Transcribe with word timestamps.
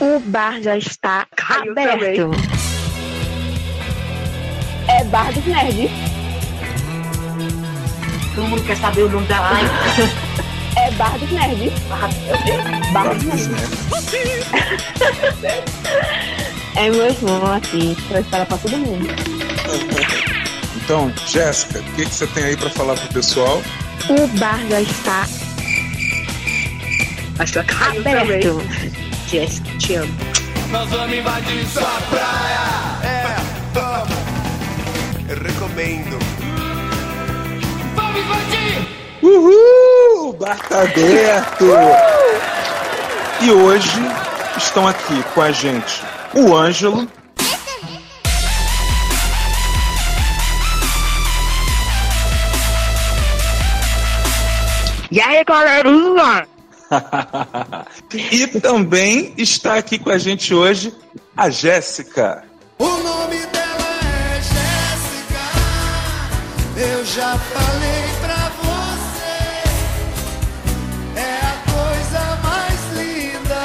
O 0.00 0.18
bar 0.20 0.60
já 0.60 0.76
está 0.76 1.26
Caiu 1.36 1.72
aberto. 1.72 2.30
É 4.88 5.04
Bar 5.04 5.32
dos 5.32 5.46
Nerds. 5.46 5.90
Todo 8.34 8.48
mundo 8.48 8.62
quer 8.66 8.76
saber 8.76 9.02
o 9.02 9.10
nome 9.10 9.26
da 9.26 9.40
live. 9.40 9.70
É 10.76 10.90
Bar 10.92 11.16
dos 11.18 11.30
Nerds. 11.30 11.72
Bar 12.92 13.14
dos 13.14 13.46
Nerds. 13.46 13.84
É 16.76 16.90
meu 16.90 17.06
irmão 17.06 17.54
aqui, 17.54 17.96
pra 18.08 18.18
esperar 18.18 18.46
pra 18.46 18.58
todo 18.58 18.76
mundo. 18.76 19.06
Então, 20.76 21.12
Jéssica, 21.24 21.78
o 21.78 21.84
que, 21.94 22.04
que 22.04 22.12
você 22.12 22.26
tem 22.26 22.42
aí 22.42 22.56
pra 22.56 22.68
falar 22.68 22.96
pro 22.96 23.14
pessoal? 23.14 23.62
O 24.10 24.26
bar 24.38 24.58
já 24.68 24.80
está 24.80 25.24
Acho 27.38 27.52
que 27.52 27.64
caiu 27.64 28.00
aberto. 28.00 28.62
Jéssica, 29.26 29.78
te 29.78 29.94
amo. 29.96 30.12
Nós 30.70 30.88
vamos 30.90 31.16
invadir 31.16 31.66
sua 31.66 31.82
praia. 32.10 33.02
É, 33.02 33.36
vamos. 33.72 34.14
Eu 35.28 35.42
recomendo. 35.42 36.18
Vamos 37.94 38.20
invadir! 38.20 38.88
Uhul! 39.22 40.32
Bar 40.34 40.58
tá 40.68 40.82
aberto! 40.82 41.66
E 43.40 43.50
hoje 43.50 44.00
estão 44.56 44.86
aqui 44.86 45.22
com 45.34 45.42
a 45.42 45.52
gente 45.52 46.02
o 46.34 46.54
Ângelo. 46.56 47.08
E 55.10 55.20
aí, 55.20 55.44
galerinha? 55.44 56.53
e 58.30 58.46
também 58.60 59.34
está 59.36 59.74
aqui 59.76 59.98
com 59.98 60.10
a 60.10 60.18
gente 60.18 60.54
hoje 60.54 60.94
a 61.36 61.50
Jéssica. 61.50 62.44
O 62.78 62.84
nome 62.84 63.38
dela 63.46 63.98
é 64.02 64.40
Jéssica. 64.40 65.44
Eu 66.76 67.04
já 67.04 67.36
falei 67.38 68.04
pra 68.20 68.52
você. 68.62 69.34
É 71.20 71.40
a 71.40 71.56
coisa 71.72 72.22
mais 72.42 72.80
linda. 72.96 73.60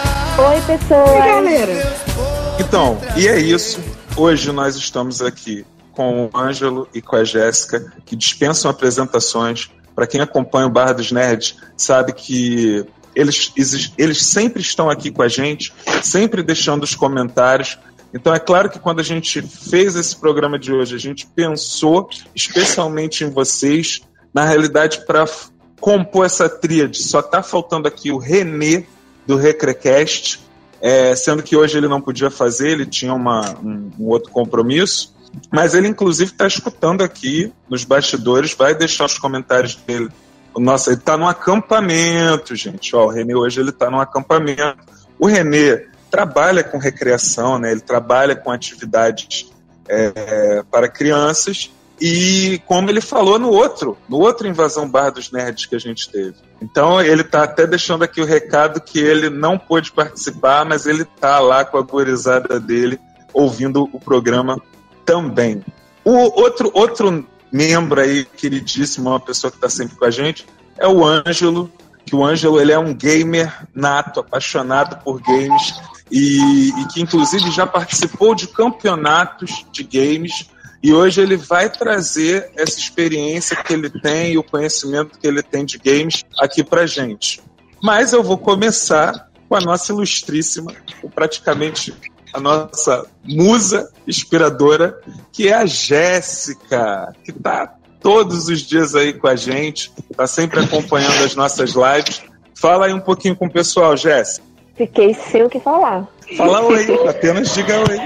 Oi, 0.50 0.62
pessoas. 0.62 1.68
Deus 1.76 2.00
pôde 2.16 2.64
Então, 2.64 3.02
e 3.16 3.28
é 3.28 3.40
isso. 3.40 3.80
Hoje 4.16 4.52
nós 4.52 4.76
estamos 4.76 5.22
aqui 5.22 5.66
com 5.92 6.26
o 6.26 6.38
Ângelo 6.38 6.88
e 6.94 7.02
com 7.02 7.16
a 7.16 7.24
Jéssica, 7.24 7.94
que 8.06 8.16
dispensam 8.16 8.70
apresentações. 8.72 9.70
Para 9.96 10.08
quem 10.08 10.22
acompanha 10.22 10.66
o 10.66 10.70
Bar 10.70 10.94
dos 10.94 11.12
Nerds, 11.12 11.58
sabe 11.76 12.14
que 12.14 12.86
eles, 13.20 13.94
eles 13.98 14.26
sempre 14.26 14.62
estão 14.62 14.90
aqui 14.90 15.12
com 15.12 15.22
a 15.22 15.28
gente, 15.28 15.74
sempre 16.02 16.42
deixando 16.42 16.84
os 16.84 16.96
comentários. 16.96 17.78
Então 18.14 18.34
é 18.34 18.40
claro 18.40 18.70
que 18.70 18.80
quando 18.80 19.02
a 19.02 19.04
gente 19.04 19.42
fez 19.42 19.96
esse 19.96 20.16
programa 20.16 20.58
de 20.58 20.72
hoje, 20.72 20.96
a 20.96 21.00
gente 21.00 21.28
pensou 21.28 22.10
especialmente 22.34 23.24
em 23.24 23.30
vocês, 23.30 24.02
na 24.34 24.46
realidade, 24.46 25.06
para 25.06 25.26
compor 25.82 26.26
essa 26.26 26.48
tríade. 26.48 27.04
Só 27.04 27.20
está 27.20 27.44
faltando 27.44 27.88
aqui 27.88 28.10
o 28.12 28.18
Renê 28.18 28.86
do 29.28 29.36
Recrecast, 29.36 30.40
é, 30.82 31.14
sendo 31.14 31.44
que 31.44 31.58
hoje 31.58 31.78
ele 31.78 31.90
não 31.90 32.00
podia 32.00 32.32
fazer, 32.32 32.70
ele 32.70 32.86
tinha 32.86 33.14
uma, 33.14 33.54
um, 33.62 33.92
um 34.00 34.08
outro 34.08 34.32
compromisso. 34.32 35.14
Mas 35.52 35.74
ele, 35.74 35.88
inclusive, 35.88 36.32
está 36.32 36.48
escutando 36.48 37.04
aqui 37.04 37.52
nos 37.70 37.84
bastidores, 37.84 38.54
vai 38.54 38.74
deixar 38.74 39.06
os 39.06 39.18
comentários 39.18 39.76
dele. 39.76 40.10
Nossa, 40.58 40.92
ele 40.92 41.00
está 41.00 41.18
num 41.18 41.28
acampamento, 41.28 42.56
gente. 42.56 42.96
Ó, 42.96 43.06
o 43.06 43.10
Renê 43.10 43.36
hoje 43.36 43.60
ele 43.60 43.70
está 43.70 43.90
num 43.90 44.00
acampamento. 44.00 44.78
O 45.18 45.28
Renê 45.28 45.88
trabalha 46.10 46.64
com 46.64 46.78
recreação, 46.78 47.60
né? 47.60 47.72
ele 47.72 47.82
trabalha 47.82 48.36
com 48.36 48.52
atividades 48.52 49.52
é, 49.88 50.64
para 50.70 50.90
crianças. 50.90 51.72
E 52.02 52.62
como 52.66 52.90
ele 52.90 53.02
falou 53.02 53.38
no 53.38 53.50
outro, 53.50 53.98
no 54.08 54.20
outro 54.20 54.48
Invasão 54.48 54.90
Bar 54.90 55.10
dos 55.10 55.32
Nerds 55.32 55.66
que 55.66 55.76
a 55.76 55.80
gente 55.80 56.10
teve. 56.10 56.36
Então 56.62 57.02
ele 57.02 57.22
está 57.22 57.44
até 57.44 57.68
deixando 57.68 58.04
aqui 58.04 58.22
o 58.22 58.26
recado 58.26 58.80
que 58.80 59.00
ele 59.00 59.30
não 59.30 59.58
pôde 59.58 59.92
participar, 59.92 60.64
mas 60.64 60.86
ele 60.86 61.04
está 61.04 61.40
lá 61.40 61.66
com 61.66 61.78
a 61.78 61.82
gurizada 61.82 62.58
dele 62.58 62.98
ouvindo 63.34 63.90
o 63.92 64.00
programa 64.00 64.62
também. 65.06 65.64
O 66.06 66.14
outro, 66.42 66.72
outro 66.74 67.28
membro 67.52 68.02
aí, 68.02 68.26
queridíssimo, 68.26 69.10
uma 69.10 69.20
pessoa 69.20 69.52
que 69.52 69.58
está 69.58 69.70
sempre 69.70 69.96
com 69.96 70.06
a 70.06 70.12
gente, 70.12 70.46
é 70.78 70.88
o 70.88 71.06
Ângelo, 71.06 71.72
que 72.06 72.16
o 72.16 72.24
Ângelo 72.24 72.60
ele 72.60 72.72
é 72.72 72.80
um 72.80 72.94
gamer 72.94 73.68
nato, 73.74 74.20
apaixonado 74.20 75.04
por 75.04 75.22
games, 75.22 75.74
e, 76.12 76.70
e 76.70 76.88
que 76.88 77.02
inclusive 77.02 77.52
já 77.52 77.68
participou 77.68 78.34
de 78.34 78.48
campeonatos 78.48 79.66
de 79.72 79.84
games, 79.84 80.50
e 80.82 80.94
hoje 80.94 81.22
ele 81.22 81.36
vai 81.36 81.70
trazer 81.70 82.52
essa 82.56 82.80
experiência 82.80 83.56
que 83.58 83.74
ele 83.74 83.90
tem 83.90 84.34
e 84.34 84.38
o 84.38 84.44
conhecimento 84.44 85.20
que 85.20 85.28
ele 85.28 85.44
tem 85.44 85.66
de 85.66 85.78
games 85.78 86.24
aqui 86.40 86.64
pra 86.64 86.86
gente. 86.86 87.42
Mas 87.84 88.14
eu 88.14 88.24
vou 88.24 88.38
começar 88.38 89.30
com 89.48 89.56
a 89.56 89.62
nossa 89.62 89.92
ilustríssima, 89.92 90.74
praticamente 91.14 91.94
a 92.34 92.40
nossa 92.40 93.06
musa 93.24 93.92
inspiradora, 94.08 95.00
que 95.32 95.48
é 95.48 95.54
a 95.54 95.66
Jéssica, 95.66 97.14
que 97.24 97.32
está 97.32 97.76
todos 98.02 98.48
os 98.48 98.62
dias 98.62 98.96
aí 98.96 99.14
com 99.14 99.28
a 99.28 99.36
gente, 99.36 99.92
está 100.10 100.26
sempre 100.26 100.60
acompanhando 100.60 101.24
as 101.24 101.36
nossas 101.36 101.72
lives. 101.72 102.22
Fala 102.56 102.86
aí 102.86 102.94
um 102.94 103.00
pouquinho 103.00 103.36
com 103.36 103.46
o 103.46 103.52
pessoal, 103.52 103.96
Jéssica. 103.96 104.46
Fiquei 104.76 105.14
sem 105.14 105.44
o 105.44 105.50
que 105.50 105.60
falar. 105.60 106.08
Fala 106.38 106.62
oi, 106.62 106.88
apenas 107.10 107.54
diga 107.54 107.80
oi. 107.80 108.00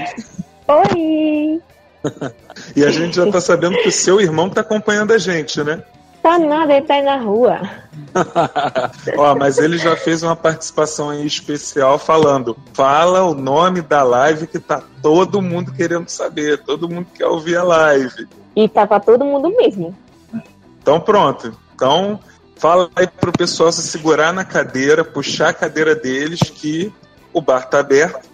Oi! 0.68 1.62
E 2.76 2.84
a 2.84 2.90
gente 2.90 3.16
já 3.16 3.26
está 3.26 3.40
sabendo 3.40 3.76
que 3.78 3.88
o 3.88 3.92
seu 3.92 4.20
irmão 4.20 4.46
está 4.46 4.60
acompanhando 4.60 5.12
a 5.12 5.18
gente, 5.18 5.62
né? 5.64 5.82
Tá 6.24 6.38
nada, 6.38 6.72
ele 6.72 6.86
tá 6.86 6.94
aí 6.94 7.02
na 7.02 7.18
rua. 7.18 7.60
Ó, 9.18 9.34
mas 9.34 9.58
ele 9.58 9.76
já 9.76 9.94
fez 9.94 10.22
uma 10.22 10.34
participação 10.34 11.10
aí 11.10 11.26
especial 11.26 11.98
falando: 11.98 12.56
fala 12.72 13.24
o 13.24 13.34
nome 13.34 13.82
da 13.82 14.02
live 14.02 14.46
que 14.46 14.58
tá 14.58 14.82
todo 15.02 15.42
mundo 15.42 15.70
querendo 15.70 16.08
saber, 16.08 16.64
todo 16.64 16.88
mundo 16.88 17.08
quer 17.14 17.26
ouvir 17.26 17.58
a 17.58 17.62
live. 17.62 18.26
E 18.56 18.66
tá 18.66 18.86
pra 18.86 19.00
todo 19.00 19.22
mundo 19.22 19.54
mesmo. 19.54 19.94
Então 20.80 20.98
pronto. 20.98 21.54
Então 21.74 22.18
fala 22.56 22.88
aí 22.96 23.06
pro 23.06 23.30
pessoal 23.30 23.70
se 23.70 23.82
segurar 23.82 24.32
na 24.32 24.46
cadeira, 24.46 25.04
puxar 25.04 25.50
a 25.50 25.52
cadeira 25.52 25.94
deles 25.94 26.40
que 26.40 26.90
o 27.34 27.42
bar 27.42 27.68
tá 27.68 27.80
aberto. 27.80 28.26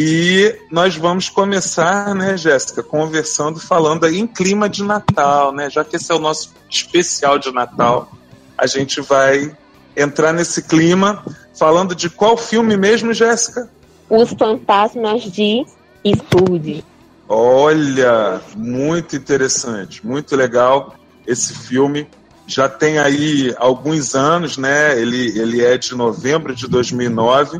E 0.00 0.54
nós 0.70 0.94
vamos 0.94 1.28
começar, 1.28 2.14
né, 2.14 2.36
Jéssica, 2.36 2.84
conversando, 2.84 3.58
falando 3.58 4.06
aí 4.06 4.20
em 4.20 4.28
clima 4.28 4.68
de 4.68 4.84
Natal, 4.84 5.52
né? 5.52 5.68
Já 5.68 5.82
que 5.84 5.96
esse 5.96 6.12
é 6.12 6.14
o 6.14 6.20
nosso 6.20 6.54
especial 6.70 7.36
de 7.36 7.50
Natal, 7.50 8.08
a 8.56 8.64
gente 8.68 9.00
vai 9.00 9.52
entrar 9.96 10.32
nesse 10.32 10.62
clima 10.62 11.24
falando 11.52 11.96
de 11.96 12.08
qual 12.08 12.36
filme 12.36 12.76
mesmo, 12.76 13.12
Jéssica? 13.12 13.68
Os 14.08 14.32
fantasmas 14.34 15.24
de 15.24 15.66
Scrooge. 16.06 16.84
Olha, 17.28 18.40
muito 18.54 19.16
interessante, 19.16 20.06
muito 20.06 20.36
legal 20.36 20.94
esse 21.26 21.52
filme. 21.52 22.06
Já 22.46 22.68
tem 22.68 23.00
aí 23.00 23.52
alguns 23.58 24.14
anos, 24.14 24.58
né? 24.58 24.96
Ele, 24.96 25.36
ele 25.36 25.60
é 25.60 25.76
de 25.76 25.96
novembro 25.96 26.54
de 26.54 26.68
2009. 26.68 27.58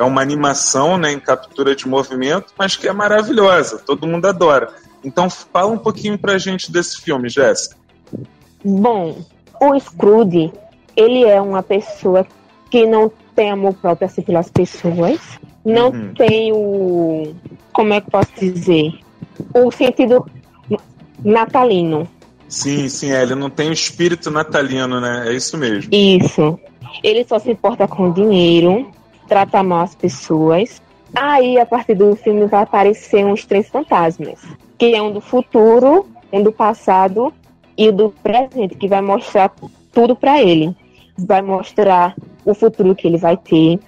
É 0.00 0.02
uma 0.02 0.22
animação 0.22 0.96
né, 0.96 1.12
em 1.12 1.20
captura 1.20 1.76
de 1.76 1.86
movimento, 1.86 2.54
mas 2.58 2.74
que 2.74 2.88
é 2.88 2.92
maravilhosa, 2.92 3.78
todo 3.84 4.06
mundo 4.06 4.24
adora. 4.26 4.72
Então 5.04 5.28
fala 5.28 5.70
um 5.70 5.76
pouquinho 5.76 6.18
pra 6.18 6.38
gente 6.38 6.72
desse 6.72 7.02
filme, 7.02 7.28
Jéssica. 7.28 7.76
Bom, 8.64 9.18
o 9.60 9.78
Scrooge, 9.78 10.50
ele 10.96 11.24
é 11.24 11.38
uma 11.38 11.62
pessoa 11.62 12.26
que 12.70 12.86
não 12.86 13.12
tem 13.34 13.50
amor 13.50 13.74
próprio 13.74 14.06
assim 14.06 14.22
pelas 14.22 14.50
pessoas, 14.50 15.20
não 15.64 15.90
Uhum. 15.90 16.14
tem 16.14 16.50
o. 16.52 17.34
Como 17.72 17.92
é 17.92 18.00
que 18.00 18.10
posso 18.10 18.30
dizer? 18.38 18.92
O 19.54 19.70
sentido 19.70 20.24
natalino. 21.22 22.08
Sim, 22.48 22.88
sim, 22.88 23.12
é, 23.12 23.22
ele 23.22 23.34
não 23.34 23.48
tem 23.50 23.68
o 23.68 23.72
espírito 23.72 24.30
natalino, 24.30 25.00
né? 25.00 25.24
É 25.28 25.32
isso 25.34 25.56
mesmo. 25.58 25.92
Isso. 25.94 26.58
Ele 27.02 27.24
só 27.24 27.38
se 27.38 27.50
importa 27.50 27.86
com 27.86 28.10
dinheiro, 28.12 28.90
trata 29.30 29.62
mal 29.62 29.84
as 29.84 29.94
pessoas. 29.94 30.82
Aí, 31.14 31.56
a 31.56 31.64
partir 31.64 31.94
do 31.94 32.16
filme, 32.16 32.46
vai 32.46 32.64
aparecer 32.64 33.24
uns 33.24 33.46
três 33.46 33.68
fantasmas. 33.68 34.40
Que 34.76 34.96
é 34.96 35.00
um 35.00 35.12
do 35.12 35.20
futuro, 35.20 36.08
um 36.32 36.42
do 36.42 36.50
passado 36.50 37.32
e 37.78 37.88
o 37.88 37.92
do 37.92 38.10
presente, 38.10 38.74
que 38.74 38.88
vai 38.88 39.00
mostrar 39.00 39.52
tudo 39.92 40.16
pra 40.16 40.42
ele. 40.42 40.76
Vai 41.16 41.42
mostrar 41.42 42.16
o 42.44 42.54
futuro 42.54 42.94
que 42.94 43.06
ele 43.06 43.18
vai 43.18 43.36
ter, 43.36 43.78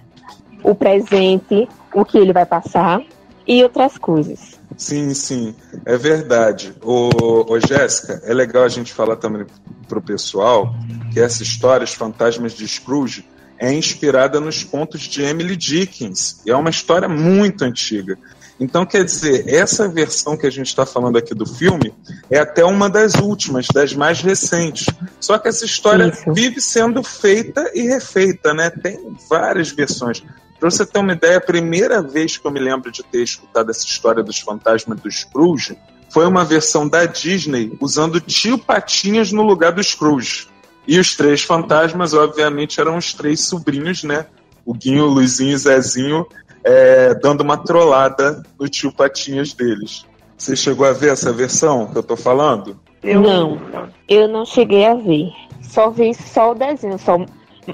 o 0.62 0.76
presente, 0.76 1.68
o 1.92 2.04
que 2.04 2.18
ele 2.18 2.32
vai 2.32 2.46
passar 2.46 3.02
e 3.46 3.62
outras 3.64 3.98
coisas. 3.98 4.60
Sim, 4.76 5.12
sim, 5.12 5.54
é 5.84 5.96
verdade. 5.96 6.72
Ô 6.82 7.58
Jéssica, 7.58 8.22
é 8.24 8.32
legal 8.32 8.62
a 8.62 8.68
gente 8.68 8.92
falar 8.92 9.16
também 9.16 9.44
pro 9.88 10.00
pessoal 10.00 10.72
que 11.12 11.20
essa 11.20 11.42
história, 11.42 11.84
Os 11.84 11.94
Fantasmas 11.94 12.52
de 12.52 12.66
Scrooge, 12.66 13.26
é 13.62 13.72
inspirada 13.72 14.40
nos 14.40 14.64
contos 14.64 15.02
de 15.02 15.22
Emily 15.22 15.54
Dickens. 15.54 16.42
E 16.44 16.50
é 16.50 16.56
uma 16.56 16.68
história 16.68 17.08
muito 17.08 17.62
antiga. 17.62 18.18
Então, 18.58 18.84
quer 18.84 19.04
dizer, 19.04 19.48
essa 19.48 19.88
versão 19.88 20.36
que 20.36 20.44
a 20.48 20.50
gente 20.50 20.66
está 20.66 20.84
falando 20.84 21.16
aqui 21.16 21.32
do 21.32 21.46
filme 21.46 21.94
é 22.28 22.40
até 22.40 22.64
uma 22.64 22.90
das 22.90 23.14
últimas, 23.14 23.68
das 23.72 23.94
mais 23.94 24.20
recentes. 24.20 24.86
Só 25.20 25.38
que 25.38 25.46
essa 25.46 25.64
história 25.64 26.08
Isso. 26.08 26.32
vive 26.32 26.60
sendo 26.60 27.04
feita 27.04 27.70
e 27.72 27.82
refeita, 27.82 28.52
né? 28.52 28.68
Tem 28.68 28.98
várias 29.30 29.70
versões. 29.70 30.24
Para 30.58 30.68
você 30.68 30.84
ter 30.84 30.98
uma 30.98 31.12
ideia, 31.12 31.36
a 31.36 31.40
primeira 31.40 32.02
vez 32.02 32.36
que 32.36 32.44
eu 32.44 32.50
me 32.50 32.60
lembro 32.60 32.90
de 32.90 33.04
ter 33.04 33.22
escutado 33.22 33.70
essa 33.70 33.86
história 33.86 34.24
dos 34.24 34.40
fantasmas 34.40 35.00
do 35.00 35.10
Scrooge 35.10 35.78
foi 36.10 36.26
uma 36.26 36.44
versão 36.44 36.88
da 36.88 37.06
Disney 37.06 37.72
usando 37.80 38.20
tio 38.20 38.58
Patinhas 38.58 39.30
no 39.30 39.42
lugar 39.42 39.70
do 39.70 39.82
Scrooge. 39.82 40.51
E 40.86 40.98
os 40.98 41.14
três 41.16 41.42
fantasmas, 41.42 42.12
obviamente, 42.14 42.80
eram 42.80 42.96
os 42.96 43.12
três 43.14 43.40
sobrinhos, 43.46 44.02
né? 44.02 44.26
O 44.64 44.74
Guinho, 44.74 45.04
o 45.04 45.08
Luizinho 45.10 45.52
e 45.52 45.54
o 45.54 45.58
Zezinho, 45.58 46.26
é, 46.64 47.14
dando 47.14 47.40
uma 47.42 47.56
trollada 47.56 48.42
no 48.58 48.68
tio 48.68 48.92
Patinhas 48.92 49.52
deles. 49.52 50.04
Você 50.36 50.56
chegou 50.56 50.86
a 50.86 50.92
ver 50.92 51.12
essa 51.12 51.32
versão 51.32 51.86
que 51.86 51.96
eu 51.98 52.02
tô 52.02 52.16
falando? 52.16 52.80
Eu- 53.02 53.20
Não. 53.20 53.60
Eu 54.08 54.28
não 54.28 54.44
cheguei 54.44 54.84
a 54.86 54.94
ver. 54.94 55.30
Só 55.62 55.90
vi 55.90 56.12
só 56.14 56.50
o 56.52 56.54
desenho, 56.54 56.98
só. 56.98 57.16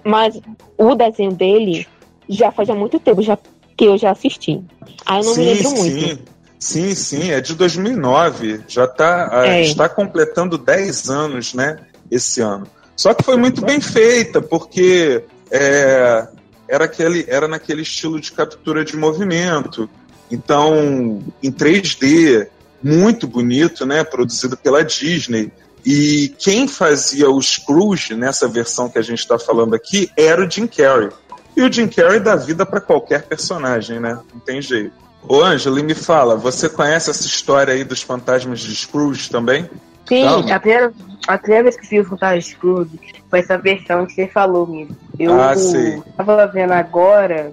Mas 0.05 0.39
o 0.77 0.95
desenho 0.95 1.33
dele 1.33 1.87
já 2.29 2.51
faz 2.53 2.69
há 2.69 2.75
muito 2.75 2.99
tempo 3.01 3.23
já, 3.23 3.39
que 3.77 3.85
eu 3.87 3.97
já 3.97 4.11
assisti. 4.11 4.63
Aí 5.07 5.21
eu 5.21 5.25
não 5.25 5.35
me 5.37 5.45
lembro 5.45 5.71
muito. 5.73 5.83
sim. 6.09 6.19
Sim, 6.61 6.95
sim, 6.95 7.31
é 7.31 7.41
de 7.41 7.55
2009. 7.55 8.61
Já 8.69 8.87
tá, 8.87 9.29
ah, 9.33 9.47
É. 9.47 9.63
está 9.63 9.89
completando 9.89 10.59
10 10.59 11.09
anos, 11.09 11.55
né? 11.55 11.79
Esse 12.11 12.41
ano. 12.41 12.67
Só 12.99 13.15
que 13.15 13.23
foi 13.23 13.37
muito 13.37 13.65
bem 13.65 13.81
feita, 13.81 14.43
porque 14.43 15.23
é, 15.53 16.27
era, 16.67 16.85
aquele, 16.85 17.25
era 17.29 17.47
naquele 17.47 17.83
estilo 17.83 18.21
de 18.21 18.33
captura 18.33 18.85
de 18.85 18.97
movimento. 18.97 19.89
Então, 20.29 21.23
em 21.41 21.53
3D, 21.53 22.49
muito 22.83 23.29
bonito, 23.29 23.87
né? 23.87 24.03
Produzido 24.03 24.57
pela 24.57 24.85
Disney. 24.85 25.53
E 25.87 26.35
quem 26.41 26.67
fazia 26.67 27.31
o 27.31 27.41
Scrooge 27.41 28.17
nessa 28.17 28.49
versão 28.49 28.89
que 28.89 28.99
a 28.99 29.03
gente 29.03 29.21
está 29.21 29.39
falando 29.39 29.75
aqui 29.75 30.11
era 30.17 30.45
o 30.45 30.51
Jim 30.51 30.67
Carrey. 30.67 31.11
E 31.57 31.63
o 31.63 31.73
Jim 31.73 31.87
Carrey 31.87 32.19
dá 32.19 32.35
vida 32.35 32.67
para 32.67 32.81
qualquer 32.81 33.23
personagem, 33.23 34.01
né? 34.01 34.19
Não 34.35 34.41
tem 34.41 34.61
jeito. 34.61 34.93
Ô, 35.23 35.41
Ângelo, 35.41 35.83
me 35.85 35.95
fala, 35.95 36.35
você 36.35 36.69
conhece 36.69 37.11
essa 37.11 37.27
história 37.27 37.75
aí 37.75 37.85
dos 37.85 38.03
fantasmas 38.03 38.59
de 38.59 38.75
Scrooge 38.75 39.31
também? 39.31 39.71
Sim, 40.09 40.23
Calma. 40.23 40.55
a 40.55 40.61
primeira, 40.61 40.93
a 41.27 41.39
primeira 41.39 41.63
vez 41.65 41.77
que 41.77 41.85
eu 41.85 41.91
vi 41.91 42.01
o 42.01 42.05
Fantasma 42.11 42.41
Scrooge 42.41 42.99
foi 43.29 43.41
essa 43.41 43.59
versão 43.59 44.07
que 44.07 44.15
você 44.15 44.27
falou 44.27 44.67
mesmo. 44.67 44.97
Eu 45.19 45.39
Ah, 45.39 45.55
sei. 45.55 46.03
tava 46.17 46.47
vendo 46.47 46.73
agora, 46.73 47.53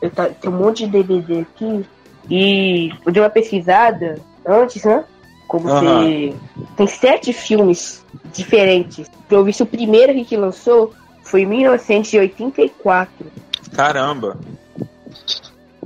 eu 0.00 0.10
tá, 0.10 0.26
tem 0.28 0.50
um 0.50 0.56
monte 0.56 0.86
de 0.86 0.92
DVD 0.92 1.40
aqui, 1.40 1.84
e 2.30 2.90
eu 3.04 3.12
dei 3.12 3.22
uma 3.22 3.28
pesquisada 3.28 4.14
antes, 4.46 4.82
né? 4.84 5.04
Como 5.46 5.68
Aham. 5.68 6.04
se. 6.06 6.34
Tem 6.76 6.86
sete 6.86 7.32
filmes 7.32 8.02
diferentes. 8.32 9.06
Eu 9.30 9.44
vi 9.44 9.52
se 9.52 9.62
o 9.62 9.66
primeiro 9.66 10.24
que 10.24 10.36
lançou 10.36 10.94
foi 11.22 11.42
em 11.42 11.46
1984. 11.46 13.26
Caramba! 13.74 14.38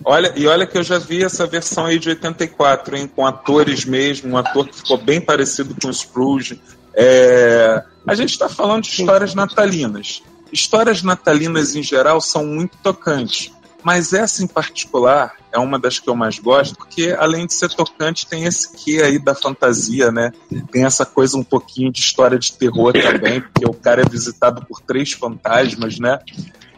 Olha, 0.04 0.32
e 0.36 0.46
olha 0.46 0.66
que 0.66 0.76
eu 0.76 0.82
já 0.82 0.98
vi 0.98 1.24
essa 1.24 1.46
versão 1.46 1.86
aí 1.86 1.98
de 1.98 2.10
84, 2.10 2.96
hein, 2.96 3.10
com 3.14 3.26
atores 3.26 3.84
mesmo, 3.84 4.32
um 4.32 4.36
ator 4.36 4.68
que 4.68 4.76
ficou 4.76 4.98
bem 4.98 5.20
parecido 5.20 5.74
com 5.80 5.88
o 5.88 5.94
Scrooge. 5.94 6.60
É, 6.94 7.82
a 8.06 8.14
gente 8.14 8.30
está 8.30 8.48
falando 8.48 8.84
de 8.84 8.90
histórias 8.90 9.34
natalinas. 9.34 10.22
Histórias 10.52 11.02
natalinas 11.02 11.74
em 11.74 11.82
geral 11.82 12.20
são 12.20 12.46
muito 12.46 12.76
tocantes, 12.82 13.50
mas 13.82 14.12
essa 14.12 14.42
em 14.42 14.46
particular 14.46 15.34
é 15.52 15.58
uma 15.58 15.78
das 15.78 15.98
que 15.98 16.08
eu 16.08 16.14
mais 16.14 16.38
gosto, 16.38 16.76
porque 16.76 17.14
além 17.18 17.46
de 17.46 17.54
ser 17.54 17.68
tocante, 17.70 18.26
tem 18.26 18.44
esse 18.44 18.76
quê 18.76 19.02
aí 19.02 19.18
da 19.18 19.34
fantasia, 19.34 20.10
né? 20.10 20.32
Tem 20.70 20.84
essa 20.84 21.06
coisa 21.06 21.36
um 21.36 21.44
pouquinho 21.44 21.90
de 21.90 22.00
história 22.00 22.38
de 22.38 22.52
terror 22.52 22.92
também, 22.92 23.40
porque 23.40 23.66
o 23.66 23.72
cara 23.72 24.02
é 24.02 24.08
visitado 24.08 24.64
por 24.66 24.80
três 24.80 25.12
fantasmas, 25.12 25.98
né? 25.98 26.18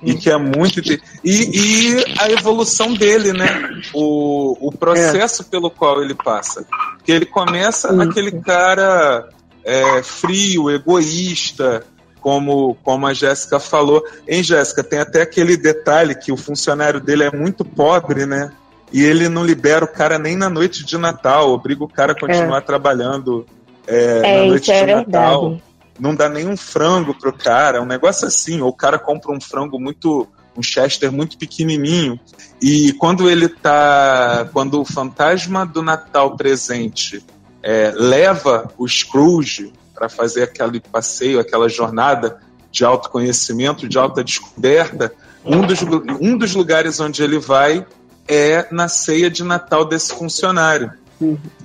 E 0.03 0.15
que 0.15 0.31
é 0.31 0.37
muito. 0.37 0.81
E, 0.81 1.01
e 1.25 2.05
a 2.21 2.31
evolução 2.31 2.95
dele, 2.95 3.33
né? 3.33 3.83
O, 3.93 4.69
o 4.69 4.71
processo 4.71 5.45
pelo 5.45 5.71
qual 5.71 6.03
ele 6.03 6.15
passa. 6.15 6.65
Porque 6.97 7.11
ele 7.11 7.27
começa 7.27 7.91
aquele 8.01 8.41
cara 8.41 9.29
é, 9.65 10.03
frio, 10.03 10.71
egoísta, 10.71 11.85
como, 12.21 12.77
como 12.83 13.07
a 13.07 13.15
Jéssica 13.15 13.59
falou. 13.61 14.03
Hein, 14.27 14.43
Jéssica? 14.43 14.83
Tem 14.85 14.99
até 14.99 15.23
aquele 15.23 15.57
detalhe 15.57 16.15
que 16.15 16.33
o 16.33 16.37
funcionário 16.37 17.01
dele 17.01 17.25
é 17.25 17.31
muito 17.31 17.65
pobre, 17.65 18.27
né? 18.27 18.51
E 18.93 19.03
ele 19.03 19.29
não 19.29 19.45
libera 19.45 19.85
o 19.85 19.89
cara 19.89 20.19
nem 20.19 20.37
na 20.37 20.49
noite 20.49 20.85
de 20.85 20.97
Natal, 20.97 21.51
obriga 21.51 21.85
o 21.85 21.89
cara 21.89 22.13
a 22.13 22.19
continuar 22.19 22.63
trabalhando 22.63 23.45
é, 23.87 24.21
na 24.21 24.29
É, 24.29 24.47
noite 24.49 24.63
isso 24.63 24.73
é 24.73 24.87
de 24.87 24.95
Natal 24.95 25.41
verdade. 25.43 25.63
não 25.99 26.15
dá 26.15 26.29
nenhum 26.29 26.57
frango 26.57 27.13
pro 27.15 27.33
cara, 27.33 27.79
é 27.79 27.81
um 27.81 27.87
negócio 27.87 28.27
assim, 28.27 28.61
ou 28.63 28.69
o 28.69 28.73
cara 28.73 28.99
compra 28.99 29.33
um 29.33 29.41
frango 29.41 29.79
muito 29.79 30.27
um 30.57 30.63
chester 30.63 31.13
muito 31.13 31.39
pequenininho 31.39 32.19
e 32.61 32.93
quando 32.95 33.31
ele 33.31 33.49
tá 33.49 34.49
quando 34.53 34.81
o 34.81 34.85
fantasma 34.85 35.65
do 35.65 35.83
Natal 35.83 36.37
presente 36.37 37.25
é, 37.63 37.93
leva 37.95 38.69
o 38.77 38.89
Scrooge 38.89 39.73
para 39.99 40.09
fazer 40.09 40.45
aquele 40.45 40.81
passeio, 40.81 41.41
aquela 41.41 41.69
jornada 41.69 42.39
de 42.71 42.85
autoconhecimento, 42.85 43.89
de 43.89 43.99
alta 43.99 44.23
descoberta, 44.23 45.13
um 45.45 45.63
dos, 45.63 45.83
um 46.21 46.37
dos 46.37 46.55
lugares 46.55 47.01
onde 47.01 47.23
ele 47.23 47.39
vai 47.39 47.85
é 48.29 48.69
na 48.71 48.89
ceia 48.89 49.31
de 49.31 49.43
Natal 49.43 49.85
desse 49.85 50.15
funcionário. 50.15 50.93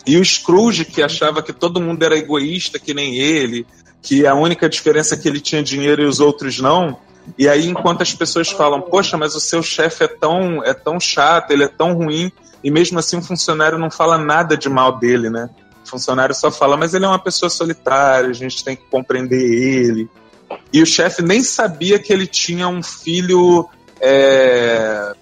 E 0.07 0.17
o 0.17 0.25
Scrooge, 0.25 0.85
que 0.85 1.03
achava 1.03 1.43
que 1.43 1.53
todo 1.53 1.81
mundo 1.81 2.01
era 2.01 2.17
egoísta, 2.17 2.79
que 2.79 2.93
nem 2.93 3.15
ele, 3.17 3.67
que 4.01 4.25
a 4.25 4.33
única 4.33 4.67
diferença 4.67 5.13
é 5.13 5.17
que 5.17 5.27
ele 5.27 5.39
tinha 5.39 5.61
dinheiro 5.61 6.01
e 6.01 6.05
os 6.05 6.19
outros 6.19 6.59
não. 6.59 6.97
E 7.37 7.47
aí, 7.47 7.67
enquanto 7.67 8.01
as 8.01 8.13
pessoas 8.13 8.49
falam, 8.49 8.81
poxa, 8.81 9.17
mas 9.17 9.35
o 9.35 9.39
seu 9.39 9.61
chefe 9.61 10.05
é 10.05 10.07
tão, 10.07 10.63
é 10.63 10.73
tão 10.73 10.99
chato, 10.99 11.51
ele 11.51 11.63
é 11.63 11.67
tão 11.67 11.93
ruim, 11.93 12.31
e 12.63 12.71
mesmo 12.71 12.97
assim 12.97 13.17
o 13.17 13.21
funcionário 13.21 13.77
não 13.77 13.91
fala 13.91 14.17
nada 14.17 14.57
de 14.57 14.69
mal 14.69 14.97
dele, 14.97 15.29
né? 15.29 15.49
O 15.85 15.89
funcionário 15.89 16.33
só 16.33 16.51
fala, 16.51 16.77
mas 16.77 16.93
ele 16.93 17.05
é 17.05 17.07
uma 17.07 17.19
pessoa 17.19 17.49
solitária, 17.49 18.29
a 18.29 18.33
gente 18.33 18.63
tem 18.63 18.75
que 18.75 18.83
compreender 18.89 19.41
ele. 19.41 20.09
E 20.71 20.81
o 20.81 20.85
chefe 20.85 21.21
nem 21.21 21.41
sabia 21.41 21.99
que 21.99 22.11
ele 22.11 22.27
tinha 22.27 22.67
um 22.67 22.81
filho 22.81 23.67
é, 23.99 25.13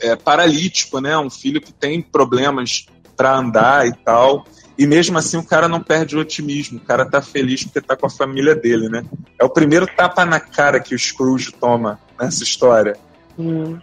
é, 0.00 0.16
paralítico, 0.16 1.00
né? 1.00 1.16
Um 1.18 1.30
filho 1.30 1.60
que 1.60 1.72
tem 1.72 2.00
problemas 2.00 2.86
para 3.16 3.36
andar 3.36 3.86
e 3.86 3.92
tal. 3.92 4.44
E 4.76 4.86
mesmo 4.86 5.16
assim 5.18 5.36
o 5.36 5.44
cara 5.44 5.68
não 5.68 5.80
perde 5.80 6.16
o 6.16 6.20
otimismo. 6.20 6.78
O 6.78 6.84
cara 6.84 7.06
tá 7.06 7.22
feliz 7.22 7.64
porque 7.64 7.80
tá 7.80 7.96
com 7.96 8.06
a 8.06 8.10
família 8.10 8.54
dele, 8.54 8.88
né? 8.88 9.04
É 9.40 9.44
o 9.44 9.50
primeiro 9.50 9.86
tapa 9.86 10.24
na 10.24 10.40
cara 10.40 10.80
que 10.80 10.94
o 10.94 10.98
Scrooge 10.98 11.52
toma 11.52 12.00
nessa 12.20 12.42
história. 12.42 12.96
Hum. 13.38 13.78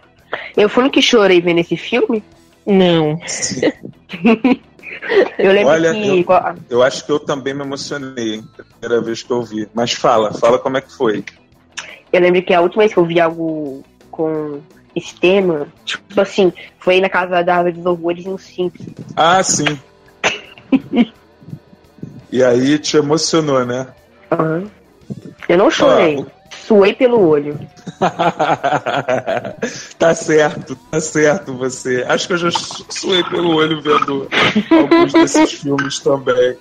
Eu 0.56 0.68
fui 0.68 0.84
no 0.84 0.90
que 0.90 1.02
chorei 1.02 1.40
vendo 1.40 1.60
esse 1.60 1.76
filme. 1.76 2.22
Não. 2.66 3.18
Eu 5.38 5.52
lembro 5.52 5.72
Olha, 5.72 5.94
que. 5.94 6.08
eu- 6.08 6.24
Eu 6.70 6.82
acho 6.82 7.04
que 7.04 7.12
eu 7.12 7.18
também 7.18 7.54
me 7.54 7.62
emocionei, 7.62 8.34
hein? 8.34 8.48
Primeira 8.80 9.02
vez 9.04 9.22
que 9.22 9.30
eu 9.30 9.42
vi. 9.42 9.68
Mas 9.74 9.92
fala, 9.92 10.32
fala 10.32 10.58
como 10.58 10.76
é 10.76 10.80
que 10.80 10.92
foi. 10.92 11.24
Eu 12.12 12.20
lembro 12.20 12.42
que 12.42 12.52
a 12.52 12.60
última 12.60 12.82
vez 12.82 12.92
que 12.92 12.98
eu 12.98 13.06
vi 13.06 13.20
algo 13.20 13.84
com 14.10 14.60
esse 14.94 15.14
tema, 15.14 15.66
tipo 15.84 16.20
assim, 16.20 16.52
foi 16.78 17.00
na 17.00 17.08
casa 17.08 17.42
da 17.42 17.56
Árvore 17.56 17.76
dos 17.76 17.86
Horrores 17.86 18.24
no 18.26 18.38
Simples. 18.38 18.86
Ah, 19.16 19.42
sim. 19.42 19.78
e 22.30 22.42
aí 22.42 22.78
te 22.78 22.96
emocionou, 22.96 23.64
né? 23.64 23.88
Aham. 24.30 24.70
Eu 25.48 25.58
não 25.58 25.70
chorei, 25.70 26.24
suei 26.72 26.94
pelo 26.94 27.20
olho. 27.28 27.58
tá 29.98 30.14
certo, 30.14 30.74
tá 30.90 31.00
certo 31.00 31.54
você. 31.54 32.04
Acho 32.08 32.26
que 32.26 32.32
eu 32.32 32.38
já 32.38 32.50
su- 32.50 32.86
suei 32.88 33.22
pelo 33.24 33.54
olho 33.54 33.80
vendo 33.82 34.26
alguns 34.70 35.12
desses 35.12 35.52
filmes 35.52 35.98
também. 36.00 36.56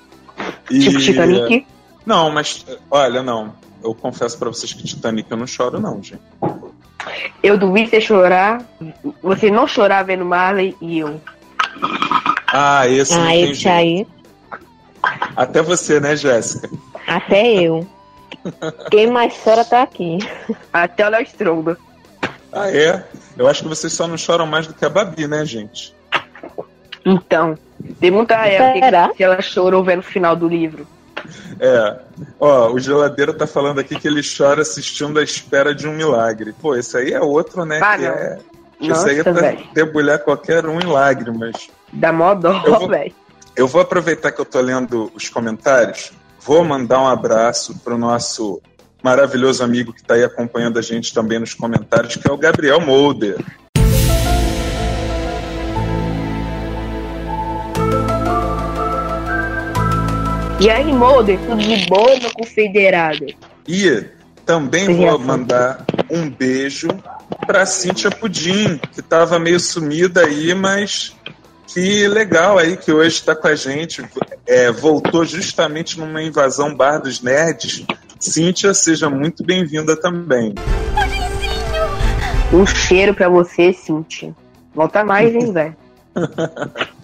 E- 0.69 0.79
Tipo 0.79 0.99
Titanic. 0.99 1.65
Não, 2.05 2.29
mas 2.29 2.65
olha, 2.89 3.23
não. 3.23 3.53
Eu 3.83 3.95
confesso 3.95 4.37
pra 4.37 4.49
vocês 4.49 4.73
que 4.73 4.83
Titanic 4.83 5.29
eu 5.31 5.37
não 5.37 5.47
choro, 5.47 5.79
não, 5.79 6.01
gente. 6.03 6.21
Eu 7.41 7.57
duvido 7.57 7.89
você 7.89 8.01
chorar. 8.01 8.63
Você 9.23 9.49
não 9.49 9.65
chorar 9.67 10.03
vendo 10.03 10.25
Marley 10.25 10.75
e 10.81 10.99
eu. 10.99 11.19
Ah, 12.47 12.87
esse 12.87 13.13
Ah, 13.13 13.35
esse 13.35 13.67
aí, 13.69 14.05
Até 15.35 15.61
você, 15.61 15.99
né, 15.99 16.15
Jéssica? 16.15 16.69
até 17.07 17.53
eu. 17.55 17.87
Quem 18.89 19.09
mais 19.11 19.33
chora 19.43 19.63
tá 19.65 19.81
aqui. 19.83 20.17
Até 20.71 21.05
o 21.05 21.09
Léo 21.09 21.23
Stronda. 21.23 21.77
Ah, 22.51 22.69
é? 22.69 23.03
Eu 23.37 23.47
acho 23.47 23.63
que 23.63 23.69
vocês 23.69 23.93
só 23.93 24.07
não 24.07 24.17
choram 24.17 24.45
mais 24.45 24.67
do 24.67 24.73
que 24.73 24.83
a 24.85 24.89
Babi, 24.89 25.27
né, 25.27 25.45
gente? 25.45 25.95
Então, 27.05 27.57
pergunta 27.99 28.37
a 28.37 28.47
ela 28.47 28.73
Será? 28.73 29.09
que- 29.09 29.17
se 29.17 29.23
ela 29.23 29.41
chorou 29.41 29.83
vendo 29.83 29.99
o 29.99 30.03
final 30.03 30.35
do 30.35 30.47
livro. 30.47 30.85
É. 31.59 31.99
Ó, 32.39 32.71
o 32.71 32.79
geladeiro 32.79 33.33
tá 33.33 33.45
falando 33.47 33.79
aqui 33.79 33.97
que 33.99 34.07
ele 34.07 34.21
chora 34.23 34.61
assistindo 34.61 35.19
a 35.19 35.23
espera 35.23 35.73
de 35.73 35.87
um 35.87 35.93
milagre. 35.93 36.53
Pô, 36.53 36.75
esse 36.75 36.97
aí 36.97 37.13
é 37.13 37.19
outro, 37.21 37.63
né? 37.65 37.79
Ah, 37.81 37.97
que 37.97 38.03
não. 38.03 38.09
é. 38.11 38.37
Nossa, 38.81 39.01
esse 39.01 39.09
aí 39.11 39.19
é 39.19 39.23
pra 39.23 39.55
debulhar 39.73 40.19
qualquer 40.19 40.65
um 40.65 40.79
em 40.79 40.85
lágrimas. 40.85 41.69
Dá 41.93 42.11
mó 42.11 42.31
Eu 42.31 42.35
dó, 42.39 42.59
vou- 42.79 42.87
velho. 42.87 43.13
Eu 43.55 43.67
vou 43.67 43.81
aproveitar 43.81 44.31
que 44.31 44.41
eu 44.41 44.45
tô 44.45 44.59
lendo 44.61 45.11
os 45.13 45.29
comentários, 45.29 46.11
vou 46.43 46.63
mandar 46.63 47.01
um 47.01 47.07
abraço 47.07 47.77
pro 47.83 47.97
nosso 47.97 48.61
maravilhoso 49.03 49.63
amigo 49.63 49.93
que 49.93 50.03
tá 50.03 50.15
aí 50.15 50.23
acompanhando 50.23 50.77
a 50.77 50.81
gente 50.81 51.13
também 51.13 51.39
nos 51.39 51.53
comentários, 51.53 52.15
que 52.15 52.27
é 52.27 52.31
o 52.31 52.37
Gabriel 52.37 52.79
Molder. 52.81 53.37
E 60.59 60.69
aí, 60.69 60.93
Molder, 60.93 61.39
tudo 61.39 61.57
de 61.57 61.85
boa 61.87 62.19
no 62.19 62.31
confederado? 62.33 63.25
E 63.67 64.05
também 64.45 64.85
Sim, 64.85 64.97
vou 64.97 65.15
é. 65.15 65.17
mandar 65.17 65.85
um 66.09 66.29
beijo 66.29 66.87
pra 67.47 67.65
Cíntia 67.65 68.11
Pudim, 68.11 68.79
que 68.91 69.01
tava 69.01 69.39
meio 69.39 69.59
sumida 69.59 70.21
aí, 70.21 70.53
mas 70.53 71.15
que 71.73 72.07
legal 72.07 72.57
aí 72.57 72.75
que 72.75 72.91
hoje 72.91 73.15
está 73.15 73.35
com 73.35 73.47
a 73.47 73.55
gente. 73.55 74.03
É, 74.45 74.71
voltou 74.71 75.23
justamente 75.25 75.99
numa 75.99 76.21
invasão 76.21 76.75
Bar 76.75 76.99
dos 76.99 77.21
Nerds. 77.21 77.85
Cíntia, 78.19 78.73
seja 78.73 79.09
muito 79.09 79.43
bem-vinda 79.43 79.95
também. 79.95 80.53
Um 82.53 82.65
cheiro 82.65 83.13
pra 83.13 83.29
você, 83.29 83.73
Cintia. 83.73 84.35
Volta 84.75 85.03
mais, 85.03 85.33
hein, 85.33 85.51
velho? 85.51 85.75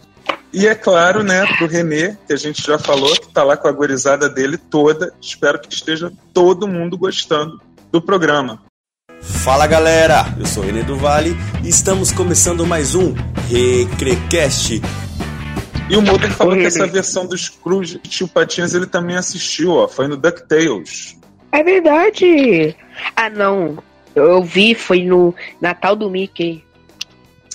E 0.53 0.65
é 0.65 0.73
claro, 0.73 1.23
né, 1.23 1.45
pro 1.57 1.67
Renê, 1.67 2.15
que 2.25 2.33
a 2.33 2.37
gente 2.37 2.65
já 2.65 2.79
falou, 2.79 3.11
que 3.11 3.31
tá 3.31 3.43
lá 3.43 3.57
com 3.57 3.67
a 3.67 3.71
gorizada 3.71 4.29
dele 4.29 4.57
toda. 4.57 5.13
Espero 5.21 5.59
que 5.59 5.71
esteja 5.71 6.11
todo 6.33 6.67
mundo 6.67 6.97
gostando 6.97 7.61
do 7.91 8.01
programa. 8.01 8.61
Fala 9.21 9.67
galera, 9.67 10.25
eu 10.39 10.45
sou 10.45 10.63
o 10.63 10.65
Renê 10.65 10.83
do 10.83 10.97
Vale 10.97 11.35
e 11.63 11.69
estamos 11.69 12.11
começando 12.11 12.65
mais 12.65 12.95
um 12.95 13.13
Recrecast. 13.49 14.81
E 15.89 15.95
o 15.95 16.01
Mulder 16.01 16.31
falou 16.31 16.53
Oi, 16.53 16.59
que 16.61 16.65
essa 16.67 16.85
versão 16.85 17.25
dos 17.25 17.45
Scrooge 17.45 17.97
Tio 17.99 18.27
Patinhas 18.27 18.73
ele 18.73 18.85
também 18.85 19.15
assistiu, 19.15 19.71
ó. 19.73 19.87
Foi 19.87 20.07
no 20.07 20.17
DuckTales. 20.17 21.17
É 21.51 21.63
verdade. 21.63 22.75
Ah, 23.15 23.29
não. 23.29 23.77
Eu 24.13 24.43
vi, 24.43 24.75
foi 24.75 25.03
no 25.03 25.33
Natal 25.61 25.95
do 25.95 26.09
Mickey. 26.09 26.63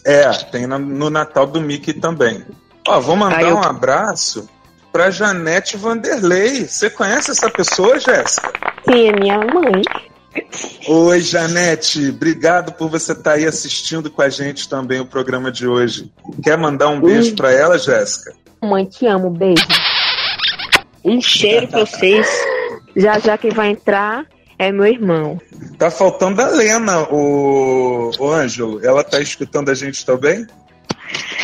É, 0.04 0.30
tem 0.50 0.66
no 0.66 1.10
Natal 1.10 1.46
do 1.46 1.60
Mickey 1.60 1.92
também. 1.92 2.44
Ó, 2.88 3.00
vou 3.00 3.16
mandar 3.16 3.38
Ah, 3.38 3.42
eu- 3.42 3.56
um 3.56 3.62
abraço 3.62 4.48
pra 4.90 5.10
Janete 5.10 5.76
Vanderlei. 5.76 6.66
Você 6.66 6.88
conhece 6.88 7.30
essa 7.30 7.50
pessoa, 7.50 7.98
Jéssica? 8.00 8.50
Sim, 8.88 9.08
é 9.08 9.12
minha 9.12 9.38
mãe. 9.38 9.82
Oi, 10.88 11.20
Janete. 11.20 12.08
Obrigado 12.08 12.72
por 12.72 12.88
você 12.88 13.12
estar 13.12 13.32
aí 13.32 13.46
assistindo 13.46 14.10
com 14.10 14.22
a 14.22 14.28
gente 14.28 14.68
também 14.68 15.00
o 15.00 15.06
programa 15.06 15.50
de 15.50 15.66
hoje. 15.66 16.10
Quer 16.42 16.58
mandar 16.58 16.88
um 16.88 17.00
beijo 17.00 17.34
pra 17.34 17.52
ela, 17.52 17.78
Jéssica? 17.78 18.34
Mãe, 18.60 18.84
te 18.84 19.06
amo, 19.06 19.30
beijo. 19.30 19.66
Um 21.04 21.20
cheiro 21.20 21.68
pra 21.68 21.80
vocês. 21.80 22.26
Já 22.96 23.18
já 23.18 23.38
quem 23.38 23.50
vai 23.50 23.70
entrar 23.70 24.26
é 24.58 24.70
meu 24.70 24.86
irmão. 24.86 25.40
Tá 25.78 25.90
faltando 25.90 26.40
a 26.40 26.46
Lena, 26.48 27.02
o, 27.10 28.10
o 28.18 28.30
Ângelo. 28.30 28.84
Ela 28.84 29.02
tá 29.02 29.20
escutando 29.20 29.70
a 29.70 29.74
gente 29.74 30.04
também? 30.06 30.46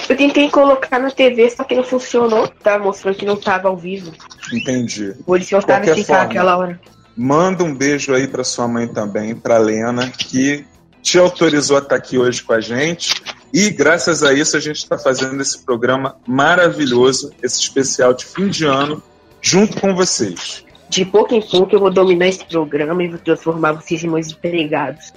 Eu 0.09 0.17
tentei 0.17 0.49
colocar 0.51 0.99
na 0.99 1.11
TV, 1.11 1.51
só 1.51 1.65
que 1.65 1.75
não 1.75 1.83
funcionou. 1.83 2.49
Tá 2.49 2.79
mostrando 2.79 3.17
que 3.17 3.27
não 3.27 3.37
tava 3.37 3.69
ao 3.69 3.77
vivo. 3.77 4.13
Entendi. 4.53 5.15
Por 5.27 5.41
isso 5.41 5.55
eu 5.55 5.63
tava 5.63 5.85
ficar 5.85 6.05
forma. 6.05 6.23
aquela 6.23 6.57
hora. 6.57 6.81
Manda 7.19 7.65
um 7.65 7.75
beijo 7.75 8.15
aí 8.15 8.29
pra 8.29 8.45
sua 8.45 8.69
mãe 8.69 8.87
também, 8.87 9.35
pra 9.35 9.59
Lena, 9.59 10.09
que 10.09 10.65
te 11.03 11.19
autorizou 11.19 11.77
a 11.77 11.81
estar 11.81 11.97
aqui 11.97 12.17
hoje 12.17 12.41
com 12.45 12.53
a 12.53 12.61
gente. 12.61 13.13
E 13.53 13.71
graças 13.71 14.23
a 14.23 14.33
isso 14.33 14.57
a 14.57 14.61
gente 14.61 14.77
está 14.77 14.97
fazendo 14.97 15.41
esse 15.43 15.59
programa 15.65 16.15
maravilhoso, 16.25 17.33
esse 17.43 17.59
especial 17.59 18.15
de 18.15 18.25
fim 18.25 18.49
de 18.49 18.65
ano, 18.65 19.03
junto 19.43 19.81
com 19.81 19.97
vocês. 19.97 20.65
De 20.89 21.05
pouco 21.05 21.35
em 21.35 21.43
pouco 21.43 21.75
eu 21.75 21.81
vou 21.81 21.91
dominar 21.91 22.29
esse 22.29 22.45
programa 22.45 23.03
e 23.03 23.09
vou 23.09 23.19
transformar 23.19 23.73
vocês 23.73 24.05
em 24.05 24.09
meus 24.09 24.31
empregados. 24.31 25.13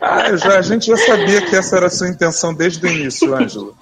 Ah, 0.00 0.36
já, 0.36 0.58
a 0.58 0.62
gente 0.62 0.86
já 0.86 0.96
sabia 0.96 1.42
que 1.42 1.56
essa 1.56 1.76
era 1.76 1.86
a 1.86 1.90
sua 1.90 2.08
intenção 2.08 2.54
desde 2.54 2.86
o 2.86 2.88
início, 2.88 3.34
Ângelo. 3.34 3.76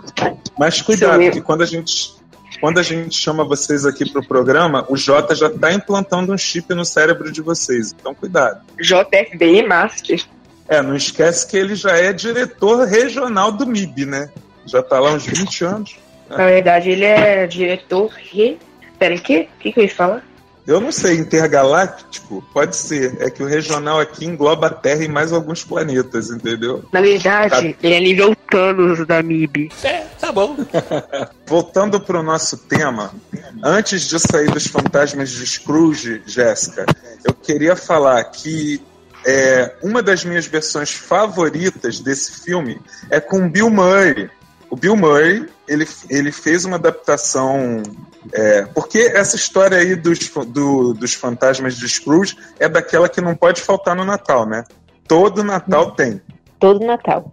Mas 0.58 0.80
cuidado, 0.80 1.30
que 1.30 1.42
quando 1.42 1.60
a 1.60 1.66
gente, 1.66 2.14
quando 2.62 2.78
a 2.78 2.82
gente 2.84 3.16
chama 3.16 3.42
vocês 3.42 3.84
aqui 3.84 4.08
para 4.08 4.20
o 4.20 4.24
programa, 4.24 4.86
o 4.88 4.96
Jota 4.96 5.34
já 5.34 5.48
está 5.48 5.72
implantando 5.72 6.32
um 6.32 6.38
chip 6.38 6.72
no 6.76 6.84
cérebro 6.84 7.32
de 7.32 7.42
vocês. 7.42 7.92
Então, 7.92 8.14
cuidado. 8.14 8.60
JFBI 8.80 9.66
Master. 9.66 10.22
É, 10.68 10.80
não 10.80 10.94
esquece 10.94 11.44
que 11.44 11.56
ele 11.56 11.74
já 11.74 11.96
é 11.96 12.12
diretor 12.12 12.86
regional 12.86 13.50
do 13.50 13.66
MIB, 13.66 14.06
né? 14.06 14.30
Já 14.64 14.78
está 14.78 15.00
lá 15.00 15.10
uns 15.10 15.26
20 15.26 15.64
anos. 15.64 15.96
Na 16.30 16.36
verdade, 16.36 16.90
ele 16.90 17.04
é 17.04 17.48
diretor 17.48 18.08
re... 18.12 18.56
Pera, 18.96 19.18
que? 19.18 19.40
O 19.40 19.48
que, 19.58 19.72
que 19.72 19.80
eu 19.80 19.84
ia 19.84 19.90
falar? 19.90 20.24
Eu 20.66 20.80
não 20.80 20.92
sei, 20.92 21.16
intergaláctico? 21.16 22.42
Pode 22.52 22.76
ser. 22.76 23.16
É 23.20 23.30
que 23.30 23.42
o 23.42 23.46
regional 23.46 23.98
aqui 23.98 24.24
engloba 24.24 24.68
a 24.68 24.70
Terra 24.70 25.04
e 25.04 25.08
mais 25.08 25.32
alguns 25.32 25.64
planetas, 25.64 26.30
entendeu? 26.30 26.84
Na 26.92 27.00
verdade, 27.00 27.76
ele 27.82 27.94
é 27.94 28.00
nível 28.00 28.36
Thanos 28.50 29.06
da 29.06 29.22
MIB. 29.22 29.70
É, 29.82 30.04
tá 30.20 30.30
bom. 30.30 30.56
Voltando 31.46 32.00
para 32.00 32.20
o 32.20 32.22
nosso 32.22 32.56
tema, 32.56 33.12
antes 33.62 34.02
de 34.02 34.18
sair 34.20 34.50
dos 34.50 34.66
fantasmas 34.66 35.30
de 35.30 35.46
Scrooge, 35.46 36.22
Jéssica, 36.26 36.86
eu 37.24 37.34
queria 37.34 37.74
falar 37.74 38.22
que 38.24 38.80
é, 39.24 39.74
uma 39.82 40.02
das 40.02 40.24
minhas 40.24 40.46
versões 40.46 40.92
favoritas 40.92 42.00
desse 42.00 42.42
filme 42.42 42.80
é 43.10 43.20
com 43.20 43.48
Bill 43.48 43.70
Murray. 43.70 44.30
O 44.68 44.76
Bill 44.76 44.96
Murray, 44.96 45.46
ele, 45.68 45.86
ele 46.08 46.32
fez 46.32 46.64
uma 46.64 46.76
adaptação. 46.76 47.82
É, 48.32 48.62
porque 48.74 48.98
essa 49.14 49.36
história 49.36 49.78
aí 49.78 49.94
dos, 49.96 50.18
do- 50.48 50.92
dos 50.94 51.14
fantasmas 51.14 51.76
de 51.76 51.88
Scrooge 51.88 52.36
é 52.58 52.68
daquela 52.68 53.08
que 53.08 53.20
não 53.20 53.34
pode 53.34 53.60
faltar 53.60 53.96
no 53.96 54.04
Natal, 54.04 54.46
né? 54.46 54.64
Todo 55.08 55.42
Natal 55.42 55.92
tem. 55.92 56.20
Todo 56.58 56.84
Natal. 56.84 57.32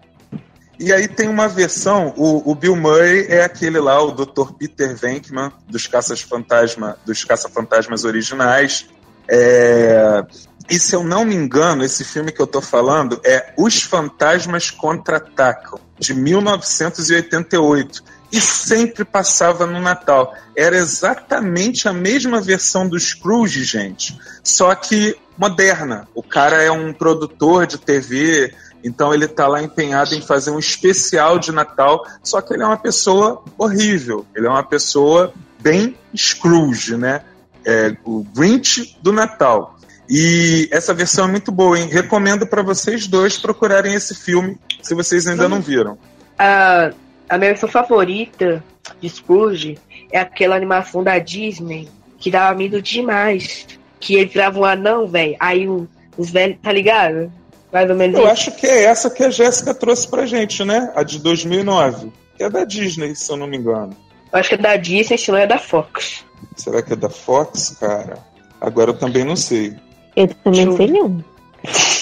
E 0.79 0.93
aí 0.93 1.08
tem 1.10 1.27
uma 1.27 1.48
versão, 1.50 2.13
o, 2.15 2.50
o 2.50 2.55
Bill 2.55 2.75
Murray 2.75 3.25
é 3.27 3.43
aquele 3.43 3.79
lá, 3.79 4.01
o 4.01 4.12
Dr. 4.13 4.53
Peter 4.58 4.96
Venkman, 4.96 5.51
dos 5.67 5.86
Caças 5.88 6.22
Fantasma, 6.22 6.98
dos 7.05 7.24
Caça-Fantasmas 7.25 8.05
originais. 8.05 8.88
É, 9.27 10.24
E 10.69 10.79
se 10.79 10.96
eu 10.96 11.03
não 11.03 11.25
me 11.25 11.36
engano, 11.36 11.84
esse 11.84 12.03
filme 12.05 12.31
que 12.31 12.41
eu 12.41 12.48
tô 12.48 12.62
falando 12.62 13.19
é 13.25 13.53
Os 13.58 13.84
Fantasmas 13.84 14.72
Contra-Atacam, 14.72 15.79
de 16.00 16.13
1988. 16.13 18.03
E 18.32 18.40
sempre 18.40 19.04
passava 19.04 19.66
no 19.66 19.80
Natal. 19.80 20.36
Era 20.56 20.78
exatamente 20.78 21.88
a 21.88 21.94
mesma 21.94 22.40
versão 22.40 22.88
do 22.88 23.00
Scrooge, 23.00 23.64
gente. 23.64 24.18
Só 24.44 24.74
que 24.76 25.16
moderna. 25.38 26.08
O 26.14 26.22
cara 26.22 26.62
é 26.62 26.70
um 26.70 26.94
produtor 26.94 27.66
de 27.66 27.78
TV, 27.78 28.54
então 28.84 29.14
ele 29.14 29.28
tá 29.28 29.48
lá 29.48 29.64
empenhado 29.64 30.14
em 30.14 30.22
fazer 30.22 30.52
um 30.52 30.60
especial 30.60 31.40
de 31.40 31.52
Natal, 31.52 32.06
só 32.22 32.42
que 32.42 32.54
ele 32.54 32.64
é 32.64 32.66
uma 32.66 32.78
pessoa 32.78 33.44
horrível. 33.58 34.26
Ele 34.36 34.48
é 34.48 34.50
uma 34.50 34.64
pessoa 34.64 35.34
bem 35.62 35.98
Scrooge, 36.16 36.98
né? 36.98 37.22
É, 37.66 37.96
o 38.06 38.24
Grinch 38.36 38.98
do 39.02 39.12
Natal. 39.12 39.78
E 40.10 40.68
essa 40.72 40.94
versão 40.94 41.26
é 41.26 41.32
muito 41.32 41.52
boa, 41.52 41.80
hein? 41.80 41.88
Recomendo 41.88 42.48
para 42.48 42.64
vocês 42.64 43.08
dois 43.08 43.38
procurarem 43.38 43.94
esse 43.94 44.16
filme, 44.16 44.58
se 44.82 44.96
vocês 44.96 45.28
ainda 45.28 45.48
não 45.48 45.62
viram. 45.62 45.98
A, 46.38 46.92
a 47.30 47.38
minha 47.38 47.52
versão 47.52 47.70
favorita 47.70 48.64
de 49.00 49.10
Scrooge 49.10 49.78
é 50.12 50.20
aquela 50.20 50.56
animação 50.56 51.04
da 51.04 51.18
Disney 51.20 51.88
que 52.18 52.30
dava 52.32 52.58
medo 52.58 52.82
demais. 52.82 53.68
Que 54.00 54.16
ele 54.16 54.26
virava 54.28 54.60
um 54.60 54.66
anão, 54.66 55.08
velho. 55.08 55.36
Aí 55.40 55.68
o- 55.68 55.88
os 56.18 56.30
velhos, 56.30 56.58
tá 56.64 56.72
ligado? 56.72 57.32
Mais 57.72 57.90
ou 57.90 57.96
menos 57.96 58.16
Eu 58.18 58.24
isso. 58.24 58.32
acho 58.32 58.52
que 58.54 58.66
é 58.66 58.86
essa 58.86 59.10
que 59.10 59.24
a 59.24 59.30
Jéssica 59.30 59.74
trouxe 59.74 60.08
pra 60.08 60.26
gente, 60.26 60.64
né? 60.64 60.92
A 60.96 61.04
de 61.04 61.20
2009. 61.20 62.12
Que 62.38 62.44
é 62.44 62.50
da 62.50 62.64
Disney, 62.64 63.14
se 63.16 63.30
eu 63.32 63.36
não 63.38 63.46
me 63.48 63.58
engano. 63.58 63.96
Eu 64.32 64.40
acho 64.40 64.50
que 64.50 64.56
é 64.56 64.58
da 64.58 64.76
Disney, 64.78 65.18
se 65.18 65.32
não 65.32 65.38
é 65.38 65.46
da 65.46 65.58
Fox. 65.58 66.24
Será 66.56 66.82
que 66.82 66.94
é 66.94 66.96
da 66.96 67.10
Fox, 67.10 67.76
cara? 67.80 68.18
Agora 68.62 68.92
eu 68.92 68.98
também 68.98 69.24
não 69.26 69.36
sei. 69.36 69.76
Eu 70.16 70.28
também 70.28 70.66
não 70.66 70.78
sei 70.78 70.88
não. 70.88 71.24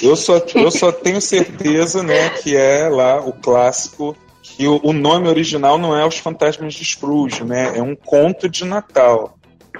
Eu 0.04 0.16
só, 0.16 0.38
eu 0.54 0.70
só 0.70 0.92
tenho 0.92 1.20
certeza, 1.20 2.04
né, 2.04 2.30
que 2.30 2.56
é 2.56 2.88
lá 2.90 3.20
o 3.20 3.34
clássico, 3.34 4.16
que 4.56 4.68
o, 4.68 4.80
o 4.84 4.94
nome 4.94 5.28
original 5.28 5.78
não 5.78 5.96
é 5.96 6.06
Os 6.06 6.18
Fantasmas 6.18 6.74
de 6.74 6.84
Scrooge, 6.86 7.44
né? 7.44 7.78
É 7.78 7.82
um 7.82 7.96
conto 7.96 8.48
de 8.50 8.66
Natal. 8.66 9.38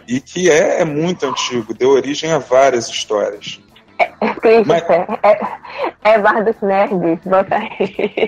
E 0.08 0.20
que 0.20 0.50
é, 0.50 0.82
é 0.82 0.86
muito 0.86 1.26
antigo, 1.26 1.74
deu 1.74 1.90
origem 1.92 2.32
a 2.32 2.38
várias 2.38 2.88
histórias. 2.88 3.60
Mas- 4.66 4.84
É, 4.90 5.40
é 6.04 6.20
Bar 6.20 6.44
dos 6.46 6.56
Nerds, 6.62 7.20
bota 7.26 7.56
aí. 7.56 8.26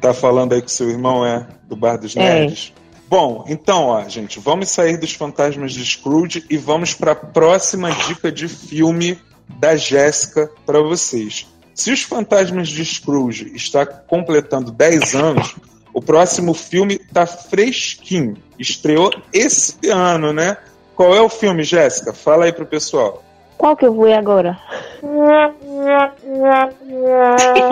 Tá 0.00 0.14
falando 0.14 0.54
aí 0.54 0.62
que 0.62 0.72
seu 0.72 0.88
irmão 0.88 1.26
é 1.26 1.46
do 1.68 1.76
Bar 1.76 1.98
dos 1.98 2.16
É. 2.16 2.20
Nerds? 2.20 2.72
Bom, 3.06 3.44
então, 3.48 3.86
ó, 3.88 4.08
gente, 4.08 4.40
vamos 4.40 4.70
sair 4.70 4.96
dos 4.96 5.12
fantasmas 5.12 5.72
de 5.74 5.84
Scrooge 5.84 6.42
e 6.48 6.56
vamos 6.56 6.94
para 6.94 7.12
a 7.12 7.16
próxima 7.16 7.90
dica 7.92 8.32
de 8.32 8.48
filme 8.48 9.18
da 9.58 9.76
Jéssica 9.76 10.50
para 10.64 10.80
vocês. 10.80 11.46
Se 11.74 11.92
os 11.92 12.02
fantasmas 12.02 12.68
de 12.68 12.84
Scrooge 12.84 13.52
está 13.54 13.86
completando 13.86 14.70
10 14.70 15.14
anos, 15.14 15.56
o 15.92 16.00
próximo 16.00 16.54
filme 16.54 16.98
tá 16.98 17.26
fresquinho. 17.26 18.36
Estreou 18.58 19.10
esse 19.32 19.88
ano, 19.88 20.32
né? 20.32 20.56
Qual 20.94 21.14
é 21.14 21.20
o 21.20 21.28
filme, 21.28 21.62
Jéssica? 21.62 22.12
Fala 22.12 22.44
aí 22.44 22.52
pro 22.52 22.66
pessoal. 22.66 23.22
Qual 23.56 23.76
que 23.76 23.84
eu 23.86 23.94
vou 23.94 24.08
ir 24.08 24.14
agora? 24.14 24.58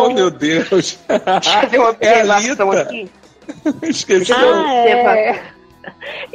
Oh, 0.01 0.11
meu 0.11 0.31
Deus. 0.31 0.99
Deixa 1.07 1.09
eu 1.09 1.61
fazer 1.61 1.79
uma 1.79 1.97
É 2.01 2.23
observação 2.23 2.71
aqui. 2.73 3.11
Esqueci. 3.83 4.33
Ah, 4.33 5.17
é. 5.17 5.43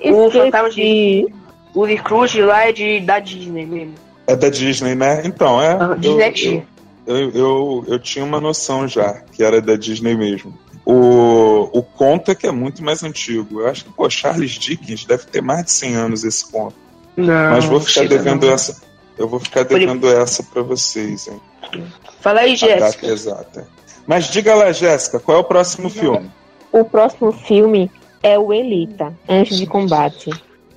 O 0.12 0.30
fantasma 0.30 0.70
Esqueci. 0.70 1.34
O 1.74 1.88
Scrooge 1.88 2.42
lá 2.42 2.68
é 2.68 2.72
de, 2.72 3.00
da 3.00 3.20
Disney 3.20 3.66
mesmo. 3.66 3.96
É 4.28 4.36
da 4.36 4.50
Disney, 4.50 4.96
né? 4.96 5.22
Então, 5.26 5.62
é. 5.62 5.74
Eu, 5.74 5.96
Disney 5.96 6.28
eu, 6.28 6.34
tinha. 6.34 6.68
Eu, 7.06 7.32
eu, 7.32 7.86
eu 7.88 8.00
tinha 8.00 8.24
uma 8.24 8.40
noção 8.40 8.88
já, 8.88 9.22
que 9.32 9.44
era 9.44 9.62
da 9.62 9.76
Disney 9.76 10.16
mesmo. 10.16 10.58
O, 10.86 11.70
o 11.78 11.82
conto 11.84 12.32
é 12.32 12.36
que 12.36 12.46
é 12.48 12.52
muito 12.52 12.84
mais 12.84 13.04
antigo. 13.04 13.62
Eu 13.62 13.68
acho 13.68 13.86
que, 13.86 13.94
pô, 13.94 14.10
Charles 14.10 14.52
Dickens 14.52 15.06
deve 15.06 15.26
ter 15.26 15.42
mais 15.42 15.66
de 15.66 15.72
100 15.72 15.96
anos 15.96 16.24
esse 16.24 16.50
conto. 16.52 16.76
Não, 17.16 17.52
Mas 17.52 17.66
vou 17.66 17.80
ficar 17.80 18.02
chega 18.02 18.18
devendo 18.18 18.46
não. 18.48 18.54
essa. 18.54 18.82
Eu 19.18 19.28
vou 19.28 19.40
ficar 19.40 19.64
devendo 19.64 20.08
essa 20.10 20.44
pra 20.44 20.62
vocês, 20.62 21.28
hein? 21.28 21.40
Fala 22.20 22.42
aí, 22.42 22.56
Jéssica. 22.56 23.06
exata. 23.08 23.68
Mas 24.08 24.26
diga 24.26 24.56
lá, 24.56 24.72
Jéssica, 24.72 25.20
qual 25.20 25.38
é 25.38 25.42
o 25.42 25.44
próximo 25.44 25.90
filme? 25.90 26.30
O 26.72 26.84
próximo 26.84 27.32
filme 27.32 27.90
é 28.22 28.38
o 28.38 28.52
Elita, 28.52 29.14
Anjo 29.30 29.56
de 29.56 29.66
Combate. 29.68 30.32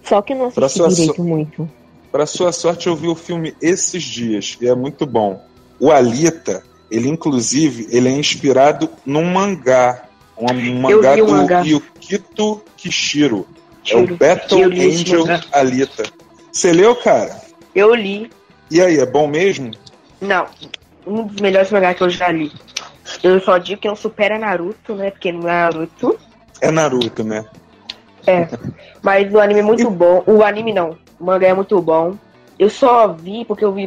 Só 0.05 0.21
que 0.23 0.35
eu 0.35 0.39
não 0.39 0.51
Pra 0.51 0.67
assisti 0.67 0.83
sua 0.85 0.89
direito 0.95 1.25
muito. 1.25 1.69
Para 2.13 2.27
sua 2.27 2.53
sorte, 2.53 2.87
eu 2.87 2.95
vi 2.95 3.09
o 3.09 3.15
filme 3.15 3.55
esses 3.61 4.03
dias 4.03 4.57
e 4.61 4.69
é 4.69 4.75
muito 4.75 5.05
bom. 5.07 5.43
O 5.79 5.91
Alita, 5.91 6.63
ele 6.91 7.09
inclusive, 7.09 7.87
ele 7.91 8.09
é 8.09 8.13
inspirado 8.13 8.89
num 9.05 9.25
mangá, 9.25 10.03
um, 10.37 10.47
um 10.53 10.81
mangá 10.81 11.17
do 11.17 11.29
mangá. 11.29 11.61
Yukito 11.61 12.63
Kishiro. 12.77 13.47
É 13.89 13.97
o 13.97 14.17
Battle 14.17 14.65
Angel. 14.65 15.25
Alita. 15.53 16.05
Você 16.51 16.73
leu, 16.73 16.97
cara? 16.97 17.41
Eu 17.75 17.95
li. 17.95 18.31
E 18.71 18.81
aí, 18.81 18.99
é 18.99 19.07
bom 19.07 19.29
mesmo? 19.29 19.71
Não, 20.21 20.47
um 21.07 21.25
dos 21.25 21.41
melhores 21.41 21.71
mangás 21.71 21.97
que 21.97 22.03
eu 22.03 22.11
já 22.11 22.29
li. 22.29 22.51
Eu 23.23 23.41
só 23.41 23.59
digo 23.59 23.81
que 23.81 23.89
não 23.89 23.95
supera 23.95 24.39
Naruto, 24.39 24.95
né? 24.95 25.11
Porque 25.11 25.31
não 25.31 25.43
é 25.43 25.53
Naruto. 25.53 26.19
É 26.61 26.71
Naruto, 26.71 27.23
né? 27.23 27.45
É. 28.27 28.49
Mas 29.03 29.33
o 29.33 29.39
anime 29.39 29.61
é 29.61 29.63
muito 29.63 29.89
bom. 29.89 30.25
O 30.27 30.43
anime 30.43 30.73
não. 30.73 30.99
O 31.21 31.25
mangá 31.25 31.49
é 31.49 31.55
muito 31.55 31.81
bom. 31.81 32.17
Eu 32.59 32.71
só 32.71 33.09
vi 33.09 33.45
porque 33.45 33.65
eu 33.65 33.73
vi 33.73 33.87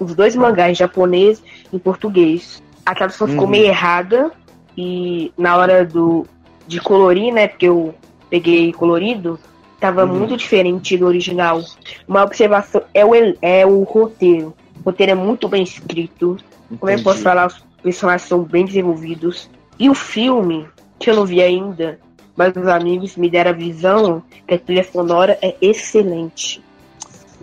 os 0.00 0.14
dois, 0.14 0.34
mangás, 0.34 0.72
em 0.72 0.74
japonês 0.74 1.42
e 1.72 1.76
em 1.76 1.78
português. 1.78 2.62
A 2.84 2.94
tradução 2.94 3.26
ficou 3.28 3.44
Uhum. 3.44 3.50
meio 3.50 3.66
errada. 3.66 4.32
E 4.76 5.32
na 5.36 5.56
hora 5.56 5.84
do 5.84 6.26
de 6.66 6.80
colorir, 6.80 7.32
né? 7.32 7.48
Porque 7.48 7.66
eu 7.66 7.94
peguei 8.28 8.72
colorido, 8.72 9.38
tava 9.80 10.04
Uhum. 10.04 10.12
muito 10.18 10.36
diferente 10.36 10.96
do 10.96 11.06
original. 11.06 11.60
Uma 12.06 12.22
observação 12.22 12.82
é 12.92 13.04
o, 13.04 13.10
é 13.40 13.64
o 13.66 13.82
roteiro. 13.84 14.54
O 14.80 14.84
roteiro 14.86 15.12
é 15.12 15.14
muito 15.14 15.48
bem 15.48 15.62
escrito. 15.62 16.36
Como 16.78 16.92
eu 16.92 16.98
posso 17.02 17.20
Entendi. 17.20 17.22
falar, 17.24 17.46
os 17.46 17.64
personagens 17.82 18.28
são 18.28 18.42
bem 18.42 18.64
desenvolvidos. 18.66 19.48
E 19.78 19.88
o 19.88 19.94
filme, 19.94 20.66
que 20.98 21.08
eu 21.10 21.16
não 21.16 21.24
vi 21.24 21.40
ainda, 21.40 21.98
mas 22.36 22.54
os 22.54 22.66
amigos 22.68 23.16
me 23.16 23.30
deram 23.30 23.50
a 23.50 23.54
visão 23.54 24.22
que 24.46 24.54
a 24.54 24.58
trilha 24.58 24.84
sonora 24.84 25.38
é 25.40 25.56
excelente. 25.60 26.62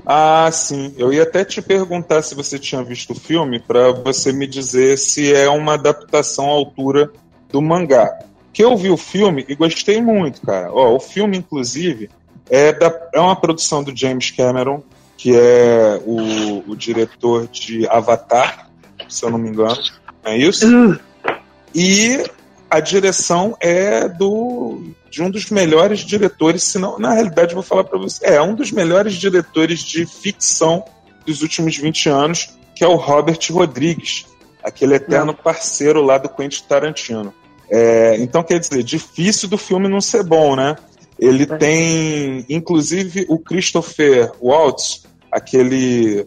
Ah, 0.05 0.49
sim. 0.51 0.93
Eu 0.97 1.11
ia 1.11 1.23
até 1.23 1.43
te 1.43 1.61
perguntar 1.61 2.21
se 2.21 2.35
você 2.35 2.59
tinha 2.59 2.83
visto 2.83 3.11
o 3.11 3.19
filme 3.19 3.59
para 3.59 3.91
você 3.91 4.31
me 4.31 4.45
dizer 4.45 4.97
se 4.97 5.33
é 5.33 5.49
uma 5.49 5.73
adaptação 5.73 6.45
à 6.45 6.51
altura 6.51 7.11
do 7.51 7.61
mangá. 7.61 8.19
Que 8.53 8.63
eu 8.63 8.77
vi 8.77 8.89
o 8.89 8.97
filme 8.97 9.45
e 9.49 9.55
gostei 9.55 10.01
muito, 10.01 10.41
cara. 10.41 10.71
Ó, 10.71 10.95
o 10.95 10.99
filme, 10.99 11.37
inclusive, 11.37 12.09
é, 12.49 12.71
da, 12.71 12.93
é 13.13 13.19
uma 13.19 13.35
produção 13.35 13.83
do 13.83 13.95
James 13.95 14.31
Cameron, 14.31 14.83
que 15.17 15.35
é 15.35 16.01
o, 16.05 16.71
o 16.71 16.75
diretor 16.75 17.47
de 17.47 17.87
Avatar, 17.87 18.69
se 19.09 19.25
eu 19.25 19.31
não 19.31 19.39
me 19.39 19.49
engano. 19.49 19.77
É 20.23 20.37
isso? 20.37 20.99
E 21.73 22.23
a 22.69 22.79
direção 22.79 23.57
é 23.59 24.07
do 24.07 24.81
de 25.15 25.23
um 25.23 25.29
dos 25.29 25.49
melhores 25.49 26.01
diretores, 26.01 26.61
se 26.61 26.77
não, 26.77 26.99
na 26.99 27.13
realidade 27.13 27.53
vou 27.53 27.63
falar 27.63 27.85
para 27.85 27.97
você, 27.97 28.25
é 28.25 28.41
um 28.41 28.53
dos 28.53 28.69
melhores 28.69 29.13
diretores 29.13 29.79
de 29.79 30.05
ficção 30.05 30.83
dos 31.25 31.41
últimos 31.41 31.77
20 31.77 32.09
anos, 32.09 32.49
que 32.75 32.83
é 32.83 32.87
o 32.87 32.97
Robert 32.97 33.39
Rodrigues, 33.49 34.25
aquele 34.61 34.95
eterno 34.95 35.33
parceiro 35.33 36.01
lá 36.01 36.17
do 36.17 36.27
Quentin 36.27 36.61
Tarantino. 36.67 37.33
É, 37.71 38.17
então 38.17 38.43
quer 38.43 38.59
dizer, 38.59 38.83
difícil 38.83 39.47
do 39.47 39.57
filme 39.57 39.87
não 39.87 40.01
ser 40.01 40.21
bom, 40.21 40.53
né? 40.53 40.75
Ele 41.17 41.43
É. 41.43 41.57
tem, 41.57 42.45
inclusive, 42.49 43.25
o 43.29 43.39
Christopher 43.39 44.33
Waltz, 44.41 45.05
aquele 45.31 46.25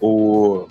o, 0.00 0.66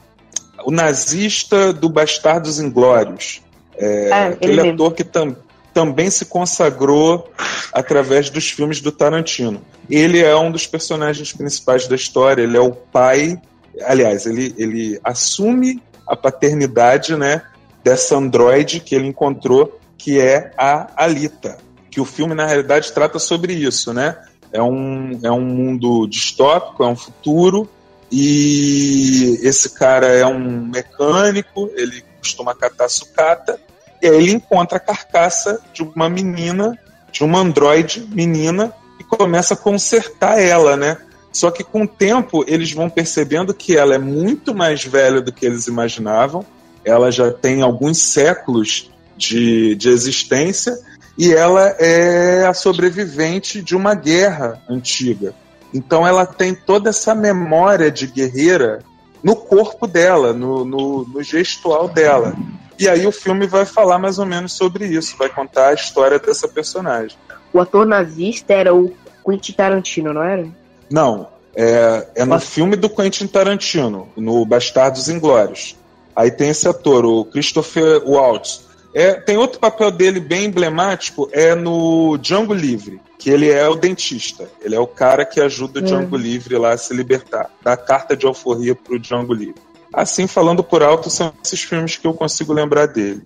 o 0.66 0.70
nazista 0.70 1.72
do 1.72 1.88
Bastardos 1.88 2.60
Inglórios. 2.60 3.42
É, 3.78 4.36
ele 4.42 4.60
aquele 4.60 4.70
ator 4.72 4.94
que 4.94 5.06
tam, 5.06 5.34
também 5.74 6.10
se 6.10 6.26
consagrou 6.26 7.32
através 7.72 8.30
dos 8.30 8.50
filmes 8.50 8.80
do 8.82 8.92
Tarantino. 8.92 9.62
Ele 9.90 10.20
é 10.20 10.36
um 10.36 10.52
dos 10.52 10.68
personagens 10.68 11.34
principais 11.34 11.88
da 11.88 11.96
história, 11.96 12.44
ele 12.44 12.56
é 12.56 12.62
o 12.62 12.72
pai. 12.72 13.42
Aliás, 13.82 14.26
ele, 14.26 14.54
ele 14.58 15.00
assume 15.04 15.82
a 16.08 16.16
paternidade 16.16 17.16
né, 17.16 17.42
dessa 17.84 18.16
androide 18.16 18.80
que 18.80 18.96
ele 18.96 19.08
encontrou, 19.08 19.80
que 19.98 20.20
é 20.20 20.52
a 20.58 20.88
Alita. 20.96 21.58
Que 21.90 22.00
o 22.00 22.06
filme, 22.06 22.34
na 22.34 22.46
realidade, 22.46 22.92
trata 22.92 23.20
sobre 23.20 23.54
isso, 23.54 23.94
né? 23.94 24.18
É 24.52 24.62
um, 24.62 25.20
é 25.24 25.32
um 25.32 25.42
mundo 25.42 26.08
distópico, 26.08 26.84
é 26.84 26.88
um 26.88 26.96
futuro, 26.96 27.68
e 28.12 29.40
esse 29.42 29.72
cara 29.72 30.08
é 30.08 30.26
um 30.26 30.68
mecânico, 30.68 31.72
ele 31.76 32.04
costuma 32.20 32.54
catar 32.54 32.88
sucata, 32.88 33.60
e 34.04 34.08
aí 34.08 34.18
ele 34.18 34.34
encontra 34.34 34.76
a 34.76 34.82
carcaça 34.82 35.62
de 35.74 35.82
uma 35.82 36.10
menina, 36.10 36.78
de 37.10 37.24
uma 37.24 37.40
androide 37.40 38.06
menina, 38.12 38.74
e 39.00 39.04
começa 39.06 39.54
a 39.54 39.58
consertar 39.58 40.38
ela, 40.38 40.76
né? 40.76 40.98
Só 41.32 41.50
que 41.50 41.64
com 41.64 41.84
o 41.84 41.88
tempo 41.88 42.44
eles 42.46 42.74
vão 42.74 42.90
percebendo 42.90 43.54
que 43.54 43.78
ela 43.78 43.96
é 43.96 43.98
muito 43.98 44.54
mais 44.54 44.84
velha 44.84 45.22
do 45.22 45.32
que 45.32 45.46
eles 45.46 45.68
imaginavam, 45.68 46.46
ela 46.84 47.10
já 47.10 47.32
tem 47.32 47.62
alguns 47.62 47.98
séculos 47.98 48.92
de, 49.16 49.74
de 49.76 49.88
existência, 49.88 50.78
e 51.18 51.34
ela 51.34 51.74
é 51.80 52.46
a 52.46 52.54
sobrevivente 52.54 53.62
de 53.62 53.74
uma 53.74 53.96
guerra 53.96 54.62
antiga. 54.70 55.34
Então 55.74 56.06
ela 56.06 56.26
tem 56.26 56.54
toda 56.54 56.90
essa 56.90 57.16
memória 57.16 57.90
de 57.90 58.06
guerreira 58.06 58.80
no 59.24 59.34
corpo 59.34 59.88
dela, 59.88 60.34
no, 60.34 60.66
no, 60.66 61.06
no 61.06 61.24
gestual 61.24 61.88
dela. 61.88 62.36
E 62.84 62.90
aí 62.90 63.08
o 63.08 63.12
filme 63.12 63.48
vai 63.48 63.66
falar 63.66 63.98
mais 63.98 64.20
ou 64.20 64.26
menos 64.26 64.54
sobre 64.54 64.86
isso, 64.86 65.16
vai 65.18 65.30
contar 65.30 65.70
a 65.70 65.74
história 65.74 66.20
dessa 66.20 66.48
personagem. 66.48 67.18
O 67.54 67.60
ator 67.60 67.86
nazista 67.86 68.54
era 68.54 68.74
o 68.74 68.94
Quentin 69.26 69.54
Tarantino, 69.54 70.14
não 70.14 70.24
era? 70.24 70.48
Não, 70.92 71.28
é, 71.56 72.08
é 72.16 72.26
no 72.26 72.40
filme 72.40 72.76
do 72.76 72.90
Quentin 72.90 73.28
Tarantino, 73.28 74.10
no 74.18 74.46
Bastardos 74.46 75.08
Inglórios. 75.08 75.76
Aí 76.16 76.30
tem 76.30 76.50
esse 76.50 76.68
ator, 76.68 77.06
o 77.06 77.26
Christopher 77.26 78.04
Waltz. 78.06 78.66
É, 78.94 79.14
tem 79.14 79.38
outro 79.38 79.60
papel 79.60 79.90
dele 79.90 80.20
bem 80.20 80.46
emblemático, 80.46 81.28
é 81.32 81.56
no 81.56 82.18
Django 82.18 82.54
Livre, 82.54 83.02
que 83.18 83.30
ele 83.30 83.50
é 83.50 83.68
o 83.68 83.76
dentista. 83.76 84.48
Ele 84.62 84.76
é 84.76 84.80
o 84.80 84.86
cara 84.86 85.26
que 85.26 85.42
ajuda 85.42 85.80
o 85.80 85.84
Hum. 85.84 85.86
Django 85.86 86.18
Livre 86.18 86.58
lá 86.58 86.74
a 86.74 86.78
se 86.78 86.94
libertar. 86.94 87.50
Dá 87.64 87.76
carta 87.76 88.16
de 88.16 88.28
alforria 88.28 88.76
pro 88.76 89.00
Django 89.00 89.34
Livre. 89.34 89.62
Assim, 89.94 90.26
falando 90.26 90.64
por 90.64 90.82
alto, 90.82 91.10
são 91.10 91.32
esses 91.44 91.62
filmes 91.62 91.98
que 91.98 92.08
eu 92.08 92.14
consigo 92.14 92.52
lembrar 92.52 92.88
dele. 92.88 93.22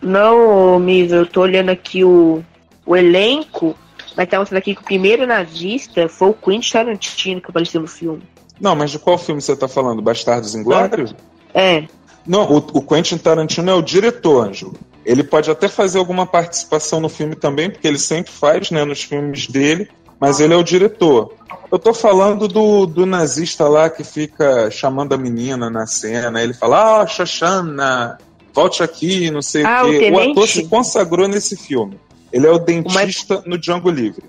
Não, 0.00 0.78
Misa, 0.78 1.16
eu 1.16 1.26
tô 1.26 1.40
olhando 1.40 1.70
aqui 1.70 2.04
o, 2.04 2.42
o 2.86 2.96
elenco, 2.96 3.76
mas 4.16 4.28
tá 4.28 4.38
mostrando 4.38 4.58
aqui 4.58 4.74
que 4.74 4.80
o 4.80 4.84
primeiro 4.84 5.26
nazista 5.26 6.08
foi 6.08 6.28
o 6.28 6.34
Quentin 6.34 6.72
Tarantino 6.72 7.40
que 7.40 7.50
apareceu 7.50 7.80
no 7.80 7.88
filme. 7.88 8.22
Não, 8.60 8.76
mas 8.76 8.90
de 8.92 8.98
qual 8.98 9.18
filme 9.18 9.40
você 9.40 9.56
tá 9.56 9.66
falando? 9.66 10.00
Bastardos 10.00 10.54
Inglórios? 10.54 11.14
É, 11.52 11.84
Não, 12.26 12.42
o, 12.50 12.56
o 12.58 12.82
Quentin 12.82 13.18
Tarantino 13.18 13.70
é 13.70 13.74
o 13.74 13.82
diretor, 13.82 14.46
Ângelo. 14.46 14.74
Ele 15.04 15.24
pode 15.24 15.50
até 15.50 15.68
fazer 15.68 15.98
alguma 15.98 16.26
participação 16.26 17.00
no 17.00 17.08
filme 17.08 17.34
também, 17.34 17.70
porque 17.70 17.88
ele 17.88 17.98
sempre 17.98 18.30
faz, 18.30 18.70
né, 18.70 18.84
nos 18.84 19.02
filmes 19.02 19.46
dele, 19.46 19.88
mas 20.20 20.40
ele 20.40 20.54
é 20.54 20.56
o 20.56 20.62
diretor. 20.64 21.32
Eu 21.70 21.78
tô 21.78 21.92
falando 21.92 22.48
do, 22.48 22.86
do 22.86 23.04
nazista 23.04 23.68
lá 23.68 23.90
que 23.90 24.02
fica 24.02 24.70
chamando 24.70 25.12
a 25.14 25.18
menina 25.18 25.68
na 25.68 25.86
cena. 25.86 26.42
Ele 26.42 26.54
fala, 26.54 27.02
ah, 27.02 27.06
Xoxana, 27.06 28.18
volte 28.54 28.82
aqui, 28.82 29.30
não 29.30 29.42
sei 29.42 29.64
Ah, 29.64 29.84
o 29.84 29.88
o 29.88 29.90
quê. 29.90 29.96
O 29.96 30.00
tenente? 30.00 30.30
ator 30.32 30.48
se 30.48 30.64
consagrou 30.66 31.28
nesse 31.28 31.56
filme. 31.56 31.98
Ele 32.32 32.46
é 32.46 32.50
o 32.50 32.58
dentista 32.58 33.42
no 33.46 33.58
Django 33.58 33.90
Livre. 33.90 34.24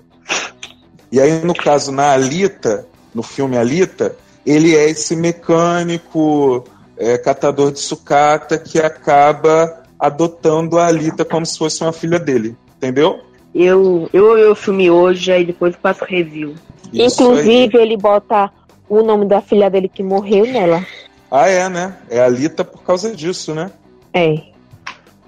E 1.10 1.20
aí, 1.20 1.44
no 1.44 1.54
caso, 1.54 1.90
na 1.90 2.12
Alita, 2.12 2.86
no 3.14 3.22
filme 3.22 3.56
Alita, 3.56 4.14
ele 4.46 4.76
é 4.76 4.88
esse 4.88 5.16
mecânico, 5.16 6.64
é, 6.96 7.18
catador 7.18 7.72
de 7.72 7.80
sucata 7.80 8.58
que 8.58 8.78
acaba 8.78 9.82
adotando 9.98 10.78
a 10.78 10.86
Alita 10.86 11.24
como 11.24 11.44
se 11.44 11.58
fosse 11.58 11.82
uma 11.82 11.92
filha 11.92 12.18
dele, 12.18 12.56
entendeu? 12.76 13.20
Eu, 13.54 14.08
eu, 14.12 14.38
eu 14.38 14.54
filme 14.54 14.90
hoje, 14.90 15.32
aí 15.32 15.44
depois 15.44 15.74
eu 15.74 15.80
faço 15.80 16.04
review. 16.04 16.54
Isso 16.92 17.22
Inclusive, 17.22 17.76
aí. 17.78 17.82
ele 17.82 17.96
bota 17.96 18.50
o 18.88 19.02
nome 19.02 19.26
da 19.26 19.40
filha 19.40 19.68
dele 19.70 19.88
que 19.88 20.02
morreu 20.02 20.46
nela. 20.46 20.84
Ah, 21.30 21.48
é, 21.48 21.68
né? 21.68 21.96
É 22.08 22.20
a 22.20 22.24
Alita 22.26 22.64
por 22.64 22.82
causa 22.82 23.14
disso, 23.14 23.54
né? 23.54 23.70
É. 24.12 24.42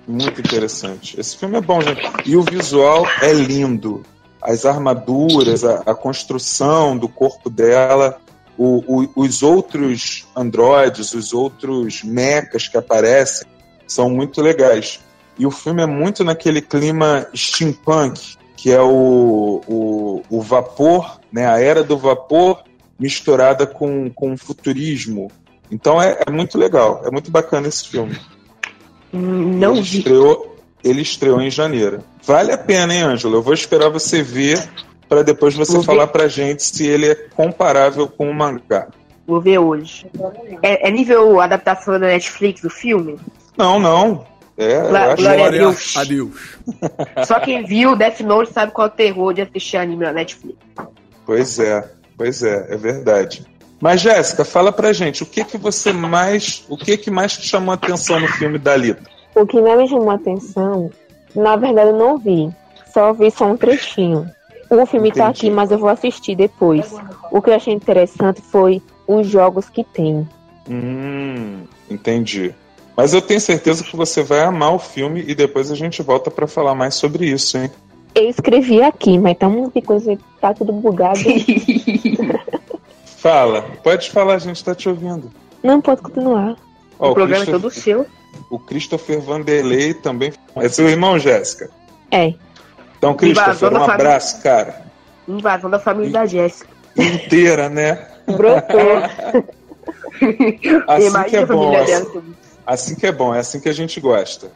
Muito 0.07 0.41
interessante. 0.41 1.19
Esse 1.19 1.37
filme 1.37 1.59
é 1.59 1.61
bom, 1.61 1.81
gente. 1.81 2.01
E 2.27 2.37
o 2.37 2.43
visual 2.43 3.07
é 3.23 3.33
lindo. 3.33 4.03
As 4.41 4.67
armaduras, 4.67 5.63
a, 5.65 5.83
a 5.87 5.95
construção 5.95 6.97
do 6.99 7.09
corpo 7.09 7.49
dela, 7.49 8.19
o- 8.59 9.03
o- 9.03 9.09
os 9.15 9.43
outros 9.45 10.27
androides, 10.35 11.15
os 11.15 11.33
outros 11.33 12.03
mechas 12.03 12.67
que 12.67 12.77
aparecem 12.77 13.47
são 13.87 14.11
muito 14.11 14.41
legais. 14.43 14.99
E 15.39 15.47
o 15.47 15.51
filme 15.51 15.83
é 15.83 15.87
muito 15.87 16.23
naquele 16.25 16.61
clima 16.61 17.27
steampunk, 17.35 18.37
que 18.57 18.71
é 18.71 18.81
o, 18.81 19.61
o, 19.67 20.23
o 20.31 20.41
vapor, 20.41 21.21
né, 21.33 21.47
a 21.47 21.61
era 21.61 21.83
do 21.83 21.97
vapor 21.99 22.63
misturada 22.99 23.67
com, 23.67 24.11
com 24.11 24.33
o 24.33 24.37
futurismo. 24.37 25.31
Então 25.71 26.01
é, 26.01 26.19
é 26.27 26.31
muito 26.31 26.59
legal, 26.59 27.03
é 27.05 27.11
muito 27.11 27.31
bacana 27.31 27.67
esse 27.67 27.89
filme. 27.89 28.17
Não 29.13 29.73
ele 29.73 29.83
vi. 29.83 29.99
Estreou, 29.99 30.57
ele 30.85 31.03
estreou 31.03 31.41
em 31.41 31.51
janeiro. 31.51 32.05
Vale 32.23 32.53
a 32.53 32.59
pena, 32.59 32.95
hein, 32.95 33.03
Ângelo? 33.03 33.37
Eu 33.37 33.43
vou 33.43 33.55
esperar 33.55 33.89
você 33.89 34.23
ver 34.23 34.63
para 35.09 35.23
depois 35.23 35.55
você 35.55 35.73
Vou 35.73 35.83
ver. 35.83 35.87
falar 35.87 36.07
pra 36.07 36.29
gente 36.29 36.63
se 36.63 36.87
ele 36.87 37.11
é 37.11 37.15
comparável 37.15 38.09
com 38.09 38.31
o 38.31 38.35
mangá. 38.35 38.89
Vou 39.27 39.41
ver 39.41 39.59
hoje. 39.59 40.07
É, 40.63 40.89
é 40.89 40.91
nível 40.91 41.41
adaptação 41.41 41.95
da 41.95 42.07
Netflix 42.07 42.63
do 42.63 42.71
filme? 42.71 43.19
Não, 43.57 43.79
não. 43.79 44.25
É, 44.63 44.77
eu 44.77 44.89
Glória- 44.89 45.13
acho 45.13 45.23
glória 45.23 45.47
a 45.47 45.51
Deus. 45.51 45.97
Adeus. 45.97 46.59
Só 47.27 47.41
quem 47.41 47.65
viu 47.65 47.97
Death 47.97 48.21
Note 48.21 48.53
sabe 48.53 48.73
qual 48.73 48.87
é 48.87 48.91
o 48.91 48.93
terror 48.95 49.33
de 49.35 49.43
assistir 49.43 49.77
anime 49.77 50.05
na 50.05 50.13
Netflix. 50.13 50.57
Pois 51.27 51.59
é, 51.59 51.89
pois 52.17 52.43
é, 52.43 52.67
é 52.71 52.77
verdade. 52.77 53.45
Mas 53.81 54.01
Jéssica, 54.01 54.45
fala 54.45 54.71
pra 54.71 54.93
gente, 54.93 55.23
o 55.23 55.27
que 55.27 55.45
que 55.45 55.59
você 55.59 55.93
mais, 55.93 56.65
o 56.69 56.77
que 56.77 56.97
que 56.97 57.11
mais 57.11 57.37
te 57.37 57.47
chamou 57.49 57.73
a 57.73 57.75
atenção 57.75 58.21
no 58.21 58.29
filme 58.29 58.59
da 58.59 58.77
Lita? 58.77 59.03
O 59.35 59.45
que 59.47 59.61
mais 59.61 59.79
me 59.79 59.89
chamou 59.89 60.11
a 60.11 60.15
atenção, 60.15 60.91
na 61.35 61.57
verdade 61.57 61.91
eu 61.91 61.97
não 61.97 62.17
vi. 62.19 62.49
Só 62.93 63.13
vi 63.13 63.31
só 63.31 63.47
um 63.47 63.57
trechinho. 63.57 64.31
O 64.71 64.87
filme 64.87 65.11
tá 65.11 65.25
Entendi. 65.25 65.47
aqui, 65.47 65.51
mas 65.51 65.71
eu 65.71 65.79
vou 65.79 65.89
assistir 65.89 66.35
depois. 66.37 66.95
O 67.31 67.43
que 67.43 67.51
eu 67.51 67.55
achei 67.55 67.75
interessante 67.75 68.41
foi 68.41 68.81
os 69.07 69.27
jogos 69.27 69.69
que 69.69 69.83
tem. 69.85 70.27
Hum, 70.69 71.65
entendi. 71.91 72.55
Mas 72.97 73.15
eu 73.15 73.23
tenho 73.23 73.41
certeza 73.41 73.83
que 73.85 73.97
você 73.97 74.23
vai 74.23 74.41
amar 74.41 74.75
o 74.75 74.79
filme 74.79 75.25
e 75.27 75.35
depois 75.35 75.71
a 75.71 75.75
gente 75.75 76.03
volta 76.03 76.31
pra 76.31 76.47
falar 76.47 76.75
mais 76.75 76.95
sobre 76.95 77.27
isso, 77.27 77.57
hein? 77.59 77.71
Eu 78.15 78.29
escrevi 78.29 78.83
aqui, 78.83 79.19
mas 79.19 79.39
tá 79.39 79.49
de 79.49 79.81
coisa, 79.81 80.19
tá 80.41 80.53
tudo 80.53 80.73
bugado. 80.73 81.21
Fala, 83.17 83.63
pode 83.83 84.11
falar, 84.11 84.35
a 84.35 84.39
gente 84.39 84.63
tá 84.65 84.75
te 84.75 84.89
ouvindo. 84.89 85.31
não 85.63 85.81
pode 85.81 86.03
continuar. 86.03 86.57
Ó, 86.99 87.11
o 87.11 87.15
programa 87.15 87.45
é 87.45 87.47
todo 87.47 87.71
seu. 87.71 88.05
O 88.51 88.59
Christopher 88.59 89.21
Vanderlei 89.21 89.95
também. 89.95 90.33
É 90.57 90.69
seu 90.69 90.89
irmão, 90.89 91.19
Jéssica? 91.19 91.71
É. 92.11 92.35
Então, 92.99 93.15
Christopher, 93.15 93.69
um 93.69 93.73
família. 93.75 93.95
abraço, 93.95 94.43
cara. 94.43 94.83
Invasão 95.27 95.71
da 95.71 95.79
família 95.79 96.11
da 96.13 96.27
Jéssica. 96.27 96.69
Inteira, 96.97 97.69
né? 97.69 98.07
Brotou. 98.27 98.99
Assim 100.89 101.07
Imagina 101.07 101.25
que 101.25 101.37
é 101.37 101.43
a 101.43 101.47
bom. 101.47 101.73
família 101.73 101.83
Assim, 101.83 101.93
dela. 102.13 102.25
Assim 102.67 102.95
que 102.95 103.07
é 103.07 103.13
bom, 103.13 103.35
é 103.35 103.39
assim 103.39 103.61
que 103.61 103.69
a 103.69 103.75
gente 103.75 104.01
gosta. 104.01 104.51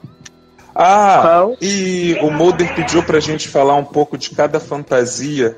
Ah, 0.79 1.47
e 1.61 2.19
o 2.21 2.31
Mulder 2.31 2.75
pediu 2.75 3.03
pra 3.03 3.19
gente 3.19 3.49
falar 3.49 3.77
um 3.77 3.85
pouco 3.85 4.19
de 4.19 4.31
cada 4.31 4.61
fantasia 4.61 5.57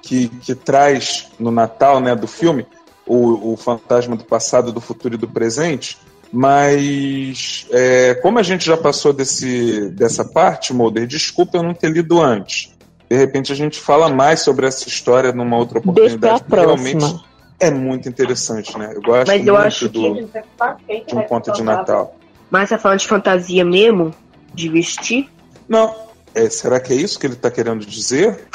que, 0.00 0.28
que 0.28 0.54
traz 0.54 1.28
no 1.40 1.50
Natal, 1.50 1.98
né, 1.98 2.14
do 2.14 2.28
filme, 2.28 2.64
o, 3.04 3.52
o 3.52 3.56
fantasma 3.56 4.14
do 4.14 4.24
passado, 4.24 4.70
do 4.70 4.80
futuro 4.80 5.14
e 5.14 5.18
do 5.18 5.28
presente. 5.28 5.98
Mas 6.32 7.66
é, 7.70 8.14
como 8.14 8.38
a 8.38 8.42
gente 8.42 8.64
já 8.64 8.76
passou 8.76 9.12
desse, 9.12 9.90
dessa 9.90 10.24
parte, 10.24 10.72
Mulder, 10.72 11.06
desculpa 11.06 11.58
eu 11.58 11.62
não 11.62 11.74
ter 11.74 11.90
lido 11.90 12.20
antes. 12.20 12.72
De 13.08 13.16
repente 13.16 13.52
a 13.52 13.56
gente 13.56 13.78
fala 13.78 14.08
mais 14.08 14.40
sobre 14.40 14.66
essa 14.66 14.88
história 14.88 15.32
numa 15.32 15.56
outra 15.56 15.80
Deixa 15.80 16.18
pra 16.18 16.36
oportunidade. 16.36 16.44
porque 16.44 16.60
Realmente 16.60 16.98
próxima. 16.98 17.24
É 17.58 17.70
muito 17.70 18.08
interessante, 18.08 18.76
né? 18.78 18.92
Eu 18.94 19.02
gosto 19.02 19.28
Mas 19.28 19.36
muito 19.36 19.48
eu 19.48 19.56
acho 19.56 19.88
do, 19.88 20.14
que. 20.14 21.04
de 21.06 21.14
um 21.16 21.22
conto 21.22 21.52
de 21.52 21.62
Natal. 21.62 22.16
Mas 22.50 22.70
tá 22.70 22.78
falando 22.78 23.00
de 23.00 23.06
fantasia 23.06 23.64
mesmo? 23.64 24.12
De 24.52 24.68
vestir? 24.68 25.28
Não. 25.68 25.94
É, 26.34 26.50
será 26.50 26.80
que 26.80 26.92
é 26.92 26.96
isso 26.96 27.18
que 27.18 27.26
ele 27.26 27.34
está 27.34 27.50
querendo 27.50 27.84
dizer? 27.84 28.48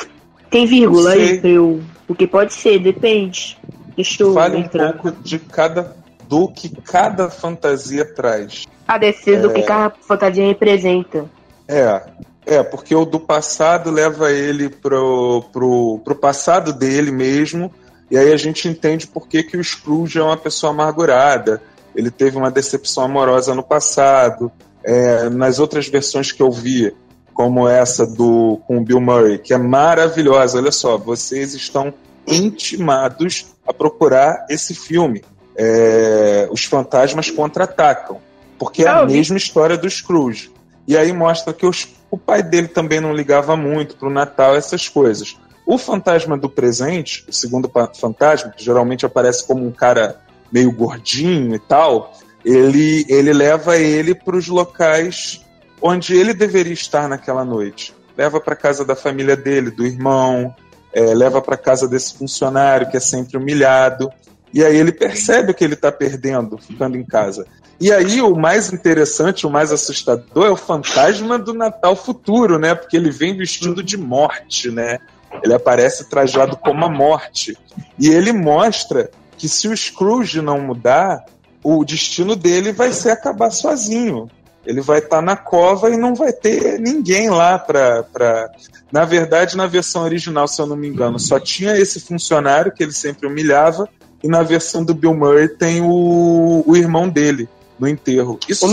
Tem 0.49 0.65
vírgula 0.65 1.11
aí 1.11 1.39
eu. 1.43 1.81
Porque 2.05 2.27
pode 2.27 2.53
ser, 2.53 2.79
depende. 2.79 3.57
Deixa 3.95 4.23
eu 4.23 4.33
Fale 4.33 4.57
um 4.57 4.59
entrar. 4.59 4.93
pouco 4.93 5.11
de 5.21 5.39
cada 5.39 5.95
do 6.27 6.47
que 6.47 6.69
cada 6.69 7.29
fantasia 7.29 8.05
traz. 8.05 8.65
A 8.87 8.97
defesa 8.97 9.47
do 9.47 9.53
que 9.53 9.63
cada 9.63 9.89
fantasia 9.89 10.45
representa. 10.45 11.25
É, 11.67 12.01
é, 12.45 12.63
porque 12.63 12.95
o 12.95 13.03
do 13.03 13.19
passado 13.19 13.89
leva 13.89 14.31
ele 14.31 14.69
pro, 14.69 15.43
pro, 15.51 15.99
pro 16.03 16.15
passado 16.15 16.71
dele 16.71 17.11
mesmo, 17.11 17.73
e 18.11 18.17
aí 18.17 18.31
a 18.33 18.37
gente 18.37 18.67
entende 18.67 19.07
por 19.07 19.27
que, 19.27 19.43
que 19.43 19.57
o 19.57 19.63
Scrooge 19.63 20.17
é 20.19 20.23
uma 20.23 20.37
pessoa 20.37 20.71
amargurada. 20.71 21.61
Ele 21.95 22.09
teve 22.11 22.37
uma 22.37 22.49
decepção 22.51 23.03
amorosa 23.03 23.53
no 23.55 23.63
passado. 23.63 24.51
É, 24.83 25.29
nas 25.29 25.59
outras 25.59 25.87
versões 25.87 26.31
que 26.31 26.41
eu 26.41 26.49
vi, 26.51 26.95
como 27.33 27.67
essa 27.67 28.07
do 28.07 28.61
com 28.65 28.77
o 28.77 28.81
Bill 28.83 29.01
Murray, 29.01 29.37
que 29.37 29.53
é 29.53 29.57
maravilhosa. 29.57 30.57
Olha 30.57 30.71
só, 30.71 30.97
vocês 30.97 31.53
estão 31.53 31.93
intimados 32.25 33.47
a 33.67 33.73
procurar 33.73 34.45
esse 34.49 34.73
filme. 34.73 35.23
É, 35.57 36.47
os 36.51 36.63
fantasmas 36.63 37.29
contra-atacam, 37.29 38.19
porque 38.57 38.83
é 38.83 38.87
Ah, 38.87 38.99
a 38.99 39.05
vi. 39.05 39.13
mesma 39.13 39.37
história 39.37 39.77
do 39.77 39.89
Scrooge. 39.89 40.51
E 40.87 40.95
aí 40.97 41.11
mostra 41.11 41.53
que 41.53 41.65
os- 41.65 41.89
o 42.09 42.17
pai 42.17 42.41
dele 42.41 42.67
também 42.69 42.99
não 43.01 43.13
ligava 43.13 43.55
muito 43.57 43.95
pro 43.97 44.09
Natal, 44.09 44.55
essas 44.55 44.87
coisas. 44.87 45.37
O 45.69 45.77
fantasma 45.77 46.35
do 46.35 46.49
presente, 46.49 47.23
o 47.29 47.31
segundo 47.31 47.71
fantasma, 47.93 48.49
que 48.49 48.65
geralmente 48.65 49.05
aparece 49.05 49.45
como 49.45 49.67
um 49.67 49.71
cara 49.71 50.19
meio 50.51 50.71
gordinho 50.71 51.53
e 51.53 51.59
tal, 51.59 52.11
ele, 52.43 53.05
ele 53.07 53.31
leva 53.31 53.77
ele 53.77 54.15
para 54.15 54.35
os 54.35 54.47
locais 54.47 55.45
onde 55.79 56.15
ele 56.15 56.33
deveria 56.33 56.73
estar 56.73 57.07
naquela 57.07 57.45
noite. 57.45 57.93
Leva 58.17 58.41
para 58.41 58.55
casa 58.55 58.83
da 58.83 58.95
família 58.95 59.37
dele, 59.37 59.69
do 59.69 59.85
irmão, 59.85 60.55
é, 60.91 61.13
leva 61.13 61.39
para 61.39 61.55
casa 61.55 61.87
desse 61.87 62.15
funcionário 62.15 62.89
que 62.89 62.97
é 62.97 62.99
sempre 62.99 63.37
humilhado. 63.37 64.11
E 64.51 64.65
aí 64.65 64.75
ele 64.75 64.91
percebe 64.91 65.51
o 65.51 65.53
que 65.53 65.63
ele 65.63 65.75
está 65.75 65.91
perdendo 65.91 66.57
ficando 66.57 66.97
em 66.97 67.05
casa. 67.05 67.45
E 67.79 67.93
aí 67.93 68.19
o 68.23 68.35
mais 68.35 68.73
interessante, 68.73 69.45
o 69.45 69.51
mais 69.51 69.71
assustador 69.71 70.47
é 70.47 70.49
o 70.49 70.57
fantasma 70.57 71.37
do 71.37 71.53
Natal 71.53 71.95
futuro, 71.95 72.57
né? 72.57 72.73
Porque 72.73 72.97
ele 72.97 73.11
vem 73.11 73.37
vestido 73.37 73.83
de 73.83 73.97
morte, 73.97 74.71
né? 74.71 74.97
Ele 75.43 75.53
aparece 75.53 76.09
trajado 76.09 76.57
como 76.57 76.85
a 76.85 76.89
morte. 76.89 77.57
E 77.97 78.09
ele 78.09 78.31
mostra 78.31 79.09
que 79.37 79.47
se 79.47 79.67
o 79.67 79.75
Scrooge 79.75 80.41
não 80.41 80.59
mudar, 80.59 81.25
o 81.63 81.83
destino 81.83 82.35
dele 82.35 82.71
vai 82.71 82.91
ser 82.91 83.11
acabar 83.11 83.51
sozinho. 83.51 84.29
Ele 84.65 84.81
vai 84.81 84.99
estar 84.99 85.21
na 85.21 85.35
cova 85.35 85.89
e 85.89 85.97
não 85.97 86.13
vai 86.13 86.33
ter 86.33 86.79
ninguém 86.79 87.29
lá 87.29 87.57
para. 87.57 88.03
Pra... 88.03 88.51
Na 88.91 89.05
verdade, 89.05 89.55
na 89.55 89.65
versão 89.65 90.03
original, 90.03 90.47
se 90.47 90.61
eu 90.61 90.67
não 90.67 90.75
me 90.75 90.87
engano, 90.87 91.17
só 91.19 91.39
tinha 91.39 91.77
esse 91.77 91.99
funcionário 91.99 92.71
que 92.71 92.83
ele 92.83 92.91
sempre 92.91 93.27
humilhava, 93.27 93.87
e 94.21 94.27
na 94.27 94.43
versão 94.43 94.83
do 94.83 94.93
Bill 94.93 95.13
Murray 95.13 95.47
tem 95.47 95.81
o, 95.81 96.63
o 96.67 96.75
irmão 96.75 97.07
dele 97.07 97.47
no 97.79 97.87
enterro. 97.87 98.37
E 98.47 98.53
só, 98.53 98.67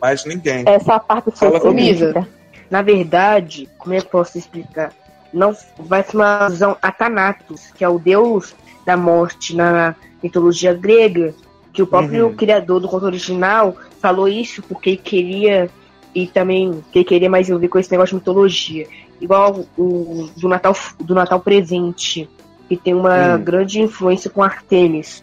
mais 0.00 0.24
ninguém. 0.26 0.64
Essa 0.66 1.00
parte 1.00 1.30
foi 1.30 1.48
Fala 1.48 1.60
comigo. 1.60 2.26
Na 2.70 2.82
verdade, 2.82 3.68
como 3.78 3.94
eu 3.94 4.04
posso 4.04 4.38
explicar? 4.38 4.92
Não 5.32 5.56
vai 5.78 6.02
ser 6.02 6.16
uma 6.16 6.38
alusão 6.44 6.76
a 6.82 6.90
Thanatos, 6.92 7.62
que 7.74 7.84
é 7.84 7.88
o 7.88 7.98
deus 7.98 8.54
da 8.84 8.96
morte 8.96 9.54
na 9.56 9.94
mitologia 10.22 10.74
grega, 10.74 11.34
que 11.72 11.82
o 11.82 11.86
próprio 11.86 12.26
Uhum. 12.26 12.36
criador 12.36 12.80
do 12.80 12.88
conto 12.88 13.06
original 13.06 13.74
falou 14.00 14.28
isso 14.28 14.62
porque 14.62 14.90
ele 14.90 14.96
queria 14.98 15.70
e 16.14 16.26
também 16.26 16.84
que 16.92 16.98
ele 16.98 17.04
queria 17.06 17.30
mais 17.30 17.48
envolver 17.48 17.68
com 17.68 17.78
esse 17.78 17.90
negócio 17.90 18.10
de 18.14 18.20
mitologia. 18.20 18.86
Igual 19.20 19.64
o 19.78 20.28
do 20.36 20.48
Natal 20.48 20.76
do 21.00 21.14
Natal 21.14 21.40
presente, 21.40 22.28
que 22.68 22.76
tem 22.76 22.92
uma 22.94 23.36
Hum. 23.36 23.42
grande 23.42 23.80
influência 23.80 24.28
com 24.28 24.42
Artemis. 24.42 25.22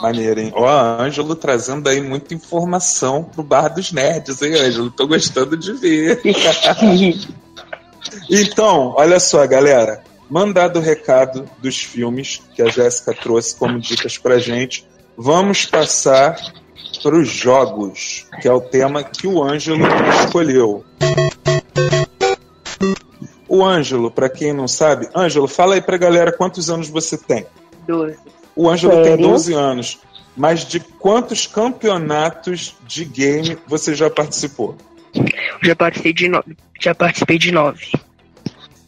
Maneiro, 0.00 0.40
hein? 0.40 0.50
Ó, 0.54 0.68
Ângelo 1.00 1.36
trazendo 1.36 1.88
aí 1.88 2.00
muita 2.00 2.34
informação 2.34 3.22
pro 3.22 3.42
Bar 3.44 3.68
dos 3.68 3.92
Nerds, 3.92 4.42
hein, 4.42 4.54
Ângelo? 4.54 4.90
Tô 4.90 5.06
gostando 5.06 5.56
de 5.56 5.72
ver. 5.74 6.20
Então, 8.30 8.94
olha 8.96 9.20
só, 9.20 9.46
galera. 9.46 10.02
mandado 10.28 10.78
o 10.78 10.82
recado 10.82 11.48
dos 11.58 11.82
filmes 11.82 12.40
que 12.54 12.62
a 12.62 12.68
Jéssica 12.68 13.12
trouxe 13.12 13.54
como 13.54 13.78
dicas 13.78 14.16
pra 14.16 14.38
gente, 14.38 14.88
vamos 15.16 15.66
passar 15.66 16.36
para 17.02 17.16
os 17.16 17.28
jogos, 17.28 18.26
que 18.40 18.48
é 18.48 18.52
o 18.52 18.60
tema 18.60 19.04
que 19.04 19.26
o 19.26 19.42
Ângelo 19.42 19.84
escolheu. 20.24 20.84
O 23.46 23.62
Ângelo, 23.62 24.10
para 24.10 24.30
quem 24.30 24.54
não 24.54 24.66
sabe, 24.66 25.08
Ângelo, 25.14 25.46
fala 25.46 25.74
aí 25.74 25.82
pra 25.82 25.98
galera 25.98 26.32
quantos 26.32 26.70
anos 26.70 26.88
você 26.88 27.18
tem. 27.18 27.44
12. 27.86 28.16
O 28.56 28.70
Ângelo 28.70 28.94
tem 28.94 29.04
Sério? 29.04 29.28
12 29.28 29.52
anos. 29.52 29.98
Mas 30.34 30.60
de 30.60 30.80
quantos 30.80 31.46
campeonatos 31.46 32.74
de 32.86 33.04
game 33.04 33.58
você 33.66 33.94
já 33.94 34.08
participou? 34.08 34.76
Já 35.62 35.76
participei 35.76 36.12
de 36.12 36.28
nove. 36.28 36.56
Já 36.80 36.94
participei 36.94 37.38
de 37.38 37.52
nove. 37.52 37.92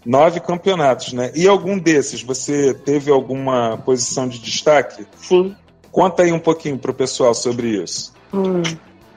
Nove 0.04 0.40
campeonatos, 0.40 1.12
né? 1.12 1.32
E 1.34 1.48
algum 1.48 1.78
desses, 1.78 2.22
você 2.22 2.74
teve 2.74 3.10
alguma 3.10 3.78
posição 3.78 4.28
de 4.28 4.38
destaque? 4.38 5.06
Sim. 5.16 5.54
Conta 5.90 6.24
aí 6.24 6.32
um 6.32 6.38
pouquinho 6.38 6.78
pro 6.78 6.92
pessoal 6.92 7.34
sobre 7.34 7.82
isso. 7.82 8.12
Hum. 8.32 8.62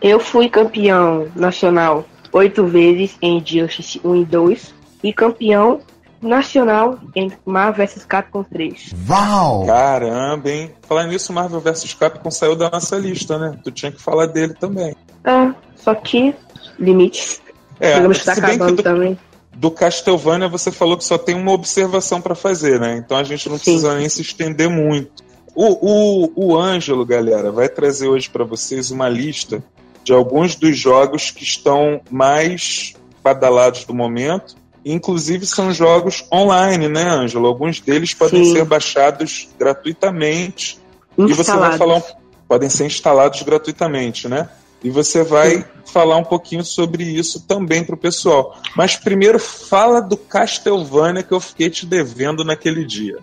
Eu 0.02 0.20
fui 0.20 0.48
campeão 0.48 1.28
nacional 1.36 2.06
oito 2.32 2.66
vezes 2.66 3.18
em 3.22 3.44
Justice 3.44 4.00
1 4.04 4.16
e 4.16 4.26
2 4.26 4.76
e 5.04 5.12
campeão 5.12 5.82
nacional 6.22 7.00
em 7.16 7.32
Marvel 7.46 7.86
vs 7.86 8.06
Capcom 8.06 8.44
3. 8.44 8.94
Uau! 9.10 9.66
Caramba, 9.66 10.50
hein? 10.50 10.72
Falar 10.88 11.06
nisso, 11.08 11.34
Marvel 11.34 11.60
vs 11.60 11.94
Capcom 11.94 12.32
saiu 12.32 12.56
da 12.56 12.70
nossa 12.70 12.98
lista, 12.98 13.38
né? 13.38 13.58
Tu 13.64 13.72
tinha 13.72 13.92
que 13.92 14.02
falar 14.02 14.28
dele 14.28 14.54
também. 14.54 14.96
Ah, 15.24 15.54
só 15.76 15.94
que 15.94 16.34
limites. 16.80 17.42
É, 17.80 17.92
programa 17.92 18.14
está 18.14 18.36
se 18.36 18.42
bem 18.42 18.50
que 18.50 18.56
acabando 18.56 18.78
do, 18.78 18.84
também. 18.84 19.20
do 19.56 19.72
Castlevania 19.72 20.48
você 20.48 20.72
falou 20.72 20.98
que 20.98 21.04
só 21.04 21.18
tem 21.18 21.36
uma 21.36 21.52
observação 21.52 22.20
pra 22.22 22.36
fazer, 22.36 22.80
né? 22.80 22.98
Então 22.98 23.18
a 23.18 23.24
gente 23.24 23.48
não 23.50 23.58
Sim. 23.58 23.64
precisa 23.64 23.98
nem 23.98 24.10
se 24.10 24.22
estender 24.22 24.70
muito. 24.70 25.24
O, 25.56 26.26
o, 26.26 26.32
o 26.36 26.58
Ângelo, 26.58 27.06
galera, 27.06 27.52
vai 27.52 27.68
trazer 27.68 28.08
hoje 28.08 28.30
pra 28.30 28.44
vocês 28.44 28.92
uma 28.92 29.10
lista 29.10 29.64
de 30.04 30.14
alguns 30.14 30.56
dos 30.56 30.78
jogos 30.78 31.32
que 31.32 31.44
estão 31.44 32.00
mais 32.10 32.94
badalados 33.24 33.84
do 33.84 33.94
momento. 33.94 34.56
Inclusive 34.86 35.46
são 35.46 35.74
jogos 35.74 36.24
online, 36.32 36.88
né, 36.88 37.10
Ângelo? 37.10 37.48
Alguns 37.48 37.82
deles 37.82 38.14
podem 38.14 38.46
Sim. 38.46 38.54
ser 38.54 38.66
baixados 38.66 39.50
gratuitamente 39.60 40.80
e 41.18 41.22
você 41.34 41.52
vai 41.52 41.72
Instalados. 41.72 41.78
falar 41.78 41.98
um, 41.98 42.02
podem 42.48 42.70
ser 42.70 42.86
instalados 42.86 43.42
gratuitamente, 43.42 44.30
né? 44.30 44.48
E 44.84 44.90
você 44.90 45.24
vai 45.24 45.58
Sim. 45.58 45.64
falar 45.86 46.18
um 46.18 46.24
pouquinho 46.24 46.64
sobre 46.64 47.04
isso 47.04 47.46
também 47.48 47.84
pro 47.84 47.98
pessoal. 47.98 48.60
Mas 48.76 48.96
primeiro 48.96 49.40
fala 49.40 50.02
do 50.02 50.16
Castlevania 50.16 51.24
que 51.24 51.34
eu 51.34 51.40
fiquei 51.40 51.70
te 51.70 51.86
devendo 51.86 52.44
naquele 52.44 52.86
dia. 52.86 53.18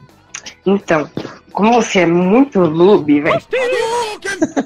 Então, 0.66 1.08
como 1.52 1.72
você 1.74 2.00
é 2.00 2.06
muito 2.06 2.60
noob, 2.60 3.20
velho. 3.20 3.42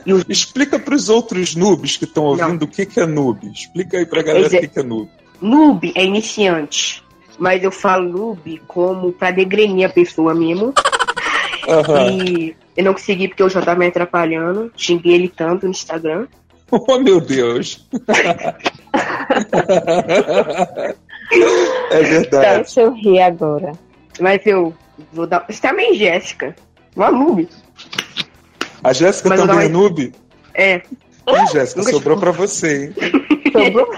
os 0.07 0.24
Explica 0.29 0.79
pros 0.79 1.09
outros 1.09 1.55
noobs 1.55 1.96
que 1.96 2.05
estão 2.05 2.24
ouvindo 2.24 2.62
o 2.64 2.68
que, 2.68 2.87
que 2.87 3.01
é 3.01 3.07
noob. 3.07 3.46
Explica 3.53 3.98
aí 3.98 4.07
pra 4.07 4.22
galera 4.22 4.48
o 4.48 4.57
é. 4.57 4.61
que, 4.61 4.68
que 4.68 4.79
é 4.79 4.83
noob. 4.83 5.11
noob 5.40 5.92
é 5.94 6.05
iniciante. 6.05 7.05
Mas 7.38 7.62
eu 7.62 7.70
falo 7.70 8.09
noob 8.09 8.62
como 8.66 9.12
pra 9.12 9.31
degrenir 9.31 9.87
a 9.87 9.92
pessoa 9.92 10.35
mesmo. 10.35 10.72
Aham. 11.68 12.11
E 12.11 12.57
eu 12.77 12.85
não 12.85 12.94
consegui 12.94 13.29
porque 13.29 13.42
o 13.42 13.48
J 13.48 13.61
tava 13.62 13.79
me 13.79 13.87
atrapalhando. 13.87 14.72
Xinguei 14.77 15.14
ele 15.14 15.29
tanto 15.29 15.66
no 15.66 15.70
Instagram. 15.70 16.27
Oh, 16.88 16.98
meu 16.98 17.18
Deus. 17.20 17.88
é 21.90 22.02
verdade. 22.02 22.54
Deixa 22.62 22.81
eu 22.83 22.92
rir 22.92 23.20
agora. 23.20 23.72
Mas 24.20 24.44
eu 24.46 24.74
vou 25.12 25.26
dar. 25.26 25.44
Você 25.48 25.61
também, 25.61 25.94
Jéssica. 25.94 26.54
Uma 26.96 27.11
noob. 27.11 27.48
A 28.83 28.92
Jéssica 28.92 29.28
Mas 29.31 29.40
também 29.40 29.66
é 29.66 29.68
noob? 29.68 30.12
É. 30.54 30.76
Ih, 30.76 31.46
Jéssica, 31.52 31.81
Nunca 31.81 31.92
sobrou 31.92 32.16
te- 32.16 32.20
pra 32.20 32.31
você, 32.33 32.87
hein? 32.87 32.94
Sobrou. 33.52 33.88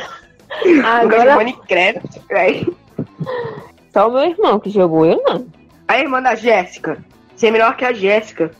Agora 0.84 1.22
Agora 1.32 1.36
Minecraft, 1.36 2.20
velho. 2.28 2.76
só 3.92 4.08
o 4.08 4.12
meu 4.12 4.22
irmão 4.30 4.58
que 4.60 4.68
jogou, 4.70 5.06
eu 5.06 5.22
não. 5.24 5.46
A 5.88 5.98
irmã 5.98 6.20
da 6.22 6.34
Jéssica. 6.34 6.98
Você 7.34 7.46
é 7.46 7.50
melhor 7.50 7.76
que 7.76 7.84
a 7.84 7.92
Jéssica. 7.92 8.50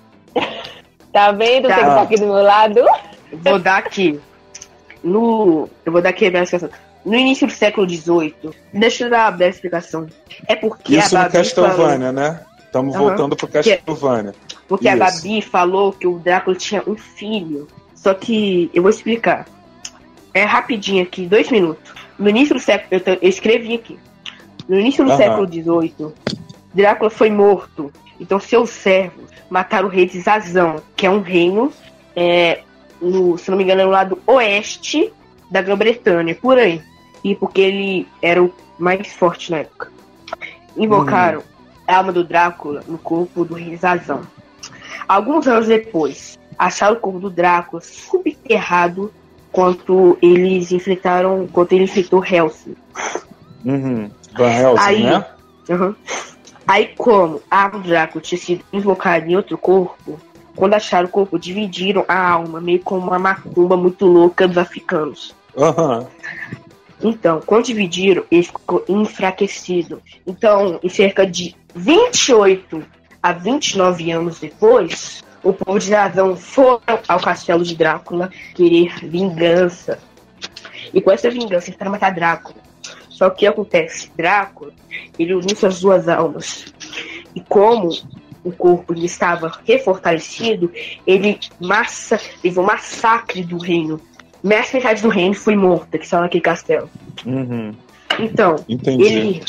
Tá 1.13 1.33
vendo 1.33 1.69
Tá. 1.69 1.75
quem 1.75 1.85
tá 1.85 2.03
aqui 2.03 2.15
do 2.17 2.27
meu 2.27 2.43
lado? 2.43 2.81
Vou 3.33 3.59
dar 3.59 3.79
aqui. 3.79 4.21
No. 5.03 5.69
Eu 5.85 5.93
vou 5.93 6.03
dar 6.03 6.11
aqui 6.11 6.27
a 6.27 6.31
minha 6.31 6.43
explicação. 6.43 6.79
No 7.05 7.15
início 7.15 7.47
do 7.47 7.53
século 7.53 7.89
XVIII. 7.89 8.35
Deixa 8.73 9.05
eu 9.05 9.11
dar 9.11 9.27
a 9.27 9.31
breve 9.31 9.55
explicação. 9.55 10.07
É 10.47 10.55
porque 10.55 10.97
Isso 10.97 11.17
a 11.17 11.25
no 11.25 11.31
Babi 11.31 11.49
falou, 11.49 11.69
Castlevania, 11.71 12.13
né? 12.13 12.41
Estamos 12.65 12.95
Aham. 12.95 13.05
voltando 13.05 13.37
pro 13.37 13.49
Castlevania. 13.49 14.35
Porque 14.69 14.89
a 14.89 14.97
Isso. 14.97 15.23
Gabi 15.23 15.43
falou 15.43 15.93
que 15.93 16.07
o 16.07 16.19
Drácula 16.19 16.57
tinha 16.57 16.83
um 16.87 16.97
filho. 16.97 17.67
Só 17.95 18.15
que 18.15 18.71
eu 18.75 18.83
vou 18.83 18.91
explicar. 18.91 19.47
É 20.33 20.45
rapidinho 20.45 21.03
aqui, 21.03 21.27
dois 21.27 21.51
minutos. 21.51 21.93
No 22.19 22.29
início 22.29 22.55
do 22.55 22.61
século. 22.61 22.89
Eu, 23.05 23.19
eu 23.21 23.29
escrevi 23.29 23.75
aqui. 23.75 23.99
No 24.69 24.79
início 24.79 25.05
do 25.05 25.11
Aham. 25.11 25.19
século 25.19 25.47
XVIII, 25.49 26.15
Drácula 26.75 27.11
foi 27.11 27.31
morto. 27.31 27.93
Então 28.21 28.39
seus 28.39 28.71
servos 28.71 29.31
mataram 29.49 29.89
o 29.89 29.91
rei 29.91 30.07
de 30.07 30.21
Zazão, 30.21 30.77
que 30.95 31.07
é 31.07 31.11
um 31.11 31.21
reino, 31.21 31.73
é, 32.15 32.61
no, 33.01 33.39
se 33.39 33.51
não 33.51 33.57
me 33.59 33.65
engano, 33.65 33.83
é 33.83 33.85
no 33.85 33.91
lado 33.91 34.19
oeste 34.27 35.13
da 35.51 35.63
Grã-Bretanha, 35.63 36.35
por 36.35 36.59
aí. 36.59 36.83
E 37.23 37.35
porque 37.35 37.61
ele 37.61 38.09
era 38.23 38.43
o 38.43 38.53
mais 38.79 39.13
forte 39.13 39.51
na 39.51 39.59
época. 39.59 39.91
Invocaram 40.77 41.43
a 41.87 41.97
alma 41.97 42.13
do 42.13 42.25
Drácula 42.25 42.83
no 42.87 42.97
corpo 42.99 43.45
do 43.45 43.55
rei 43.55 43.77
Zazão. 43.77 44.23
Alguns 45.09 45.47
anos 45.47 45.67
depois, 45.67 46.39
acharam 46.59 46.95
o 46.97 47.01
corpo 47.01 47.19
do 47.19 47.31
Drácula 47.31 47.83
subterrado 47.83 49.13
quando 49.51 50.17
eles 50.23 50.71
enfrentaram, 50.71 51.49
quando 51.53 51.73
ele 51.73 51.85
enfrentou 51.85 52.25
Helsing. 52.25 52.77
Uhum. 53.65 54.11
Van 54.37 54.51
Helsing, 54.51 54.85
Aí- 54.87 55.03
né? 55.03 55.25
Uhum. 55.69 55.95
Aí, 56.67 56.91
como 56.97 57.43
a 57.51 57.65
alma 57.65 57.81
do 57.81 57.89
Drácula 57.89 58.23
tinha 58.23 58.41
sido 58.41 58.65
invocada 58.73 59.27
em 59.27 59.35
outro 59.35 59.59
corpo, 59.59 60.19
quando 60.61 60.75
acharam 60.75 61.09
o 61.09 61.11
corpo, 61.11 61.39
dividiram 61.39 62.05
a 62.07 62.33
alma, 62.33 62.61
meio 62.61 62.81
como 62.81 63.07
uma 63.07 63.19
macumba 63.19 63.79
muito 63.79 64.05
louca 64.05 64.47
dos 64.47 64.59
africanos. 64.59 65.35
Aham. 65.57 66.07
Então, 67.03 67.41
quando 67.47 67.65
dividiram, 67.65 68.25
ele 68.31 68.43
ficou 68.43 68.85
enfraquecido. 68.87 70.03
Então, 70.27 70.79
em 70.83 70.89
cerca 70.91 71.27
de 71.27 71.57
28 71.75 72.85
a 73.23 73.33
29 73.33 74.11
anos 74.11 74.39
depois, 74.39 75.25
o 75.43 75.51
povo 75.51 75.79
de 75.79 75.95
Razão 75.95 76.37
foram 76.37 76.83
ao 77.09 77.19
castelo 77.19 77.65
de 77.65 77.75
Drácula 77.75 78.31
querer 78.55 78.95
vingança. 79.03 79.99
E 80.93 81.01
com 81.01 81.11
essa 81.11 81.31
vingança, 81.31 81.69
eles 81.69 81.79
querem 81.79 81.91
matar 81.91 82.13
Drácula. 82.13 82.57
Só 83.09 83.31
que 83.31 83.37
o 83.37 83.39
que 83.39 83.47
acontece? 83.47 84.11
Drácula, 84.15 84.73
ele 85.19 85.33
uniu 85.33 85.57
suas 85.57 85.81
duas 85.81 86.07
almas. 86.07 86.67
E 87.35 87.41
como 87.41 87.89
o 88.45 88.53
corpo 88.53 88.93
lhe 88.93 89.07
estava 89.07 89.53
refortalecido, 89.67 90.73
ele 91.07 91.39
massa, 91.61 92.21
levou 92.43 92.65
um 92.65 92.67
massacre 92.67 93.43
do 93.43 93.59
reino. 93.59 94.01
Mais 94.43 94.73
metade 94.73 95.03
do 95.03 95.09
reino 95.09 95.35
foi 95.35 95.55
morta, 95.55 95.99
que 95.99 96.05
estava 96.05 96.23
naquele 96.23 96.43
castelo. 96.43 96.91
Uhum. 97.27 97.75
Então, 98.19 98.57
Entendi. 98.69 99.05
ele. 99.05 99.43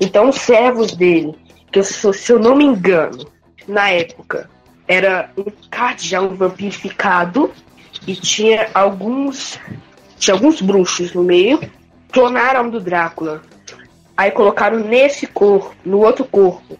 Então, 0.00 0.28
os 0.28 0.36
servos 0.36 0.92
dele, 0.92 1.34
que 1.70 1.78
eu, 1.78 1.84
se 1.84 2.32
eu- 2.32 2.38
não 2.38 2.56
me 2.56 2.64
engano, 2.64 3.26
na 3.66 3.90
época, 3.90 4.48
era 4.86 5.30
um 5.36 5.44
cardeal 5.70 6.28
vampirificado 6.30 7.50
e 8.06 8.14
tinha 8.14 8.68
alguns. 8.72 9.58
Tinha 10.18 10.34
alguns 10.34 10.62
bruxos 10.62 11.12
no 11.12 11.22
meio, 11.22 11.60
clonaram 12.10 12.70
do 12.70 12.80
Drácula. 12.80 13.42
Aí 14.16 14.30
colocaram 14.30 14.78
nesse 14.78 15.26
corpo, 15.26 15.74
no 15.84 15.98
outro 15.98 16.24
corpo. 16.24 16.78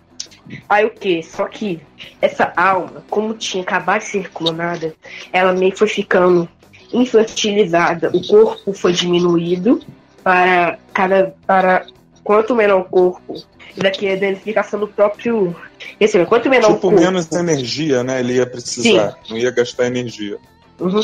Aí 0.68 0.84
o 0.84 0.90
que? 0.90 1.22
Só 1.22 1.46
que 1.46 1.80
essa 2.20 2.52
alma, 2.56 3.04
como 3.10 3.34
tinha 3.34 3.62
acabado 3.62 4.00
de 4.00 4.06
ser 4.06 4.30
clonada, 4.30 4.94
ela 5.32 5.52
meio 5.52 5.76
foi 5.76 5.88
ficando 5.88 6.48
infantilizada. 6.92 8.10
O 8.14 8.26
corpo 8.26 8.72
foi 8.72 8.92
diminuído 8.92 9.80
para 10.22 10.78
cada 10.92 11.34
para 11.46 11.86
quanto 12.24 12.54
menor 12.54 12.80
o 12.80 12.84
corpo 12.84 13.34
e 13.76 13.80
daqui 13.80 14.08
a 14.08 14.14
identificação 14.14 14.80
do 14.80 14.88
próprio 14.88 15.54
esse 16.00 16.24
quanto 16.26 16.48
menor 16.48 16.70
o 16.70 16.74
Tipo, 16.74 16.88
corpo 16.90 17.00
menos 17.00 17.30
energia, 17.32 18.02
né? 18.02 18.20
Ele 18.20 18.34
ia 18.34 18.46
precisar. 18.46 19.16
Não 19.28 19.36
ia 19.36 19.50
gastar 19.50 19.86
energia. 19.86 20.38
Uhum. 20.78 21.00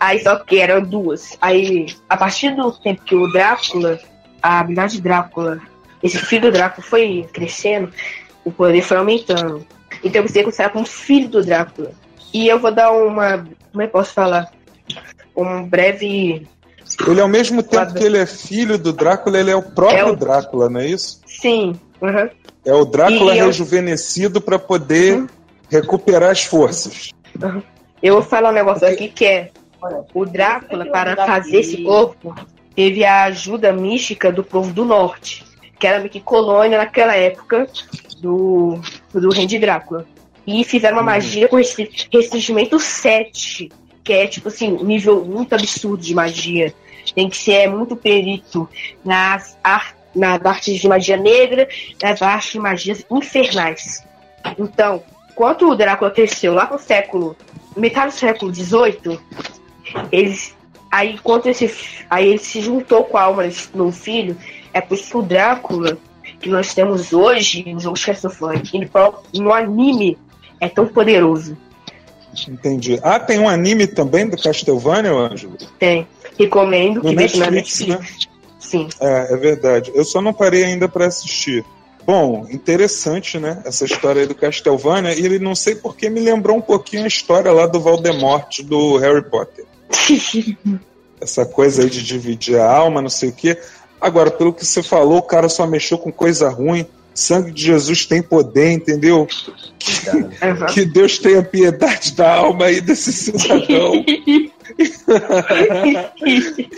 aí 0.00 0.20
só 0.20 0.36
que 0.36 0.58
eram 0.58 0.82
duas 0.82 1.38
aí 1.40 1.86
a 2.08 2.16
partir 2.16 2.56
do 2.56 2.72
tempo 2.72 3.04
que 3.04 3.14
o 3.14 3.30
Drácula 3.30 4.00
a 4.42 4.58
habilidade 4.58 4.94
de 4.94 5.02
Drácula 5.02 5.60
esse 6.02 6.18
filho 6.18 6.50
do 6.50 6.52
Drácula 6.52 6.84
foi 6.84 7.28
crescendo 7.32 7.92
o 8.46 8.52
poder 8.52 8.80
foi 8.82 8.96
aumentando. 8.96 9.66
Então 10.04 10.22
você 10.22 10.42
considera 10.42 10.70
como 10.70 10.86
filho 10.86 11.28
do 11.28 11.44
Drácula. 11.44 11.90
E 12.32 12.48
eu 12.48 12.58
vou 12.58 12.70
dar 12.72 12.90
uma 12.92 13.38
como 13.72 13.82
é 13.82 13.86
que 13.86 13.92
posso 13.92 14.12
falar? 14.14 14.50
Um 15.36 15.64
breve 15.64 16.46
Ele, 17.06 17.20
ao 17.20 17.28
mesmo 17.28 17.62
tempo 17.62 17.92
que 17.94 18.04
ele 18.04 18.16
é 18.18 18.24
filho 18.24 18.78
do 18.78 18.92
Drácula, 18.92 19.38
ele 19.38 19.50
é 19.50 19.56
o 19.56 19.62
próprio 19.62 19.98
É 19.98 20.04
o- 20.04 20.16
Drácula, 20.16 20.70
não 20.70 20.80
é 20.80 20.86
isso? 20.86 21.20
Sim, 21.26 21.74
uhum. 22.00 22.30
É 22.64 22.72
o 22.72 22.84
Drácula 22.84 23.34
E 23.34 23.38
eu- 23.38 23.46
rejuvenescido 23.46 24.40
para 24.40 24.58
poder 24.58 25.26
recuperar 25.68 26.30
as 26.30 26.44
forças. 26.44 27.10
Eu 28.02 28.14
vou 28.14 28.22
falar 28.22 28.50
um 28.50 28.54
negócio 28.54 28.86
aqui 28.86 29.08
que 29.08 29.24
é 29.24 29.50
o 30.14 30.24
Drácula, 30.24 30.86
para 30.86 31.16
fazer 31.26 31.58
esse 31.58 31.82
corpo, 31.82 32.34
teve 32.74 33.04
a 33.04 33.24
ajuda 33.24 33.72
mística 33.72 34.30
do 34.32 34.42
povo 34.44 34.72
do 34.72 34.84
norte, 34.84 35.44
que 35.78 35.86
era 35.86 35.98
meio 35.98 36.10
que 36.10 36.20
colônia 36.20 36.78
naquela 36.78 37.14
época 37.14 37.68
do, 38.26 38.80
do 39.12 39.30
rei 39.30 39.46
de 39.46 39.58
Drácula. 39.58 40.06
E 40.46 40.64
fizeram 40.64 40.96
uma 40.96 41.02
magia 41.02 41.48
com 41.48 41.56
restri- 41.56 41.90
restringimento 42.12 42.78
7, 42.78 43.70
que 44.04 44.12
é 44.12 44.26
tipo 44.26 44.48
assim, 44.48 44.72
um 44.72 44.84
nível 44.84 45.24
muito 45.24 45.54
absurdo 45.54 46.02
de 46.02 46.14
magia. 46.14 46.74
Tem 47.14 47.28
que 47.28 47.36
ser 47.36 47.68
muito 47.68 47.96
perito 47.96 48.68
nas, 49.04 49.56
ar, 49.62 49.96
nas 50.14 50.44
artes 50.44 50.80
de 50.80 50.88
magia 50.88 51.16
negra, 51.16 51.68
nas 52.02 52.20
artes 52.20 52.52
de 52.52 52.58
magias 52.58 53.04
infernais. 53.10 54.04
Então, 54.58 55.02
quando 55.34 55.68
o 55.68 55.76
Drácula 55.76 56.10
cresceu 56.10 56.54
lá 56.54 56.66
pro 56.66 56.78
século, 56.78 57.36
metade 57.76 58.14
do 58.14 58.18
século 58.18 58.54
XVIII, 58.54 59.20
eles, 60.10 60.54
aí 60.90 61.18
quando 61.18 61.46
esse, 61.46 61.70
aí 62.08 62.28
ele 62.28 62.38
se 62.38 62.60
juntou 62.60 63.04
com 63.04 63.16
a 63.16 63.22
alma 63.22 63.42
novo 63.74 63.92
filho, 63.92 64.36
é 64.72 64.80
por 64.80 64.94
isso 64.94 65.10
que 65.10 65.16
o 65.16 65.22
Drácula 65.22 65.98
que 66.46 66.52
nós 66.52 66.72
temos 66.72 67.12
hoje 67.12 67.64
no 67.72 67.80
jogo 67.80 67.98
de 67.98 68.06
Castlevania, 68.06 68.62
ele 68.72 68.88
no 69.34 69.52
anime 69.52 70.16
é 70.60 70.68
tão 70.68 70.86
poderoso. 70.86 71.56
Entendi. 72.48 73.00
Ah, 73.02 73.18
tem 73.18 73.40
um 73.40 73.48
anime 73.48 73.86
também 73.86 74.28
do 74.28 74.40
Castlevania, 74.40 75.10
Ângelo? 75.10 75.56
Tem. 75.78 76.06
Recomendo 76.38 77.02
No 77.02 77.10
que 77.10 77.16
veja 77.16 77.38
na 77.38 77.50
Netflix, 77.50 78.00
né? 78.00 78.06
Sim. 78.60 78.88
É, 79.00 79.32
é 79.32 79.36
verdade. 79.36 79.90
Eu 79.94 80.04
só 80.04 80.20
não 80.20 80.32
parei 80.32 80.64
ainda 80.64 80.88
para 80.88 81.06
assistir. 81.06 81.64
Bom, 82.04 82.46
interessante, 82.50 83.38
né? 83.38 83.62
Essa 83.64 83.84
história 83.84 84.22
aí 84.22 84.28
do 84.28 84.34
Castlevania. 84.34 85.14
E 85.14 85.24
ele 85.24 85.40
não 85.40 85.54
sei 85.54 85.74
porque 85.74 86.08
me 86.08 86.20
lembrou 86.20 86.56
um 86.56 86.60
pouquinho 86.60 87.04
a 87.04 87.08
história 87.08 87.50
lá 87.50 87.66
do 87.66 87.80
Voldemort 87.80 88.60
do 88.62 88.98
Harry 88.98 89.24
Potter. 89.28 89.64
Essa 91.20 91.46
coisa 91.46 91.82
aí 91.82 91.90
de 91.90 92.02
dividir 92.04 92.60
a 92.60 92.70
alma, 92.70 93.02
não 93.02 93.08
sei 93.08 93.30
o 93.30 93.32
quê. 93.32 93.58
Agora, 94.00 94.30
pelo 94.30 94.52
que 94.52 94.64
você 94.64 94.82
falou, 94.82 95.18
o 95.18 95.22
cara 95.22 95.48
só 95.48 95.66
mexeu 95.66 95.98
com 95.98 96.12
coisa 96.12 96.48
ruim. 96.48 96.86
Sangue 97.14 97.50
de 97.50 97.62
Jesus 97.62 98.04
tem 98.04 98.20
poder, 98.22 98.72
entendeu? 98.72 99.26
Aham. 100.42 100.66
Que 100.66 100.84
Deus 100.84 101.18
tenha 101.18 101.42
piedade 101.42 102.12
da 102.12 102.34
alma 102.34 102.66
aí 102.66 102.78
desse 102.80 103.10
cidadão. 103.10 104.04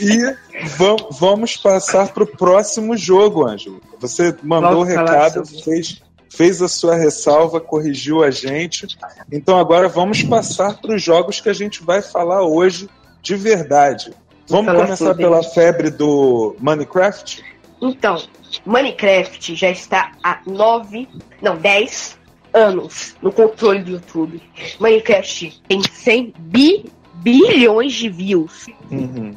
E 0.01 0.35
vam- 0.77 0.97
vamos 1.11 1.57
passar 1.57 2.09
para 2.13 2.23
o 2.23 2.27
próximo 2.27 2.97
jogo, 2.97 3.47
Ângelo. 3.47 3.81
Você 4.01 4.35
mandou 4.43 4.83
o 4.83 4.85
Vamos 4.85 4.89
recado, 4.89 5.45
fez, 5.65 6.01
fez 6.31 6.63
a 6.63 6.69
sua 6.69 6.95
ressalva, 6.97 7.61
corrigiu 7.61 8.23
a 8.23 8.31
gente. 8.31 8.87
Então 9.33 9.59
agora 9.59 9.89
vamos 9.89 10.23
passar 10.23 10.79
para 10.81 10.95
os 10.95 11.03
jogos 11.03 11.41
que 11.41 11.49
a 11.49 11.53
gente 11.55 11.83
vai 11.83 12.01
falar 12.03 12.43
hoje 12.45 12.89
de 13.23 13.35
verdade. 13.35 14.13
Vamos 14.49 14.73
começar 14.73 14.97
sobre 14.97 15.23
pela 15.23 15.43
febre 15.43 15.91
do 15.91 16.57
Minecraft? 16.59 17.45
Então, 17.81 18.23
Minecraft 18.65 19.55
já 19.55 19.71
está 19.71 20.13
há 20.23 20.41
nove, 20.47 21.09
não, 21.43 21.57
10 21.57 22.19
anos 22.55 23.17
no 23.23 23.31
controle 23.31 23.81
do 23.81 23.93
YouTube. 23.93 24.43
Minecraft 24.81 25.61
tem 25.69 25.83
100 25.83 26.35
bi- 26.39 26.87
bilhões 27.15 27.93
de 27.93 28.09
views. 28.09 28.67
Uhum. 28.91 29.35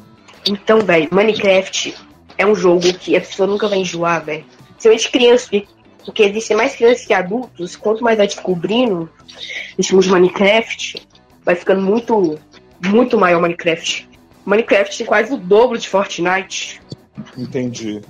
Então, 0.48 0.80
velho, 0.80 1.08
Minecraft 1.12 1.94
é 2.38 2.46
um 2.46 2.54
jogo 2.54 2.92
que 2.94 3.14
a 3.16 3.20
pessoa 3.20 3.46
nunca 3.46 3.68
vai 3.68 3.78
enjoar, 3.78 4.24
velho. 4.24 4.44
Principalmente 4.70 5.10
crianças, 5.10 5.62
porque 6.04 6.22
existem 6.24 6.56
mais 6.56 6.74
crianças 6.74 7.04
que 7.06 7.12
adultos. 7.14 7.76
Quanto 7.76 8.02
mais 8.02 8.16
vai 8.16 8.26
descobrindo 8.26 9.08
esse 9.78 9.94
mundo 9.94 10.04
de 10.04 10.10
Minecraft, 10.10 11.06
vai 11.44 11.54
ficando 11.54 11.82
muito, 11.82 12.38
muito 12.86 13.16
maior 13.18 13.40
Minecraft. 13.40 14.08
Minecraft 14.44 14.96
tem 14.96 15.06
quase 15.06 15.32
o 15.32 15.36
dobro 15.36 15.78
de 15.78 15.88
Fortnite. 15.88 16.80
Entendi. 17.36 18.00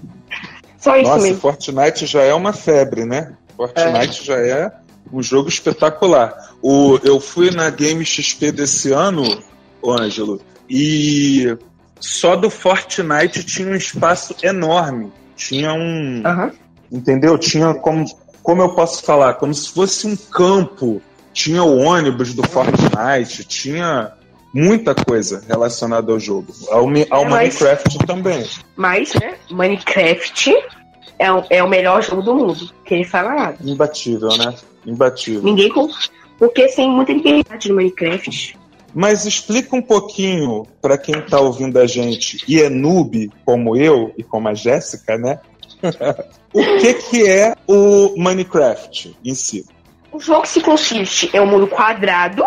Só 0.79 0.97
isso 0.97 1.11
Nossa, 1.11 1.23
mesmo. 1.23 1.40
Fortnite 1.40 2.07
já 2.07 2.23
é 2.23 2.35
uma 2.35 2.53
febre, 2.53 3.05
né? 3.05 3.35
Fortnite 3.57 4.25
já 4.25 4.37
é 4.38 4.73
um 5.12 5.23
jogo 5.23 5.49
espetacular. 5.49 6.55
O, 6.61 6.99
eu 7.05 7.21
fui 7.21 7.51
na 7.51 7.71
Game 7.71 8.05
XP 8.05 8.51
desse 8.51 8.92
ano, 8.92 9.23
Ângelo, 9.85 10.40
e 10.68 11.57
só 12.01 12.35
do 12.35 12.51
Fortnite 12.51 13.45
tinha 13.45 13.68
um 13.68 13.77
espaço 13.77 14.35
enorme. 14.42 15.12
Tinha 15.37 15.73
um. 15.73 16.23
Entendeu? 16.90 17.38
Tinha 17.38 17.75
como. 17.75 18.05
Como 18.42 18.61
eu 18.61 18.75
posso 18.75 19.05
falar? 19.05 19.35
Como 19.35 19.55
se 19.55 19.71
fosse 19.71 20.07
um 20.07 20.16
campo. 20.16 21.01
Tinha 21.33 21.62
o 21.62 21.79
ônibus 21.79 22.35
do 22.35 22.42
Fortnite, 22.42 23.45
tinha 23.45 24.12
muita 24.53 24.95
coisa 24.95 25.43
relacionada 25.49 26.12
ao 26.12 26.19
jogo. 26.21 26.53
Ao, 26.71 26.81
ao 26.81 26.91
É, 26.91 27.05
mas- 27.29 27.29
Minecraft 27.61 27.99
também. 28.07 28.47
Mas, 28.77 29.15
né, 29.15 29.35
Minecraft 29.51 30.55
é 31.19 31.33
o, 31.33 31.45
é 31.51 31.62
o 31.62 31.69
melhor 31.69 32.03
jogo 32.03 32.23
do 32.23 32.35
mundo. 32.35 32.71
Que 32.85 32.95
ele 32.95 33.05
fala 33.05 33.35
nada. 33.35 33.59
Imbatível, 33.65 34.29
né? 34.37 34.55
Imbatível. 34.87 35.43
Ninguém. 35.43 35.69
com- 35.71 35.88
Porque 36.38 36.67
tem 36.69 36.91
muita 36.91 37.12
liberdade 37.12 37.69
no 37.69 37.77
Minecraft. 37.77 38.59
Mas 38.95 39.25
explica 39.25 39.75
um 39.75 39.81
pouquinho 39.81 40.67
para 40.83 40.99
quem 40.99 41.19
está 41.19 41.41
ouvindo 41.41 41.79
a 41.79 41.87
gente 41.87 42.45
e 42.47 42.61
é 42.61 42.69
noob, 42.69 43.31
como 43.45 43.75
eu 43.75 44.12
e 44.19 44.23
como 44.23 44.49
a 44.49 44.55
Jéssica, 44.55 45.17
né? 45.17 45.41
o 46.53 46.61
que, 46.79 46.95
que 46.95 47.27
é 47.29 47.55
o 47.67 48.12
Minecraft 48.19 49.17
em 49.25 49.35
si? 49.35 49.65
O 50.12 50.21
jogo 50.21 50.47
se 50.47 50.61
consiste 50.61 51.31
em 51.33 51.41
um 51.41 51.47
mundo 51.47 51.67
quadrado, 51.67 52.45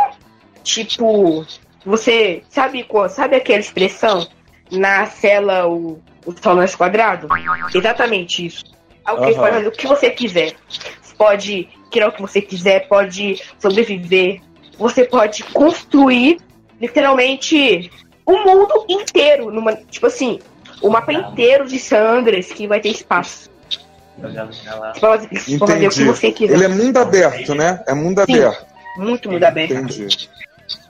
tipo, 0.64 1.44
você 1.86 2.42
sabe 2.50 2.84
qual- 2.84 3.10
sabe 3.10 3.36
aquela 3.36 3.60
expressão 3.60 4.28
na 4.72 5.06
cela 5.06 5.68
o, 5.68 6.02
o 6.26 6.34
sol 6.42 6.56
nasce 6.56 6.76
quadrado? 6.76 7.28
Exatamente 7.74 8.46
isso. 8.46 8.64
Alguém 9.06 9.34
Aham. 9.34 9.40
pode 9.42 9.56
fazer 9.56 9.68
o 9.68 9.72
que 9.72 9.88
você 9.88 10.10
quiser. 10.10 10.54
Você 11.02 11.16
pode 11.16 11.70
criar 11.92 12.08
o 12.10 12.12
que 12.12 12.22
você 12.22 12.42
quiser, 12.42 12.88
pode 12.88 13.42
sobreviver. 13.60 14.42
Você 14.78 15.06
pode 15.06 15.44
construir 15.44 16.40
literalmente 16.82 17.90
o 18.26 18.38
mundo 18.40 18.86
inteiro, 18.90 19.52
numa, 19.52 19.76
tipo 19.76 20.08
assim, 20.08 20.40
o 20.82 20.90
mapa 20.90 21.14
inteiro 21.14 21.68
de 21.68 21.78
Sandras 21.80 22.48
que 22.48 22.68
vai 22.68 22.80
ter 22.80 22.90
espaço. 22.90 23.50
Você 24.18 25.00
pode, 25.00 25.28
você 25.28 25.58
pode 25.58 25.72
fazer 25.74 25.88
o 25.88 25.92
que 25.92 26.04
você 26.04 26.32
quiser. 26.32 26.56
Ele 26.56 26.66
é 26.66 26.68
mundo 26.68 26.98
aberto, 26.98 27.54
né? 27.54 27.84
É 27.88 27.94
mundo 27.94 28.24
Sim. 28.26 28.34
aberto. 28.40 28.66
Muito 28.98 29.30
mundo 29.30 29.44
aberto. 29.44 29.74
Entendi. 29.74 30.30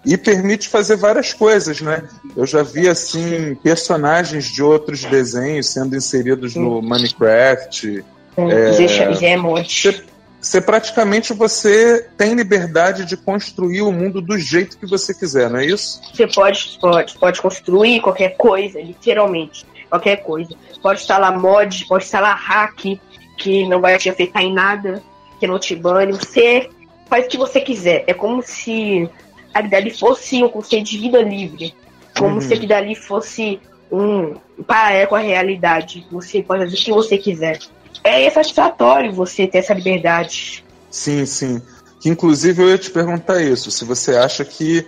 E 0.05 0.17
permite 0.17 0.69
fazer 0.69 0.95
várias 0.95 1.33
coisas, 1.33 1.81
né? 1.81 2.07
Eu 2.35 2.45
já 2.45 2.61
vi 2.61 2.88
assim 2.88 3.55
personagens 3.55 4.45
de 4.45 4.61
outros 4.61 5.03
desenhos 5.03 5.67
sendo 5.71 5.95
inseridos 5.95 6.55
no 6.55 6.81
Minecraft. 6.81 8.03
É... 8.38 8.88
Já 8.88 9.27
é 9.27 9.38
monte. 9.38 9.91
Você, 9.91 10.03
você 10.39 10.61
praticamente 10.61 11.33
você 11.33 12.07
tem 12.15 12.35
liberdade 12.35 13.03
de 13.03 13.17
construir 13.17 13.81
o 13.81 13.91
mundo 13.91 14.21
do 14.21 14.38
jeito 14.38 14.77
que 14.77 14.85
você 14.85 15.11
quiser, 15.11 15.49
não 15.49 15.59
é 15.59 15.65
isso? 15.65 15.99
Você 16.13 16.27
pode, 16.27 16.77
pode, 16.79 17.17
pode 17.17 17.41
construir 17.41 17.99
qualquer 18.01 18.38
coisa, 18.38 18.79
literalmente. 18.79 19.65
Qualquer 19.89 20.17
coisa. 20.17 20.55
Pode 20.83 21.01
instalar 21.01 21.35
mod, 21.35 21.85
pode 21.88 22.03
instalar 22.03 22.38
hack, 22.38 22.99
que 23.39 23.67
não 23.67 23.81
vai 23.81 23.97
te 23.97 24.07
afetar 24.07 24.43
em 24.43 24.53
nada, 24.53 25.01
que 25.39 25.47
não 25.47 25.57
te 25.57 25.75
bane. 25.75 26.11
Você 26.11 26.69
faz 27.09 27.25
o 27.25 27.29
que 27.29 27.38
você 27.38 27.59
quiser. 27.59 28.03
É 28.05 28.13
como 28.13 28.43
se 28.43 29.09
aquilo 29.55 29.71
dali 29.71 29.89
fosse 29.89 30.43
um 30.43 30.49
conceito 30.49 30.89
de 30.89 30.97
vida 30.97 31.21
livre. 31.21 31.73
Como 32.17 32.35
Uhum. 32.35 32.41
se 32.41 32.55
dali 32.67 32.95
fosse 32.95 33.59
um 33.91 34.35
paralelo 34.67 35.07
com 35.07 35.15
a 35.15 35.19
realidade. 35.19 36.05
Você 36.11 36.43
pode 36.43 36.63
fazer 36.63 36.75
o 36.75 36.79
que 36.79 36.91
você 36.91 37.17
quiser. 37.17 37.59
É 38.03 38.29
satisfatório 38.29 39.11
você 39.13 39.47
ter 39.47 39.59
essa 39.59 39.73
liberdade. 39.73 40.63
Sim, 40.89 41.25
sim. 41.25 41.61
Que 41.99 42.09
inclusive 42.09 42.61
eu 42.61 42.69
ia 42.69 42.77
te 42.77 42.91
perguntar 42.91 43.41
isso, 43.41 43.71
se 43.71 43.83
você 43.83 44.15
acha 44.15 44.45
que 44.45 44.85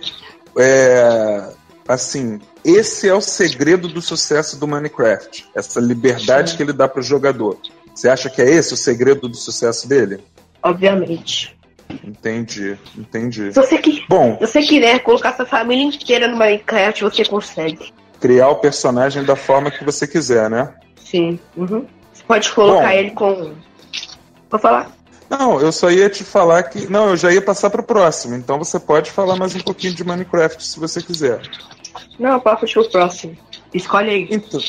é, 0.56 1.50
assim, 1.86 2.40
esse 2.64 3.08
é 3.08 3.14
o 3.14 3.20
segredo 3.20 3.88
do 3.88 4.00
sucesso 4.00 4.58
do 4.58 4.66
Minecraft, 4.68 5.46
essa 5.54 5.80
liberdade 5.80 6.56
que 6.56 6.62
ele 6.62 6.72
dá 6.72 6.86
para 6.88 7.00
o 7.00 7.02
jogador. 7.02 7.58
Você 7.94 8.08
acha 8.08 8.30
que 8.30 8.40
é 8.40 8.48
esse 8.48 8.72
o 8.74 8.76
segredo 8.76 9.28
do 9.28 9.36
sucesso 9.36 9.88
dele? 9.88 10.20
Obviamente. 10.62 11.57
Entendi, 12.04 12.76
entendi. 12.96 13.52
Se 13.52 13.60
você, 13.60 13.78
qui- 13.78 14.04
Bom, 14.08 14.36
se 14.38 14.46
você 14.46 14.62
quiser 14.62 14.98
colocar 15.00 15.34
sua 15.34 15.46
família 15.46 15.84
inteira 15.84 16.28
no 16.28 16.36
Minecraft, 16.36 17.02
você 17.04 17.24
consegue. 17.24 17.92
criar 18.20 18.48
o 18.48 18.56
personagem 18.56 19.24
da 19.24 19.36
forma 19.36 19.70
que 19.70 19.84
você 19.84 20.06
quiser, 20.06 20.50
né? 20.50 20.74
Sim. 20.96 21.38
Uhum. 21.56 21.86
Você 22.12 22.22
pode 22.26 22.50
colocar 22.52 22.88
Bom. 22.88 22.92
ele 22.92 23.10
com. 23.12 23.52
Vou 24.50 24.60
falar? 24.60 24.90
Não, 25.30 25.60
eu 25.60 25.70
só 25.72 25.90
ia 25.90 26.08
te 26.10 26.24
falar 26.24 26.62
que. 26.64 26.90
Não, 26.90 27.10
eu 27.10 27.16
já 27.16 27.30
ia 27.32 27.40
passar 27.42 27.70
para 27.70 27.80
o 27.80 27.84
próximo. 27.84 28.34
Então 28.34 28.58
você 28.58 28.78
pode 28.80 29.10
falar 29.10 29.36
mais 29.36 29.54
um 29.54 29.60
pouquinho 29.60 29.94
de 29.94 30.02
Minecraft 30.04 30.64
se 30.64 30.78
você 30.80 31.02
quiser. 31.02 31.40
Não, 32.18 32.40
pode 32.40 32.60
puxar 32.60 32.80
o 32.80 32.90
próximo. 32.90 33.36
Escolhe 33.72 34.10
aí. 34.10 34.28
Então, 34.30 34.60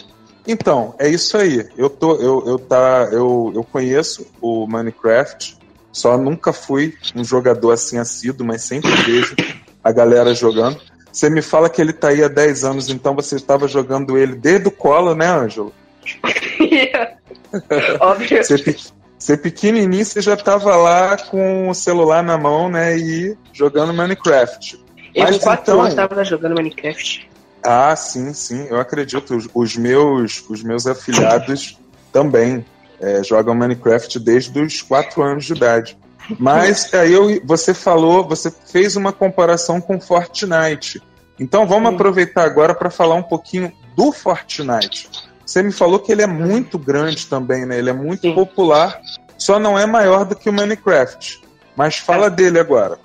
Então, 0.47 0.95
é 0.99 1.07
isso 1.09 1.37
aí. 1.37 1.67
Eu 1.77 1.89
tô, 1.89 2.15
eu, 2.15 2.43
eu 2.45 2.59
tá, 2.59 3.07
eu, 3.11 3.51
eu 3.55 3.63
conheço 3.63 4.27
o 4.41 4.67
Minecraft, 4.67 5.57
só 5.91 6.17
nunca 6.17 6.53
fui 6.53 6.95
um 7.15 7.23
jogador 7.23 7.71
assim 7.71 7.97
assíduo, 7.97 8.45
mas 8.45 8.63
sempre 8.63 8.89
vejo 9.03 9.35
a 9.83 9.91
galera 9.91 10.33
jogando. 10.33 10.79
Você 11.11 11.29
me 11.29 11.41
fala 11.41 11.69
que 11.69 11.81
ele 11.81 11.91
tá 11.93 12.09
aí 12.09 12.23
há 12.23 12.27
10 12.27 12.63
anos, 12.63 12.89
então 12.89 13.15
você 13.15 13.35
estava 13.35 13.67
jogando 13.67 14.17
ele 14.17 14.35
desde 14.35 14.67
o 14.67 14.71
colo, 14.71 15.15
né, 15.15 15.27
Ângelo? 15.27 15.73
Óbvio. 17.99 18.43
Você, 18.43 18.75
você 19.17 19.35
pequenininho, 19.35 20.05
você 20.05 20.21
já 20.21 20.37
tava 20.37 20.75
lá 20.75 21.17
com 21.17 21.69
o 21.69 21.73
celular 21.73 22.23
na 22.23 22.37
mão, 22.37 22.69
né, 22.69 22.97
e 22.97 23.35
jogando 23.51 23.93
Minecraft. 23.93 24.79
Eu 25.15 25.23
Mas 25.23 25.37
4 25.39 25.63
então- 25.63 25.81
anos 25.81 25.93
tava 25.95 26.23
jogando 26.23 26.55
Minecraft. 26.55 27.27
Ah, 27.63 27.95
sim, 27.95 28.33
sim, 28.33 28.67
eu 28.69 28.79
acredito. 28.79 29.35
Os, 29.35 29.49
os 29.53 29.75
meus, 29.75 30.45
os 30.49 30.63
meus 30.63 30.87
afilhados 30.87 31.77
também 32.13 32.63
é, 32.99 33.23
jogam 33.23 33.55
Minecraft 33.55 34.19
desde 34.19 34.59
os 34.59 34.81
4 34.81 35.21
anos 35.21 35.45
de 35.45 35.53
idade. 35.53 35.97
Mas 36.37 36.91
aí 36.93 37.13
eu, 37.13 37.41
você 37.43 37.73
falou, 37.73 38.27
você 38.27 38.51
fez 38.51 38.95
uma 38.95 39.11
comparação 39.11 39.79
com 39.79 39.99
Fortnite. 39.99 41.01
Então 41.39 41.65
vamos 41.65 41.93
aproveitar 41.93 42.43
agora 42.43 42.73
para 42.73 42.89
falar 42.89 43.15
um 43.15 43.23
pouquinho 43.23 43.71
do 43.95 44.11
Fortnite. 44.11 45.09
Você 45.45 45.63
me 45.63 45.71
falou 45.71 45.99
que 45.99 46.11
ele 46.11 46.21
é 46.21 46.27
muito 46.27 46.77
grande 46.77 47.25
também, 47.25 47.65
né? 47.65 47.79
Ele 47.79 47.89
é 47.89 47.93
muito 47.93 48.21
Sim. 48.21 48.35
popular, 48.35 49.01
só 49.37 49.57
não 49.57 49.79
é 49.79 49.85
maior 49.85 50.25
do 50.25 50.35
que 50.35 50.49
o 50.49 50.53
Minecraft. 50.53 51.41
Mas 51.75 51.97
fala 51.97 52.29
dele 52.29 52.59
agora. 52.59 52.99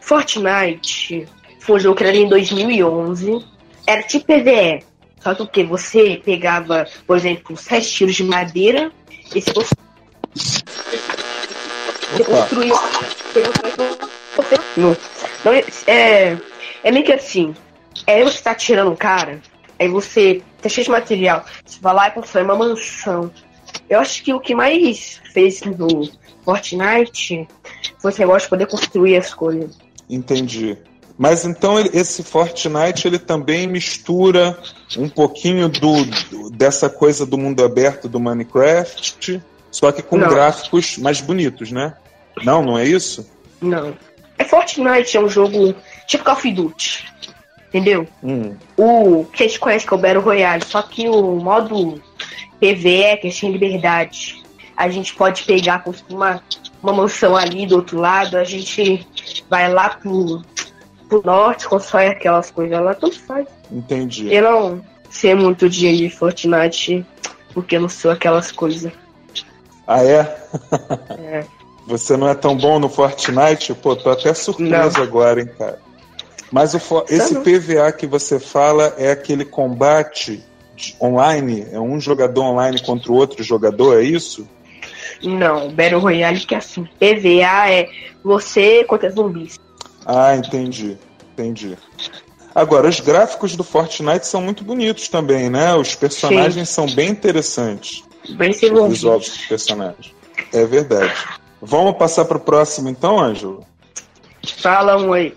Fortnite 0.00 1.26
foi 1.60 1.76
um 1.76 1.80
jogo 1.80 1.96
criado 1.96 2.16
em 2.16 2.28
2011. 2.28 3.46
Era 3.86 4.02
tipo 4.02 4.26
PVE. 4.26 4.84
Só 5.20 5.34
que 5.34 5.42
o 5.42 5.46
que? 5.46 5.64
Você 5.64 6.20
pegava, 6.24 6.86
por 7.06 7.16
exemplo, 7.16 7.56
sete 7.56 7.88
tiros 7.90 8.16
de 8.16 8.24
madeira 8.24 8.90
e 9.34 9.40
se 9.40 9.52
você 9.52 9.74
você 12.12 12.22
Opa. 12.22 12.48
você 12.48 13.42
você- 14.36 14.56
Não, 14.76 14.96
não 15.44 15.52
é, 15.52 15.64
é. 15.86 16.36
É 16.82 16.90
meio 16.90 17.04
que 17.04 17.12
assim. 17.12 17.54
É 18.06 18.22
você 18.24 18.42
tá 18.42 18.54
tirando 18.54 18.90
um 18.90 18.96
cara, 18.96 19.40
aí 19.78 19.88
você 19.88 20.42
tá 20.62 20.68
cheio 20.68 20.84
de 20.84 20.90
material. 20.90 21.44
Você 21.64 21.78
vai 21.80 21.94
lá 21.94 22.08
e 22.08 22.12
constrói 22.12 22.44
uma 22.44 22.56
mansão. 22.56 23.30
Eu 23.88 24.00
acho 24.00 24.22
que 24.22 24.32
o 24.32 24.40
que 24.40 24.54
mais 24.54 25.20
fez 25.32 25.62
no 25.62 26.10
Fortnite 26.44 27.46
foi 27.98 28.10
esse 28.10 28.20
negócio 28.20 28.46
de 28.46 28.50
poder 28.50 28.66
construir 28.66 29.16
as 29.16 29.32
coisas. 29.34 29.78
Entendi. 30.08 30.76
Mas 31.22 31.44
então 31.44 31.78
ele- 31.78 31.90
esse 31.92 32.22
Fortnite 32.22 33.06
ele 33.06 33.18
também 33.18 33.66
mistura 33.66 34.58
um 34.96 35.06
pouquinho 35.06 35.68
do, 35.68 36.02
do- 36.06 36.50
dessa 36.50 36.88
coisa 36.88 37.26
do 37.26 37.36
mundo 37.36 37.62
aberto 37.62 38.08
do 38.08 38.18
Minecraft, 38.18 39.38
só 39.70 39.92
que 39.92 40.00
com 40.00 40.16
Não. 40.16 40.30
gráficos 40.30 40.96
mais 40.96 41.20
bonitos, 41.20 41.70
né? 41.70 41.92
Não, 42.42 42.62
não 42.62 42.78
é 42.78 42.84
isso? 42.86 43.28
Não. 43.60 43.94
É 44.38 44.44
Fortnite, 44.44 45.14
é 45.14 45.20
um 45.20 45.28
jogo 45.28 45.74
tipo 46.06 46.24
Call 46.24 46.32
of 46.36 46.50
Duty. 46.50 47.04
Entendeu? 47.68 48.08
Hum, 48.22 48.56
O 48.78 49.26
que 49.26 49.42
a 49.44 49.46
gente 49.46 49.60
conhece 49.60 49.86
que 49.86 49.92
é 49.92 49.96
o 49.98 50.00
Battle 50.00 50.22
Royale, 50.22 50.64
só 50.64 50.80
que 50.80 51.06
o 51.06 51.36
modo 51.36 52.02
PVE, 52.58 53.18
que 53.20 53.28
é 53.28 53.30
sem 53.30 53.52
liberdade, 53.52 54.42
a 54.74 54.88
gente 54.88 55.14
pode 55.14 55.42
pegar 55.42 55.84
construir 55.84 56.16
uma, 56.16 56.42
uma 56.82 56.94
mansão 56.94 57.36
ali 57.36 57.66
do 57.66 57.76
outro 57.76 57.98
lado, 58.00 58.38
a 58.38 58.42
gente 58.44 59.06
vai 59.50 59.70
lá 59.70 59.90
pro, 59.90 60.42
pro 61.10 61.22
norte, 61.24 61.68
constrói 61.68 62.06
aquelas 62.06 62.50
coisas 62.50 62.80
lá, 62.80 62.94
tudo 62.94 63.18
faz. 63.20 63.46
entendi. 63.70 64.32
Eu 64.32 64.42
não 64.42 64.84
sei 65.10 65.34
muito 65.34 65.68
de 65.68 66.08
Fortnite, 66.08 67.04
porque 67.52 67.76
eu 67.76 67.80
não 67.82 67.88
sou 67.88 68.12
aquelas 68.12 68.50
coisas. 68.52 68.92
Ah, 69.86 70.02
é? 70.04 70.38
É. 71.18 71.44
Você 71.86 72.16
não 72.16 72.28
é 72.28 72.34
tão 72.34 72.56
bom 72.56 72.78
no 72.78 72.88
Fortnite? 72.88 73.74
Pô, 73.74 73.96
tô 73.96 74.10
até 74.10 74.32
surpreso 74.32 74.98
Não. 74.98 75.02
agora, 75.02 75.40
hein, 75.40 75.50
cara. 75.58 75.78
Mas 76.52 76.72
o 76.74 76.78
fo- 76.78 77.04
esse 77.08 77.34
não. 77.34 77.42
PVA 77.42 77.90
que 77.92 78.06
você 78.06 78.38
fala 78.38 78.94
é 78.96 79.10
aquele 79.10 79.44
combate 79.44 80.44
online? 81.00 81.66
É 81.72 81.80
um 81.80 82.00
jogador 82.00 82.42
online 82.44 82.80
contra 82.82 83.10
o 83.10 83.16
outro 83.16 83.42
jogador, 83.42 83.98
é 84.00 84.04
isso? 84.04 84.46
Não, 85.22 85.70
Battle 85.72 86.00
Royale 86.00 86.40
que 86.40 86.54
é 86.54 86.58
assim. 86.58 86.84
PVA 86.98 87.70
é 87.70 87.88
você 88.22 88.84
contra 88.84 89.10
zumbis. 89.10 89.58
Ah, 90.04 90.36
entendi. 90.36 90.96
Entendi. 91.32 91.76
Agora, 92.54 92.88
os 92.88 92.98
gráficos 93.00 93.54
do 93.56 93.62
Fortnite 93.62 94.26
são 94.26 94.42
muito 94.42 94.64
bonitos 94.64 95.08
também, 95.08 95.48
né? 95.48 95.74
Os 95.74 95.94
personagens 95.94 96.68
são 96.68 96.86
bem 96.86 97.10
interessantes. 97.10 98.02
Bem 98.30 98.50
O 98.50 98.52
visual 98.54 98.88
desenvolvidos. 98.88 99.28
dos 99.28 99.46
personagens. 99.46 100.14
É 100.52 100.64
verdade. 100.64 101.12
Vamos 101.62 101.96
passar 101.96 102.24
para 102.24 102.36
o 102.36 102.40
próximo 102.40 102.88
então, 102.88 103.20
Ângelo? 103.20 103.64
Fala 104.58 104.96
um 104.96 105.12
aí. 105.12 105.36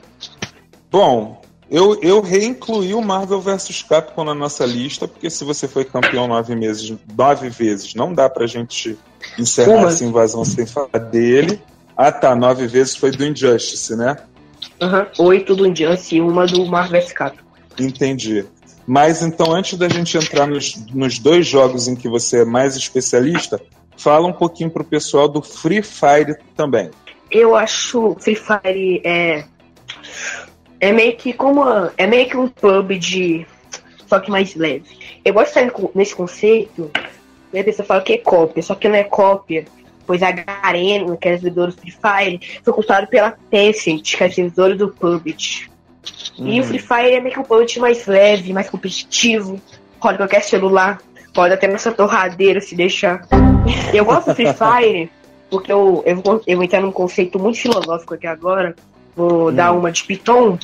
Bom, 0.89 1.41
eu, 1.70 1.99
eu 2.01 2.22
reincluí 2.22 2.93
o 2.93 3.01
Marvel 3.01 3.41
vs 3.41 3.84
Capcom 3.84 4.24
na 4.24 4.34
nossa 4.34 4.66
lista, 4.66 5.07
porque 5.07 5.30
se 5.30 5.43
você 5.43 5.68
foi 5.68 5.84
campeão 5.86 6.28
nove, 6.28 6.55
meses, 6.55 6.93
nove 7.18 7.49
vezes, 7.49 7.93
não 7.95 8.14
dá 8.14 8.30
pra 8.30 8.47
gente 8.47 8.97
encerrar 9.38 9.78
Uma. 9.78 9.88
essa 9.89 10.03
invasão 10.03 10.43
sem 10.45 10.66
falar 10.66 10.99
dele. 10.99 11.61
Ah 11.95 12.11
tá, 12.11 12.36
nove 12.36 12.68
vezes 12.68 12.95
foi 12.95 13.11
do 13.11 13.26
Injustice, 13.26 13.95
né? 13.95 14.18
Aham. 14.82 15.07
Oito 15.19 15.55
do 15.55 15.65
Injustice 15.67 16.15
e 16.15 16.21
uma 16.21 16.45
do 16.45 16.65
Marvel 16.65 17.01
vs 17.01 17.13
Capcom. 17.13 17.43
Entendi. 17.80 18.45
Mas 18.86 19.21
então, 19.21 19.53
antes 19.53 19.78
da 19.78 19.88
gente 19.88 20.17
entrar 20.17 20.45
nos, 20.45 20.76
nos 20.93 21.17
dois 21.19 21.47
jogos 21.47 21.88
em 21.88 21.95
que 21.95 22.09
você 22.09 22.41
é 22.41 22.45
mais 22.45 22.76
especialista, 22.76 23.61
fala 23.97 24.28
um 24.28 24.34
pouquinho 24.34 24.69
pro 24.69 24.84
pessoal 24.84 25.28
do 25.28 25.41
Free 25.41 25.82
Fire 25.82 26.36
também. 26.55 26.91
Eu 27.32 27.55
acho 27.55 28.15
Free 28.19 28.36
Fire 28.36 29.01
é. 29.03 29.45
É 30.80 30.91
meio 30.91 31.15
que 31.15 31.32
como. 31.32 31.63
É 31.97 32.05
meio 32.05 32.28
que 32.30 32.36
um 32.38 32.47
pub 32.49 32.91
de. 32.99 33.45
Só 34.05 34.19
que 34.19 34.30
mais 34.30 34.53
leve. 34.53 34.86
Eu 35.24 35.34
gosto 35.34 35.57
de 35.63 35.71
co- 35.71 35.91
nesse 35.95 36.13
conceito. 36.13 36.91
E 37.53 37.59
a 37.59 37.63
pessoa 37.63 37.86
fala 37.86 38.01
que 38.01 38.13
é 38.13 38.17
cópia, 38.17 38.61
só 38.61 38.76
que 38.76 38.89
não 38.89 38.95
é 38.95 39.03
cópia. 39.03 39.65
Pois 40.05 40.21
a 40.21 40.31
Garena, 40.31 41.15
que 41.17 41.27
é 41.27 41.37
servidora 41.37 41.71
do 41.71 41.77
Free 41.77 41.91
Fire, 41.91 42.61
foi 42.63 42.73
comprado 42.73 43.07
pela 43.07 43.31
Tencent, 43.49 44.17
que 44.17 44.23
é 44.23 44.29
servidora 44.29 44.75
do 44.75 44.89
PUBG. 44.89 45.69
E 46.37 46.59
o 46.59 46.63
Free 46.63 46.79
Fire 46.79 47.13
é 47.13 47.19
meio 47.19 47.33
que 47.33 47.39
um 47.39 47.43
PUBG 47.43 47.79
mais 47.79 48.05
leve, 48.05 48.53
mais 48.53 48.69
competitivo. 48.69 49.61
Roda 49.99 50.17
qualquer 50.17 50.43
celular, 50.43 51.01
pode 51.33 51.53
até 51.53 51.67
nessa 51.67 51.91
torradeira 51.91 52.59
se 52.59 52.75
deixar. 52.75 53.25
Eu 53.93 54.03
gosto 54.03 54.27
do 54.27 54.35
Free 54.35 54.51
Fire 54.53 55.09
porque 55.53 55.71
eu, 55.71 56.01
eu, 56.03 56.15
vou, 56.15 56.41
eu 56.47 56.55
vou 56.57 56.65
entrar 56.65 56.81
num 56.81 56.91
conceito 56.91 57.37
muito 57.37 57.59
filosófico 57.59 58.15
aqui 58.15 58.25
agora. 58.25 58.75
Vou 59.15 59.51
dar 59.51 59.71
uma 59.71 59.91
de 59.91 60.03
Python. 60.03 60.57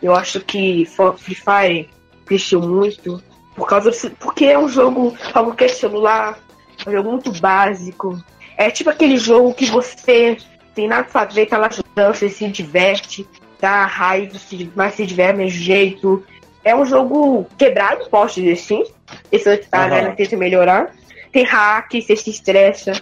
Eu 0.00 0.14
acho 0.14 0.40
que 0.40 0.86
Free 1.16 1.34
Fire 1.34 1.90
cresceu 2.24 2.60
muito 2.60 3.20
por 3.56 3.66
causa 3.66 3.90
do, 3.90 4.10
porque 4.16 4.44
é 4.44 4.56
um 4.56 4.68
jogo 4.68 5.16
para 5.32 5.42
qualquer 5.42 5.70
celular, 5.70 6.38
é 6.84 6.88
um 6.88 6.92
jogo 6.92 7.10
muito 7.10 7.32
básico. 7.40 8.22
É 8.56 8.70
tipo 8.70 8.90
aquele 8.90 9.18
jogo 9.18 9.52
que 9.54 9.66
você 9.66 10.36
tem 10.74 10.88
nada 10.88 11.04
pra 11.04 11.26
fazer, 11.26 11.46
tá 11.46 11.58
lá 11.58 11.68
jogando, 11.70 12.14
você 12.14 12.28
se 12.28 12.48
diverte, 12.48 13.26
dá 13.60 13.86
raiva, 13.86 14.38
mas 14.74 14.94
se 14.94 15.06
diverte 15.06 15.38
mesmo 15.38 15.58
jeito. 15.58 16.24
É 16.64 16.74
um 16.74 16.84
jogo 16.84 17.46
quebrado, 17.56 18.08
posso 18.10 18.40
dizer 18.40 18.52
assim. 18.52 18.84
Esse 19.30 19.48
outro 19.48 19.68
tá, 19.70 19.80
Aham. 19.80 19.88
galera 19.88 20.16
tenta 20.16 20.36
melhorar. 20.36 20.92
Tem 21.32 21.44
hack, 21.44 21.92
você 21.92 22.16
se 22.16 22.30
estressa. 22.30 22.92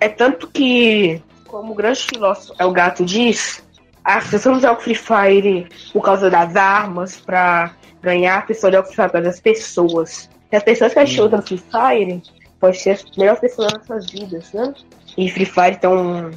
É 0.00 0.08
tanto 0.08 0.48
que, 0.48 1.22
como 1.46 1.72
o 1.72 1.74
grande 1.74 2.00
filósofo 2.00 2.54
é 2.58 2.64
o 2.64 2.72
gato 2.72 3.04
diz, 3.04 3.62
as 4.02 4.26
pessoas 4.28 4.54
não 4.54 4.62
jogam 4.62 4.80
Free 4.80 4.94
Fire 4.94 5.68
por 5.92 6.02
causa 6.02 6.30
das 6.30 6.56
armas 6.56 7.20
pra 7.20 7.74
ganhar, 8.00 8.38
a 8.38 8.42
pessoa 8.42 8.72
joga 8.72 8.86
Free 8.86 8.96
Fire 8.96 9.08
por 9.08 9.12
causa 9.12 9.26
das 9.28 9.40
pessoas. 9.40 10.30
E 10.50 10.56
as 10.56 10.62
pessoas 10.62 10.92
que 10.92 10.98
a 10.98 11.04
gente 11.04 11.16
jogam 11.16 11.42
Free 11.42 11.58
Fire 11.58 12.22
podem 12.58 12.80
ser 12.80 12.90
as 12.90 13.04
melhores 13.16 13.40
pessoas 13.40 13.72
das 13.72 13.88
nossas 13.88 14.10
vidas, 14.10 14.52
né? 14.52 14.74
E 15.16 15.30
Free 15.30 15.44
Fire 15.44 15.76
então, 15.76 16.30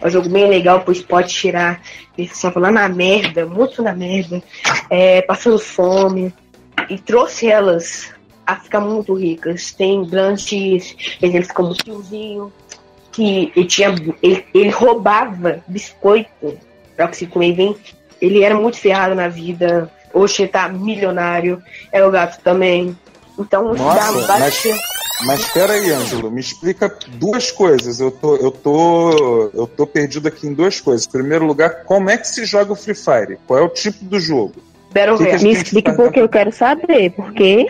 é 0.00 0.06
um 0.06 0.10
jogo 0.10 0.28
bem 0.28 0.48
legal, 0.48 0.82
pois 0.84 1.02
pode 1.02 1.32
tirar 1.32 1.80
pessoas 2.16 2.54
lá 2.54 2.70
na 2.70 2.88
merda, 2.88 3.46
muito 3.46 3.82
na 3.82 3.94
merda, 3.94 4.42
é, 4.90 5.22
passando 5.22 5.58
fome, 5.58 6.32
e 6.88 6.98
trouxe 6.98 7.48
elas 7.48 8.12
a 8.46 8.56
ficar 8.56 8.80
muito 8.80 9.14
ricas. 9.14 9.72
Tem 9.72 10.04
grandes 10.04 10.96
exemplos 11.20 11.52
como 11.52 11.70
o 11.70 11.74
tiozinho, 11.74 12.52
que 13.12 13.52
ele, 13.54 13.66
tinha, 13.66 13.94
ele, 14.22 14.44
ele 14.54 14.70
roubava 14.70 15.62
biscoito 15.68 16.58
pra 16.96 17.12
se 17.12 17.26
comer 17.26 17.54
bem. 17.54 17.76
Ele 18.20 18.42
era 18.42 18.54
muito 18.54 18.78
ferrado 18.78 19.14
na 19.14 19.28
vida. 19.28 19.90
Hoje 20.12 20.42
ele 20.42 20.48
tá 20.48 20.68
milionário. 20.68 21.62
É 21.90 22.04
o 22.04 22.10
gato 22.10 22.42
também. 22.42 22.96
Então, 23.38 23.74
Nossa, 23.74 24.12
dá 24.12 24.38
bastante. 24.38 24.68
Mas 24.68 25.01
espera 25.34 25.74
aí, 25.74 25.90
Ângelo, 25.90 26.30
me 26.30 26.40
explica 26.40 26.92
duas 27.14 27.50
coisas. 27.50 28.00
Eu 28.00 28.10
tô, 28.10 28.36
eu 28.36 28.50
tô, 28.50 29.50
eu 29.54 29.66
tô 29.66 29.86
perdido 29.86 30.26
aqui 30.28 30.46
em 30.48 30.54
duas 30.54 30.80
coisas. 30.80 31.06
Em 31.06 31.10
primeiro 31.10 31.44
lugar, 31.44 31.84
como 31.84 32.10
é 32.10 32.16
que 32.16 32.26
se 32.26 32.44
joga 32.44 32.72
o 32.72 32.76
Free 32.76 32.94
Fire? 32.94 33.38
Qual 33.46 33.58
é 33.58 33.62
o 33.62 33.68
tipo 33.68 34.04
do 34.04 34.18
jogo? 34.18 34.54
Battle 34.92 35.18
Que 35.18 35.24
que 35.24 35.30
a 35.30 35.38
Royale. 35.38 35.74
Me 35.74 35.82
faz? 35.82 35.96
porque 35.96 36.20
eu 36.20 36.28
quero 36.28 36.52
saber, 36.52 37.10
porque 37.12 37.66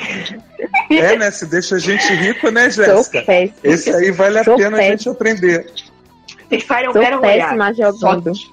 É, 0.91 1.17
né? 1.17 1.31
Se 1.31 1.47
deixa 1.47 1.77
a 1.77 1.79
gente 1.79 2.07
rico, 2.15 2.51
né, 2.51 2.71
Jéssica? 2.71 3.25
Esse 3.63 3.91
aí 3.91 4.11
vale 4.11 4.39
a 4.39 4.45
Sou 4.45 4.57
pena 4.57 4.79
a 4.79 4.83
gente 4.83 5.09
aprender. 5.09 5.71
Free 6.49 6.61
Fire 6.61 6.85
é 6.85 6.91
um 6.91 6.93
Sou 6.93 7.03
Battle 7.03 7.21
Royale. 7.21 7.43
péssima 7.43 7.75
Só 7.75 7.93
jogando. 7.93 8.33
que, 8.33 8.51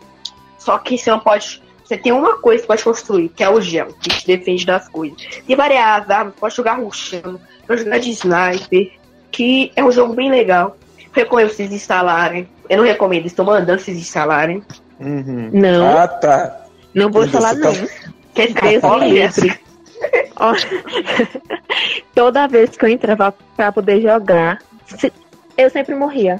só 0.57 0.77
que 0.77 0.97
você 0.97 1.09
não 1.09 1.19
pode. 1.19 1.61
Você 1.89 1.97
tem 1.97 2.11
uma 2.11 2.37
coisa 2.37 2.61
que 2.61 2.67
pode 2.67 2.83
construir, 2.83 3.29
que 3.29 3.43
é 3.43 3.49
o 3.49 3.59
gel, 3.59 3.87
que 3.99 4.09
te 4.09 4.27
defende 4.27 4.63
das 4.63 4.87
coisas. 4.87 5.17
Tem 5.47 5.55
várias 5.55 6.07
armas, 6.07 6.35
pode 6.39 6.55
jogar 6.55 6.73
rushando, 6.73 7.41
pode 7.65 7.83
jogar 7.83 7.97
de 7.97 8.11
sniper, 8.11 8.91
que 9.31 9.71
é 9.75 9.83
um 9.83 9.91
jogo 9.91 10.13
bem 10.13 10.29
legal. 10.29 10.77
Recomendo 11.11 11.49
vocês 11.49 11.71
instalarem. 11.73 12.47
Eu 12.69 12.77
não 12.77 12.83
recomendo, 12.85 13.25
estou 13.25 13.43
mandando 13.43 13.81
vocês 13.81 13.97
instalarem. 13.97 14.61
Uhum. 14.99 15.49
Não, 15.51 15.97
Ah, 15.97 16.07
tá. 16.07 16.61
não 16.93 17.09
vou 17.11 17.27
falar 17.27 17.55
tá- 17.55 17.71
não. 17.71 17.73
Quer 18.35 18.79
fora 18.79 19.09
dessa? 19.09 19.41
livre. 19.41 19.59
Toda 22.13 22.47
vez 22.47 22.69
que 22.77 22.85
eu 22.85 22.89
entrava 22.89 23.33
pra 23.55 23.71
poder 23.71 23.99
jogar, 23.99 24.59
se- 24.85 25.11
eu 25.57 25.69
sempre 25.71 25.95
morria. 25.95 26.39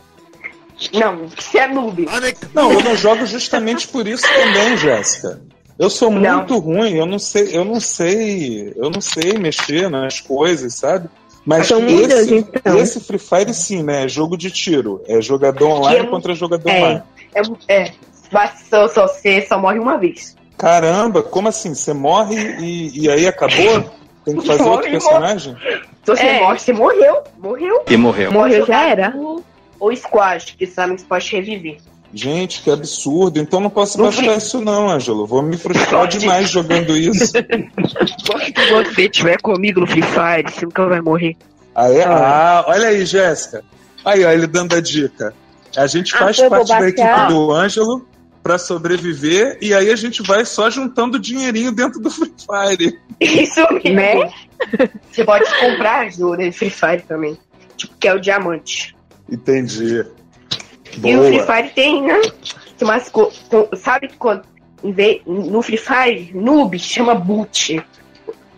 Não, 0.93 1.27
você 1.27 1.59
é 1.59 1.67
noob. 1.67 2.07
Não, 2.53 2.71
eu 2.71 2.81
não 2.83 2.95
jogo 2.95 3.25
justamente 3.25 3.87
por 3.87 4.07
isso 4.07 4.23
também, 4.23 4.77
Jéssica. 4.77 5.41
Eu 5.77 5.89
sou 5.89 6.11
Não. 6.11 6.37
muito 6.37 6.57
ruim, 6.57 6.95
eu 6.95 7.05
não 7.05 7.17
sei, 7.19 7.55
eu 7.55 7.63
não 7.63 7.79
sei, 7.79 8.73
eu 8.75 8.89
não 8.89 8.99
sei 8.99 9.33
mexer 9.37 9.89
nas 9.89 10.19
coisas, 10.19 10.75
sabe? 10.75 11.07
Mas 11.45 11.71
muitas, 11.71 12.19
esse, 12.27 12.35
então. 12.35 12.77
esse 12.77 12.99
Free 12.99 13.17
Fire 13.17 13.53
sim, 13.53 13.81
né? 13.81 14.03
É 14.03 14.07
jogo 14.09 14.37
de 14.37 14.51
tiro. 14.51 15.01
É 15.07 15.21
jogador 15.21 15.67
online 15.69 16.05
é- 16.05 16.09
contra 16.09 16.35
jogador 16.35 16.69
é. 16.69 16.77
online. 16.77 17.03
É, 17.67 17.81
é 17.83 17.91
mas 18.31 18.51
só, 18.69 18.87
só, 18.87 19.07
você 19.07 19.41
só 19.47 19.57
morre 19.57 19.79
uma 19.79 19.97
vez. 19.97 20.35
Caramba, 20.57 21.23
como 21.23 21.47
assim? 21.47 21.73
Você 21.73 21.93
morre 21.93 22.35
e, 22.59 23.03
e 23.05 23.09
aí 23.09 23.25
acabou? 23.25 23.89
Tem 24.25 24.35
que 24.35 24.45
fazer 24.45 24.63
outro 24.63 24.91
personagem? 24.91 25.55
Se 26.03 26.11
você 26.15 26.23
É. 26.23 26.39
morre, 26.41 26.59
você 26.59 26.73
morreu. 26.73 27.23
Morreu. 27.39 27.83
E 27.89 27.97
morreu. 27.97 28.31
Morreu, 28.31 28.65
já 28.65 28.89
era. 28.89 29.13
No- 29.79 29.85
Ou 29.85 29.95
squad, 29.95 30.55
que 30.57 30.65
sabe 30.67 30.95
que 30.95 31.03
pode 31.03 31.31
reviver. 31.31 31.77
Gente, 32.13 32.61
que 32.63 32.71
absurdo. 32.71 33.39
Então 33.39 33.59
não 33.59 33.69
posso 33.69 33.97
Não 33.97 34.05
baixar 34.05 34.35
isso 34.37 34.59
não, 34.61 34.89
Ângelo. 34.89 35.27
Vou 35.27 35.41
me 35.43 35.55
frustrar 35.57 36.01
Pode. 36.01 36.17
demais 36.17 36.49
jogando 36.49 36.97
isso. 36.97 37.25
Se 37.35 38.71
você 38.71 39.01
estiver 39.03 39.39
comigo 39.41 39.79
no 39.79 39.87
Free 39.87 40.01
Fire, 40.01 40.51
você 40.51 40.65
nunca 40.65 40.87
vai 40.87 41.01
morrer. 41.01 41.35
Ah, 41.75 41.89
é? 41.91 42.03
Ah, 42.03 42.65
olha 42.67 42.87
aí, 42.87 43.05
Jéssica. 43.05 43.63
Aí, 44.03 44.25
ó, 44.25 44.31
ele 44.31 44.47
dando 44.47 44.75
a 44.75 44.81
dica. 44.81 45.33
A 45.77 45.85
gente 45.85 46.15
Ah, 46.15 46.19
faz 46.19 46.37
vou 46.37 46.49
parte 46.49 46.67
da 46.69 46.87
equipe 46.89 47.27
do 47.27 47.51
Ângelo 47.51 48.05
pra 48.41 48.57
sobreviver 48.57 49.57
e 49.61 49.73
aí 49.73 49.91
a 49.91 49.95
gente 49.95 50.23
vai 50.23 50.43
só 50.45 50.69
juntando 50.69 51.19
dinheirinho 51.19 51.71
dentro 51.71 51.99
do 51.99 52.09
Free 52.09 52.33
Fire. 52.39 52.99
Isso 53.19 53.61
mesmo. 53.83 54.23
Né? 54.23 54.31
Você 55.11 55.23
pode 55.23 55.45
comprar 55.59 56.07
ajuda 56.07 56.37
de 56.43 56.51
Free 56.51 56.71
Fire 56.71 57.03
também. 57.07 57.37
Tipo, 57.77 57.93
que 57.99 58.07
é 58.07 58.13
o 58.15 58.19
diamante. 58.19 58.95
Entendi. 59.31 60.05
E 61.03 61.15
o 61.15 61.23
Free 61.23 61.39
Boa. 61.41 61.55
Fire 61.55 61.69
tem, 61.75 62.01
né? 62.01 62.19
Tem 62.77 62.87
umas 62.87 63.09
co- 63.09 63.31
Sabe 63.77 64.09
quando 64.17 64.43
no 65.25 65.61
Free 65.61 65.77
Fire, 65.77 66.31
noob 66.33 66.79
chama 66.79 67.13
boot. 67.15 67.83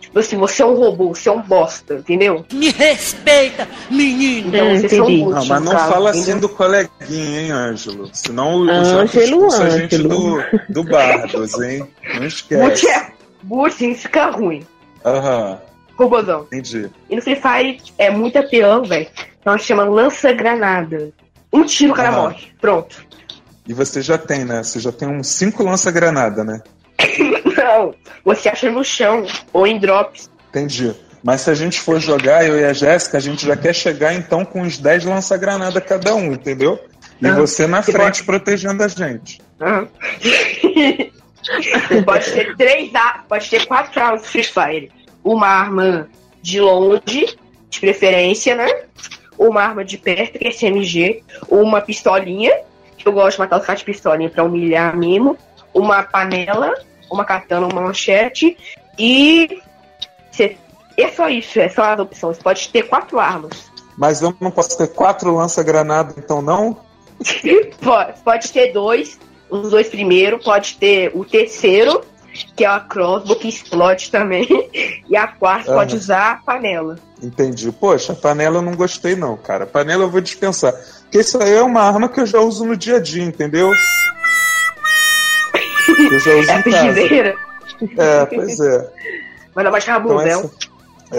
Tipo 0.00 0.18
assim, 0.18 0.36
você 0.36 0.62
é 0.62 0.66
um 0.66 0.74
robô, 0.74 1.08
você 1.14 1.28
é 1.28 1.32
um 1.32 1.40
bosta, 1.40 1.94
entendeu? 1.94 2.44
Me 2.52 2.70
respeita, 2.70 3.66
menino. 3.90 4.48
Então 4.48 4.66
Hum, 4.68 4.76
vocês 4.78 4.92
são 4.92 5.04
entendi. 5.06 5.22
boot. 5.24 5.34
Não, 5.34 5.46
mas 5.46 5.62
não 5.64 5.72
caso, 5.72 5.88
fala 5.92 6.10
entendeu? 6.10 6.30
assim 6.30 6.40
do 6.40 6.48
coleguinha, 6.50 7.40
hein, 7.40 7.50
Ângelo? 7.50 8.10
Senão 8.12 8.56
o 8.60 8.70
Ângelo, 8.70 9.04
expulsa 9.04 9.64
a 9.64 9.70
gente 9.70 9.94
Ângelo. 9.96 10.08
do, 10.08 10.44
do 10.68 10.84
Bardos, 10.90 11.60
hein? 11.60 11.86
Não 12.04 12.14
Boot 12.20 12.26
esquece. 12.26 12.88
é. 12.88 13.12
Boot 13.42 13.74
significa 13.74 14.30
ruim. 14.30 14.66
Aham, 15.04 15.58
Robôzão. 15.96 16.42
entendi. 16.46 16.88
E 17.10 17.16
no 17.16 17.22
Free 17.22 17.36
Fire 17.36 17.80
é 17.98 18.10
muito 18.10 18.38
apelão, 18.38 18.84
velho. 18.84 19.06
Nós 19.44 19.62
chamamos 19.62 19.94
lança-granada. 19.94 21.10
Um 21.52 21.64
tiro 21.64 21.92
o 21.92 21.96
cara 21.96 22.08
Aham. 22.10 22.22
morre. 22.22 22.46
Pronto. 22.60 23.04
E 23.68 23.74
você 23.74 24.00
já 24.02 24.16
tem, 24.18 24.44
né? 24.44 24.62
Você 24.62 24.80
já 24.80 24.90
tem 24.90 25.08
uns 25.08 25.28
cinco 25.28 25.62
lança-granada, 25.62 26.42
né? 26.44 26.60
Não. 27.56 27.94
Você 28.24 28.48
acha 28.48 28.70
no 28.70 28.84
chão 28.84 29.24
ou 29.52 29.66
em 29.66 29.78
drops. 29.78 30.30
Entendi. 30.48 30.94
Mas 31.22 31.42
se 31.42 31.50
a 31.50 31.54
gente 31.54 31.80
for 31.80 32.00
jogar, 32.00 32.44
eu 32.46 32.58
e 32.58 32.64
a 32.64 32.72
Jéssica, 32.72 33.18
a 33.18 33.20
gente 33.20 33.46
já 33.46 33.56
quer 33.56 33.74
chegar 33.74 34.12
então 34.14 34.44
com 34.44 34.62
uns 34.62 34.78
10 34.78 35.04
lança-granada 35.04 35.80
cada 35.80 36.14
um, 36.14 36.32
entendeu? 36.32 36.78
E 37.20 37.30
você 37.30 37.66
na 37.68 37.82
frente 37.82 38.24
protegendo 38.24 38.82
a 38.82 38.88
gente. 38.88 39.40
Aham. 39.60 39.86
pode 42.04 42.30
ter 42.32 42.56
três 42.56 42.94
ar- 42.94 43.24
pode 43.28 43.48
ter 43.48 43.66
quatro 43.66 44.00
armas 44.00 44.26
Free 44.26 44.42
Fire. 44.44 44.90
Uma 45.24 45.46
arma 45.46 46.08
de 46.40 46.60
longe, 46.60 47.36
de 47.68 47.80
preferência, 47.80 48.54
né? 48.54 48.84
Uma 49.38 49.62
arma 49.62 49.84
de 49.84 49.96
perto, 49.96 50.38
que 50.38 50.46
é 50.46 50.50
SMG. 50.50 51.22
Uma 51.48 51.80
pistolinha, 51.80 52.52
que 52.96 53.06
eu 53.06 53.12
gosto 53.12 53.36
de 53.36 53.40
matar 53.40 53.60
os 53.60 53.66
caras 53.66 53.80
de 53.80 53.86
pistolinha 53.86 54.30
pra 54.30 54.44
humilhar 54.44 54.96
mesmo. 54.96 55.36
Uma 55.72 56.02
panela, 56.02 56.74
uma 57.10 57.24
katana, 57.24 57.66
uma 57.66 57.80
manchete. 57.80 58.56
E. 58.98 59.60
É 60.96 61.08
só 61.08 61.28
isso, 61.28 61.58
é 61.58 61.68
só 61.68 61.84
as 61.84 62.00
opções. 62.00 62.38
Pode 62.38 62.68
ter 62.68 62.82
quatro 62.82 63.18
armas. 63.18 63.70
Mas 63.96 64.20
eu 64.20 64.34
não 64.40 64.50
posso 64.50 64.76
ter 64.76 64.88
quatro 64.88 65.34
lança-granada, 65.34 66.14
então 66.18 66.42
não? 66.42 66.76
Pode, 67.80 68.20
pode 68.20 68.52
ter 68.52 68.72
dois, 68.72 69.18
os 69.48 69.70
dois 69.70 69.88
primeiros, 69.88 70.44
pode 70.44 70.76
ter 70.76 71.12
o 71.14 71.24
terceiro, 71.24 72.02
que 72.56 72.64
é 72.64 72.68
a 72.68 72.80
crossbow, 72.80 73.36
que 73.36 73.48
explode 73.48 74.10
também, 74.10 74.46
e 75.08 75.16
a 75.16 75.26
quarta 75.26 75.70
Aham. 75.70 75.78
pode 75.78 75.96
usar 75.96 76.32
a 76.32 76.36
panela. 76.36 76.98
Entendi. 77.22 77.70
Poxa, 77.72 78.12
a 78.12 78.16
panela 78.16 78.58
eu 78.58 78.62
não 78.62 78.74
gostei 78.74 79.14
não, 79.14 79.36
cara. 79.36 79.66
Panela 79.66 80.04
eu 80.04 80.10
vou 80.10 80.20
dispensar. 80.20 80.72
Porque 81.02 81.18
isso 81.20 81.40
aí 81.42 81.52
é 81.54 81.62
uma 81.62 81.82
arma 81.82 82.08
que 82.08 82.20
eu 82.20 82.26
já 82.26 82.40
uso 82.40 82.64
no 82.64 82.76
dia 82.76 82.96
a 82.96 83.00
dia, 83.00 83.22
entendeu? 83.22 83.70
Eu 86.10 86.18
já 86.18 86.34
uso 86.36 86.50
É 86.50 86.58
em 86.58 86.62
casa. 86.62 86.86
pigideira, 86.94 87.36
É, 87.98 88.26
pois 88.26 88.60
é. 88.60 88.90
mas 89.54 89.64
não 89.64 89.70
mais 89.72 89.84
Então 89.84 89.94
rabudel. 89.94 90.40
essa, 90.40 90.50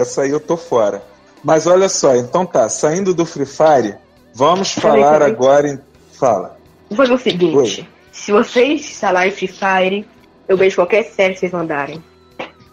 essa 0.00 0.22
aí 0.22 0.30
eu 0.30 0.40
tô 0.40 0.56
fora. 0.56 1.02
Mas 1.42 1.66
olha 1.66 1.88
só, 1.88 2.14
então 2.16 2.44
tá, 2.46 2.68
saindo 2.68 3.12
do 3.14 3.26
Free 3.26 3.46
Fire, 3.46 3.96
vamos 4.34 4.72
falar 4.72 5.22
agora 5.22 5.68
em... 5.68 5.78
Fala. 6.18 6.56
Vou 6.88 6.96
fazer 6.96 7.12
o 7.12 7.18
seguinte, 7.18 7.88
se 8.12 8.30
vocês 8.32 8.80
instalarem 8.82 9.30
Free 9.32 9.48
Fire, 9.48 10.06
eu 10.48 10.56
vejo 10.56 10.76
qualquer 10.76 11.04
série 11.04 11.34
que 11.34 11.40
vocês 11.40 11.52
mandarem. 11.52 12.02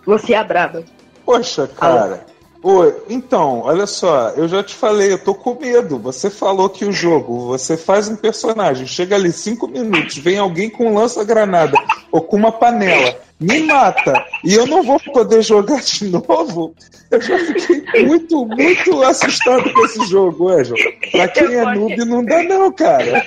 Você 0.06 0.34
é 0.34 0.38
a 0.38 0.44
braba. 0.44 0.84
Poxa, 1.26 1.68
cara. 1.68 2.26
Oi, 2.64 2.96
então, 3.10 3.62
olha 3.62 3.88
só, 3.88 4.30
eu 4.36 4.48
já 4.48 4.62
te 4.62 4.76
falei, 4.76 5.12
eu 5.12 5.18
tô 5.18 5.34
com 5.34 5.58
medo. 5.60 5.98
Você 5.98 6.30
falou 6.30 6.70
que 6.70 6.86
o 6.86 6.92
jogo, 6.92 7.48
você 7.48 7.76
faz 7.76 8.08
um 8.08 8.16
personagem, 8.16 8.86
chega 8.86 9.16
ali 9.16 9.32
cinco 9.32 9.68
minutos, 9.68 10.20
vem 10.20 10.38
alguém 10.38 10.70
com 10.70 10.92
um 10.92 10.94
lança-granada 10.94 11.76
ou 12.12 12.22
com 12.22 12.38
uma 12.38 12.52
panela, 12.52 13.18
me 13.40 13.64
mata, 13.64 14.14
e 14.44 14.54
eu 14.54 14.68
não 14.68 14.84
vou 14.84 15.00
poder 15.00 15.42
jogar 15.42 15.82
de 15.82 16.06
novo. 16.06 16.76
Eu 17.10 17.20
já 17.20 17.36
fiquei 17.40 18.06
muito, 18.06 18.46
muito 18.46 19.02
assustado 19.02 19.74
com 19.74 19.86
esse 19.86 20.06
jogo, 20.06 20.50
Ângelo. 20.50 20.78
Pra 21.12 21.28
quem 21.30 21.56
é 21.56 21.64
noob, 21.74 22.06
não 22.06 22.24
dá 22.24 22.44
não, 22.44 22.72
cara. 22.72 23.26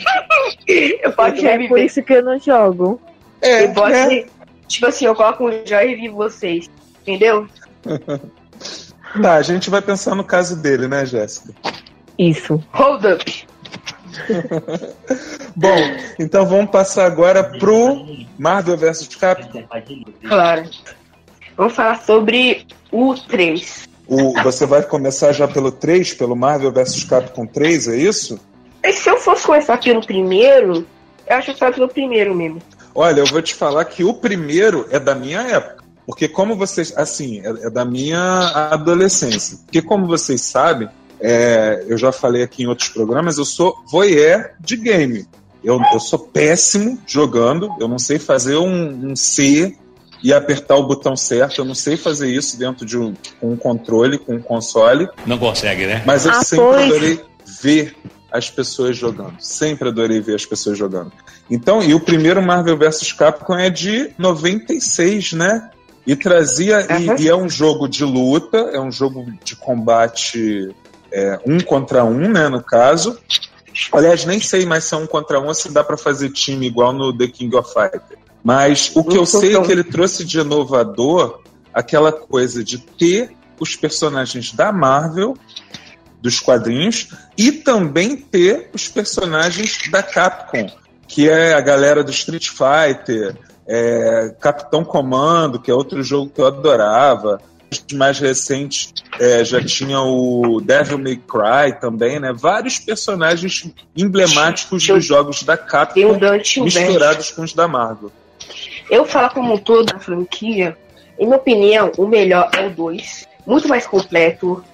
Eu 0.69 1.13
posso 1.13 1.45
É 1.45 1.67
por 1.67 1.81
isso 1.81 2.01
que 2.05 2.13
eu 2.13 2.23
não 2.23 2.39
jogo. 2.39 3.01
É, 3.45 3.65
Eu 3.65 3.73
posso, 3.75 3.91
né? 3.91 4.25
tipo 4.67 4.87
assim, 4.87 5.05
eu 5.05 5.15
coloco 5.15 5.47
um 5.47 5.67
joy 5.67 5.85
e 5.85 5.91
revivo 5.91 6.17
vocês. 6.17 6.69
Entendeu? 7.03 7.47
Tá, 9.23 9.35
a 9.35 9.43
gente 9.43 9.71
vai 9.71 9.81
pensar 9.81 10.17
no 10.17 10.25
caso 10.25 10.57
dele, 10.57 10.89
né, 10.89 11.07
Jéssica? 11.07 11.55
Isso. 12.19 12.61
Hold 12.73 13.05
up. 13.05 13.47
Bom, 15.55 15.77
então 16.19 16.45
vamos 16.47 16.71
passar 16.71 17.07
agora 17.07 17.45
pro 17.45 18.05
Marvel 18.37 18.77
vs 18.77 19.07
Capcom. 19.15 19.63
Claro. 20.27 20.69
Vamos 21.57 21.75
falar 21.75 22.03
sobre 22.03 22.67
o 22.91 23.15
3. 23.15 23.89
O, 24.07 24.33
você 24.43 24.67
vai 24.67 24.83
começar 24.83 25.33
já 25.33 25.47
pelo 25.47 25.71
3, 25.71 26.15
pelo 26.15 26.35
Marvel 26.35 26.73
vs 26.73 27.05
Capcom 27.05 27.47
3, 27.47 27.89
é 27.89 27.97
isso? 27.97 28.41
E 28.83 28.93
se 28.93 29.09
eu 29.09 29.17
fosse 29.17 29.47
começar 29.47 29.79
pelo 29.79 30.05
primeiro, 30.05 30.87
eu 31.27 31.37
acho 31.37 31.55
que 31.55 31.65
eu 31.65 31.73
pelo 31.73 31.89
primeiro 31.89 32.35
mesmo. 32.35 32.61
Olha, 32.95 33.21
eu 33.21 33.27
vou 33.27 33.43
te 33.43 33.55
falar 33.55 33.85
que 33.87 34.05
o 34.05 34.15
primeiro 34.15 34.87
é 34.91 34.99
da 35.01 35.15
minha 35.15 35.41
época. 35.41 35.83
Porque 36.07 36.29
como 36.29 36.55
vocês, 36.55 36.93
assim, 36.97 37.41
é, 37.41 37.67
é 37.67 37.71
da 37.71 37.85
minha 37.85 38.21
adolescência. 38.71 39.59
Porque 39.65 39.81
como 39.81 40.07
vocês 40.07 40.43
sabem, 40.43 40.89
é, 41.21 41.85
eu 41.89 41.97
já 41.97 42.13
falei 42.13 42.43
aqui 42.43 42.63
em 42.63 42.67
outros 42.67 42.91
programas, 42.91 43.39
eu 43.39 43.45
sou 43.45 43.75
voyeur 43.91 44.51
de 44.61 44.77
game. 44.77 45.27
Eu, 45.63 45.81
eu 45.93 46.01
sou 46.01 46.19
péssimo 46.19 47.01
jogando, 47.07 47.75
eu 47.81 47.89
não 47.89 47.99
sei 47.99 48.19
fazer 48.19 48.57
um, 48.57 49.11
um 49.13 49.17
C 49.17 49.75
e 50.23 50.33
apertar 50.33 50.77
o 50.77 50.87
botão 50.87 51.17
certo, 51.17 51.61
eu 51.61 51.65
não 51.65 51.75
sei 51.75 51.97
fazer 51.97 52.31
isso 52.31 52.59
dentro 52.59 52.85
de 52.85 52.99
um, 52.99 53.15
com 53.41 53.53
um 53.53 53.57
controle, 53.57 54.19
com 54.19 54.35
um 54.35 54.43
console. 54.43 55.09
Não 55.27 55.39
consegue, 55.39 55.87
né? 55.87 56.03
Mas 56.07 56.27
eu 56.27 56.33
Ah, 56.33 56.43
sempre 56.45 56.65
pois. 56.67 56.85
adorei 56.85 57.21
ver 57.63 57.97
as 58.31 58.51
pessoas 58.51 58.97
jogando. 58.97 59.37
Sempre 59.39 59.89
adorei 59.89 60.21
ver 60.21 60.35
as 60.35 60.45
pessoas 60.45 60.77
jogando. 60.77 61.13
Então, 61.51 61.83
e 61.83 61.95
o 61.95 62.01
primeiro 62.01 62.43
Marvel 62.43 62.77
vs 62.77 63.13
Capcom 63.13 63.57
é 63.57 63.69
de 63.69 64.11
96, 64.19 65.33
né? 65.35 65.71
E 66.07 66.17
trazia. 66.17 66.87
Uhum. 66.91 67.17
E, 67.17 67.23
e 67.23 67.29
é 67.29 67.37
um 67.37 67.49
jogo 67.49 67.89
de 67.89 68.05
luta, 68.05 68.57
é 68.73 68.81
um 68.81 68.91
jogo 68.91 69.27
de 69.43 69.57
combate 69.57 70.75
é, 71.13 71.39
um 71.47 71.61
contra 71.61 72.05
um, 72.05 72.31
né? 72.31 72.49
No 72.49 72.63
caso. 72.63 73.19
Aliás, 73.93 74.25
nem 74.25 74.41
sei 74.41 74.65
mais 74.65 74.85
se 74.85 74.95
é 74.95 74.97
um 74.97 75.07
contra 75.07 75.41
um 75.41 75.47
ou 75.47 75.55
se 75.55 75.71
dá 75.71 75.83
pra 75.83 75.97
fazer 75.97 76.31
time 76.31 76.67
igual 76.67 76.93
no 76.93 77.17
The 77.17 77.27
King 77.29 77.55
of 77.57 77.73
Fighters. 77.73 78.19
Mas 78.43 78.93
o 78.95 79.03
que 79.03 79.17
eu 79.17 79.25
sei 79.25 79.57
é 79.57 79.63
que 79.63 79.73
ele 79.73 79.85
trouxe 79.85 80.25
de 80.25 80.39
inovador 80.39 81.41
aquela 81.73 82.13
coisa 82.13 82.63
de 82.63 82.79
ter 82.79 83.35
os 83.59 83.75
personagens 83.75 84.53
da 84.53 84.71
Marvel, 84.71 85.35
dos 86.21 86.41
quadrinhos, 86.41 87.09
e 87.37 87.51
também 87.51 88.17
ter 88.17 88.71
os 88.73 88.89
personagens 88.89 89.79
da 89.91 90.03
Capcom, 90.03 90.71
que 91.15 91.29
é 91.31 91.55
a 91.55 91.61
galera 91.61 92.03
do 92.03 92.11
Street 92.11 92.49
Fighter, 92.49 93.37
é, 93.69 94.35
Capitão 94.41 94.85
Comando, 94.85 95.61
que 95.61 95.71
é 95.71 95.75
outro 95.75 96.03
jogo 96.03 96.29
que 96.29 96.41
eu 96.41 96.47
adorava. 96.49 97.41
Os 97.71 97.97
mais 97.97 98.19
recentes 98.19 98.93
é, 99.21 99.45
já 99.45 99.65
tinha 99.65 100.01
o 100.01 100.61
Devil 100.61 100.99
May 100.99 101.15
Cry 101.17 101.79
também, 101.81 102.19
né? 102.19 102.33
Vários 102.33 102.81
personagens 102.81 103.65
emblemáticos 103.97 104.89
Eu- 104.89 104.97
dos 104.97 105.05
jogos 105.05 105.45
da 105.45 105.57
Capcom 105.57 106.19
misturados 106.65 107.31
com 107.31 107.43
os 107.43 107.55
da 107.55 107.69
Marvel. 107.69 108.11
Eu 108.91 109.07
falar 109.07 109.31
como 109.31 109.55
um 109.55 109.59
todo 109.59 109.93
da 109.93 110.01
franquia, 110.01 110.77
em 111.17 111.27
minha 111.27 111.37
opinião, 111.37 111.93
o 111.97 112.09
melhor 112.09 112.51
é 112.57 112.67
o 112.67 112.71
2. 112.71 113.25
Muito 113.47 113.69
mais 113.69 113.87
completo. 113.87 114.65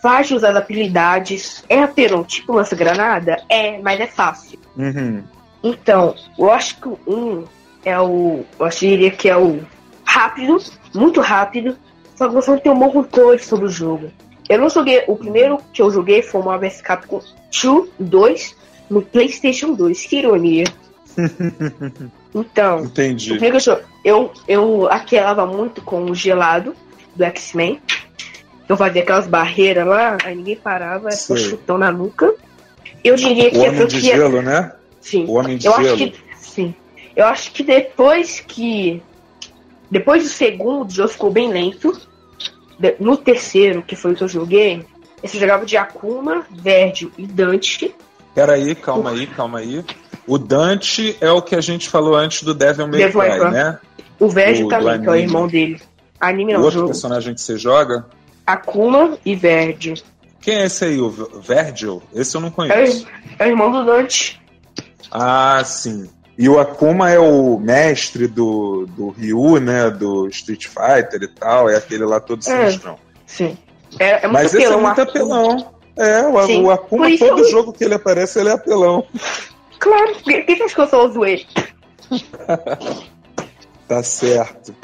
Várias 0.00 0.44
habilidades. 0.44 1.64
É 1.68 1.82
apelão, 1.82 2.22
tipo 2.22 2.52
lança-granada? 2.52 3.42
É, 3.48 3.78
mas 3.78 3.98
é 3.98 4.06
fácil. 4.06 4.60
Uhum. 4.76 5.24
Então, 5.66 6.14
eu 6.38 6.50
acho 6.52 6.80
que 6.80 6.88
o 6.88 6.98
1 7.06 7.44
é 7.84 8.00
o. 8.00 8.44
Eu 8.58 8.66
acho 8.66 8.78
que 8.80 8.88
diria 8.88 9.10
que 9.10 9.28
é 9.28 9.36
o 9.36 9.60
rápido, 10.04 10.58
muito 10.94 11.20
rápido. 11.20 11.76
Só 12.14 12.28
que 12.28 12.34
você 12.34 12.52
não 12.52 12.58
tem 12.58 12.72
um 12.72 12.78
bom 12.78 12.90
controle 12.90 13.38
sobre 13.40 13.66
o 13.66 13.68
jogo. 13.68 14.10
Eu 14.48 14.60
não 14.60 14.70
joguei. 14.70 15.02
O 15.08 15.16
primeiro 15.16 15.58
que 15.72 15.82
eu 15.82 15.90
joguei 15.90 16.22
foi 16.22 16.40
o 16.40 16.44
Marvel 16.44 16.70
vs 16.70 16.80
Capcom 16.80 17.20
2, 17.50 17.88
2 17.98 18.56
no 18.88 19.02
PlayStation 19.02 19.74
2. 19.74 20.06
Que 20.06 20.18
ironia. 20.18 20.64
então, 22.32 22.82
o 22.82 22.84
Entendi. 22.84 23.30
primeiro 23.30 23.58
que 23.58 23.68
eu, 23.68 23.80
eu, 24.04 24.32
eu 24.46 24.88
aquelava 24.90 25.44
muito 25.46 25.82
com 25.82 26.04
o 26.04 26.14
gelado 26.14 26.76
do 27.14 27.24
X-Men. 27.24 27.80
Eu 28.68 28.76
fazia 28.76 29.02
aquelas 29.02 29.26
barreiras 29.26 29.86
lá, 29.86 30.16
aí 30.24 30.34
ninguém 30.34 30.56
parava, 30.56 31.08
era 31.08 31.16
só 31.16 31.36
Sei. 31.36 31.50
chutão 31.50 31.76
na 31.76 31.90
nuca. 31.90 32.32
Eu 33.02 33.16
diria 33.16 33.50
que 33.50 33.58
O 33.58 33.64
a 33.64 33.68
Homem 33.68 33.86
de 33.86 33.90
franquia. 33.92 34.16
Gelo, 34.16 34.42
né? 34.42 34.72
Sim. 35.06 35.24
O 35.26 35.34
Homem 35.34 35.56
de 35.56 35.66
Eu 35.66 35.72
Gelo. 35.76 35.94
acho 35.94 35.96
que 36.10 36.14
sim. 36.36 36.74
Eu 37.14 37.26
acho 37.26 37.52
que 37.52 37.62
depois 37.62 38.40
que 38.40 39.00
depois 39.88 40.24
do 40.24 40.28
segundo, 40.28 40.88
o 40.90 40.94
jogo 40.94 41.08
ficou 41.08 41.30
bem 41.30 41.48
lento. 41.48 41.96
No 42.98 43.16
terceiro, 43.16 43.82
que 43.82 43.94
foi 43.94 44.12
o 44.12 44.16
que 44.16 44.24
eu 44.24 44.28
joguei, 44.28 44.84
esse 45.22 45.36
eu 45.36 45.40
jogava 45.40 45.64
de 45.64 45.76
Akuma, 45.76 46.44
Verde 46.50 47.08
e 47.16 47.24
Dante. 47.26 47.94
Peraí, 48.34 48.74
calma 48.74 49.10
aí, 49.12 49.26
calma 49.28 49.60
aí. 49.60 49.84
O 50.26 50.36
Dante 50.38 51.16
é 51.20 51.30
o 51.30 51.40
que 51.40 51.54
a 51.54 51.60
gente 51.60 51.88
falou 51.88 52.16
antes 52.16 52.42
do 52.42 52.52
Devil 52.52 52.88
May 52.88 52.98
Devil 53.00 53.20
Cry, 53.20 53.50
né? 53.52 53.78
O 54.18 54.28
Verde 54.28 54.68
também, 54.68 54.96
do 54.98 55.02
que 55.04 55.08
é 55.08 55.12
o 55.12 55.16
irmão 55.16 55.46
dele. 55.46 55.80
Anime 56.20 56.52
O 56.54 56.56
não, 56.58 56.64
outro 56.64 56.80
jogo. 56.80 56.86
personagem 56.88 57.32
que 57.32 57.40
você 57.40 57.56
joga. 57.56 58.06
Akuma 58.44 59.16
e 59.24 59.36
Verde. 59.36 59.94
Quem 60.40 60.56
é 60.56 60.66
esse 60.66 60.84
aí? 60.84 61.00
O 61.00 61.08
Virgil? 61.10 62.02
Esse 62.14 62.36
eu 62.36 62.40
não 62.40 62.48
É, 62.48 62.50
conheço. 62.50 63.04
o- 63.06 63.08
é 63.42 63.46
o 63.46 63.48
irmão 63.48 63.70
do 63.72 63.84
Dante. 63.84 64.40
Ah, 65.10 65.62
sim. 65.64 66.08
E 66.38 66.48
o 66.48 66.58
Akuma 66.60 67.10
é 67.10 67.18
o 67.18 67.58
mestre 67.58 68.26
do, 68.26 68.86
do 68.90 69.08
Ryu, 69.08 69.58
né? 69.58 69.90
Do 69.90 70.28
Street 70.28 70.66
Fighter 70.66 71.22
e 71.22 71.28
tal. 71.28 71.68
É 71.70 71.76
aquele 71.76 72.04
lá 72.04 72.20
todo 72.20 72.40
É. 72.40 72.42
sinistrão. 72.42 72.96
Sim. 73.26 73.56
É, 73.98 74.24
é 74.24 74.28
Mas 74.28 74.52
esse 74.52 74.62
é 74.64 74.66
apelão, 74.66 74.82
muito 74.82 75.00
apelão. 75.00 75.72
É, 75.96 76.26
o, 76.26 76.42
Sim. 76.46 76.62
o 76.64 76.70
Akuma, 76.70 77.08
Por 77.08 77.18
todo 77.18 77.38
eu- 77.42 77.50
jogo 77.50 77.72
que 77.72 77.82
ele 77.84 77.94
aparece, 77.94 78.38
ele 78.38 78.50
é 78.50 78.52
apelão. 78.52 79.06
Claro, 79.78 80.14
quem 80.24 80.44
quem 80.44 80.62
acha 80.62 80.74
que 80.74 80.80
eu 80.82 80.86
só 80.88 81.06
uso 81.06 81.24
ele? 81.24 81.46
Tá 83.88 84.02
certo. 84.02 84.74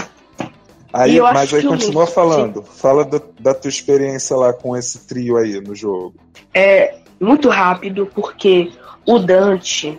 Aí, 0.92 1.20
mas 1.20 1.52
aí 1.52 1.62
que 1.62 1.66
continua 1.68 2.06
falando. 2.06 2.62
Fala 2.62 3.04
do- 3.04 3.22
da 3.40 3.54
tua 3.54 3.68
experiência 3.68 4.36
lá 4.36 4.52
com 4.52 4.76
esse 4.76 5.06
trio 5.06 5.36
aí 5.36 5.60
no 5.60 5.74
jogo. 5.74 6.14
é 6.54 6.96
muito 7.20 7.48
rápido, 7.48 8.08
porque 8.14 8.72
o 9.06 9.18
Dante, 9.18 9.98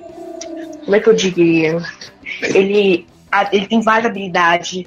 como 0.84 0.96
é 0.96 1.00
que 1.00 1.10
eu 1.10 1.14
diria? 1.14 1.82
Ele, 2.42 3.08
ele 3.52 3.68
tem 3.68 3.82
várias 3.82 4.06
habilidades. 4.06 4.86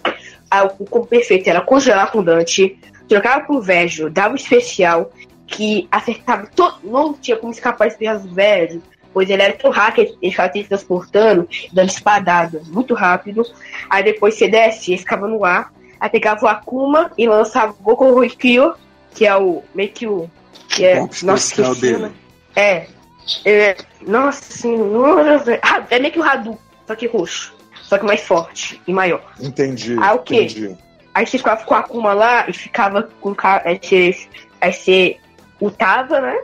O 0.78 0.84
como 0.84 1.06
perfeito 1.06 1.48
era 1.48 1.60
congelar 1.60 2.10
com 2.10 2.20
o 2.20 2.24
Dante, 2.24 2.78
trocava 3.08 3.44
pro 3.44 3.60
Vejo, 3.60 4.10
dava 4.10 4.32
um 4.32 4.36
especial 4.36 5.10
que 5.46 5.88
acertava 5.90 6.48
todo. 6.54 6.78
Não 6.84 7.14
tinha 7.14 7.36
como 7.36 7.52
escapar 7.52 7.88
esse 7.88 7.98
do 7.98 8.34
Vejo, 8.34 8.82
pois 9.12 9.30
ele 9.30 9.42
era 9.42 9.54
tão 9.54 9.70
hacker, 9.70 10.14
ele 10.20 10.30
ficava 10.30 10.52
se 10.52 10.64
transportando, 10.64 11.48
dando 11.72 11.88
espadada 11.88 12.62
muito 12.66 12.94
rápido. 12.94 13.42
Aí 13.88 14.02
depois 14.02 14.34
você 14.34 14.48
desce, 14.48 14.92
ele 14.92 14.98
ficava 14.98 15.26
no 15.26 15.44
ar, 15.44 15.72
aí 15.98 16.10
pegava 16.10 16.44
o 16.44 16.48
Akuma 16.48 17.10
e 17.16 17.26
lançava 17.26 17.72
o 17.72 17.82
Goku 17.82 18.20
Rikyo, 18.20 18.74
que 19.14 19.26
é 19.26 19.36
o 19.36 19.62
meio 19.74 19.90
que 19.90 20.06
o. 20.06 20.30
Que 20.68 20.84
é, 20.84 20.98
golpe 20.98 21.24
nossa, 21.24 21.62
esqueci, 21.62 21.80
dele. 21.80 22.12
É. 22.54 22.86
é. 23.44 23.76
Nossa 24.06 24.42
senhora. 24.52 25.42
Ah, 25.62 25.84
É 25.90 25.98
meio 25.98 26.12
que 26.12 26.18
o 26.18 26.22
Hadouken, 26.22 26.60
só 26.86 26.94
que 26.94 27.06
roxo. 27.06 27.54
Só 27.82 27.98
que 27.98 28.04
mais 28.04 28.20
forte 28.20 28.80
e 28.86 28.92
maior. 28.92 29.22
Entendi. 29.40 29.96
Ah, 30.00 30.14
o 30.14 30.18
quê? 30.20 30.42
Entendi. 30.42 30.76
Aí 31.14 31.26
você 31.26 31.38
ficava 31.38 31.64
com 31.64 31.74
a 31.74 31.78
Akuma 31.78 32.12
lá 32.12 32.48
e 32.48 32.52
ficava 32.52 33.08
com 33.20 33.30
o 33.30 33.34
cara. 33.34 33.62
Aí 33.64 33.78
você, 33.82 34.16
aí 34.60 34.72
você 34.72 35.16
ultava, 35.60 36.20
né? 36.20 36.36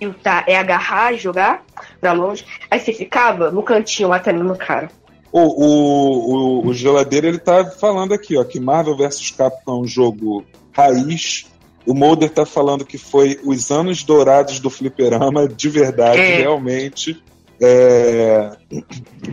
E 0.00 0.06
ultar 0.06 0.44
é 0.46 0.56
agarrar 0.56 1.12
e 1.12 1.18
jogar 1.18 1.64
pra 2.00 2.12
longe. 2.12 2.44
Aí 2.70 2.78
você 2.78 2.92
ficava 2.92 3.50
no 3.50 3.62
cantinho 3.62 4.08
batendo 4.10 4.44
no 4.44 4.56
cara. 4.56 4.90
O, 5.30 5.40
o, 5.40 6.62
o, 6.64 6.66
o 6.68 6.74
Geladeira 6.74 7.26
ele 7.28 7.38
tá 7.38 7.64
falando 7.64 8.14
aqui, 8.14 8.36
ó, 8.36 8.44
que 8.44 8.58
Marvel 8.58 8.96
vs 8.96 9.30
Capcom 9.32 9.78
é 9.78 9.80
um 9.82 9.86
jogo 9.86 10.44
raiz. 10.72 11.46
O 11.88 11.94
Mulder 11.94 12.28
tá 12.28 12.44
falando 12.44 12.84
que 12.84 12.98
foi 12.98 13.40
os 13.42 13.70
anos 13.70 14.02
dourados 14.02 14.60
do 14.60 14.68
fliperama, 14.68 15.48
de 15.48 15.68
verdade, 15.70 16.20
É. 16.20 16.36
realmente. 16.36 17.16
É, 17.60 18.50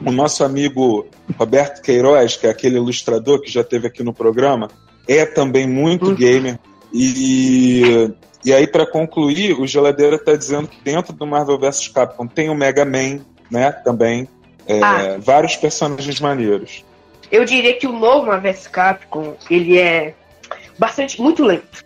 O 0.05 0.11
nosso 0.11 0.43
amigo 0.43 1.05
Roberto 1.37 1.81
Queiroz, 1.81 2.37
que 2.37 2.47
é 2.47 2.49
aquele 2.49 2.77
ilustrador 2.77 3.41
que 3.41 3.51
já 3.51 3.63
teve 3.63 3.87
aqui 3.87 4.03
no 4.03 4.13
programa, 4.13 4.69
é 5.07 5.25
também 5.25 5.67
muito 5.67 6.07
Uhum. 6.07 6.15
gamer. 6.15 6.57
E, 6.93 8.09
e 8.45 8.53
aí, 8.53 8.65
para 8.65 8.85
concluir, 8.89 9.53
o 9.59 9.67
Geladeira 9.67 10.17
tá 10.17 10.33
dizendo 10.35 10.67
que 10.67 10.77
dentro 10.83 11.11
do 11.13 11.27
Marvel 11.27 11.59
vs 11.59 11.89
Capcom 11.89 12.25
tem 12.25 12.49
o 12.49 12.55
Mega 12.55 12.85
Man, 12.85 13.19
né? 13.51 13.71
Também. 13.71 14.27
É, 14.65 14.79
Ah. 14.81 15.17
Vários 15.19 15.55
personagens 15.57 16.19
maneiros. 16.21 16.83
Eu 17.31 17.43
diria 17.45 17.73
que 17.77 17.85
o 17.85 17.91
novo 17.91 18.27
Marvel 18.27 18.53
vs 18.53 18.67
Capcom, 18.67 19.35
ele 19.49 19.77
é 19.77 20.13
bastante, 20.79 21.21
muito 21.21 21.43
lento. 21.43 21.83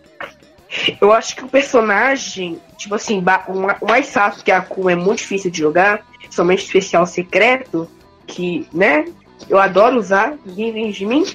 Eu 1.02 1.12
acho 1.12 1.36
que 1.36 1.44
o 1.44 1.48
personagem, 1.48 2.60
tipo 2.78 2.94
assim, 2.94 3.20
o 3.20 3.56
ma- 3.56 3.78
o 3.82 3.88
mais 3.88 4.12
fácil 4.12 4.44
que 4.44 4.52
a 4.52 4.58
Akuma 4.60 4.92
é 4.92 4.96
muito 4.96 5.20
difícil 5.20 5.50
de 5.50 5.58
jogar, 5.60 6.06
somente 6.30 6.64
especial 6.64 7.06
secreto, 7.06 7.90
que, 8.28 8.68
né, 8.72 9.06
eu 9.50 9.58
adoro 9.58 9.98
usar, 9.98 10.36
ninguém 10.46 10.72
vem 10.72 10.92
de 10.92 11.06
mim. 11.06 11.26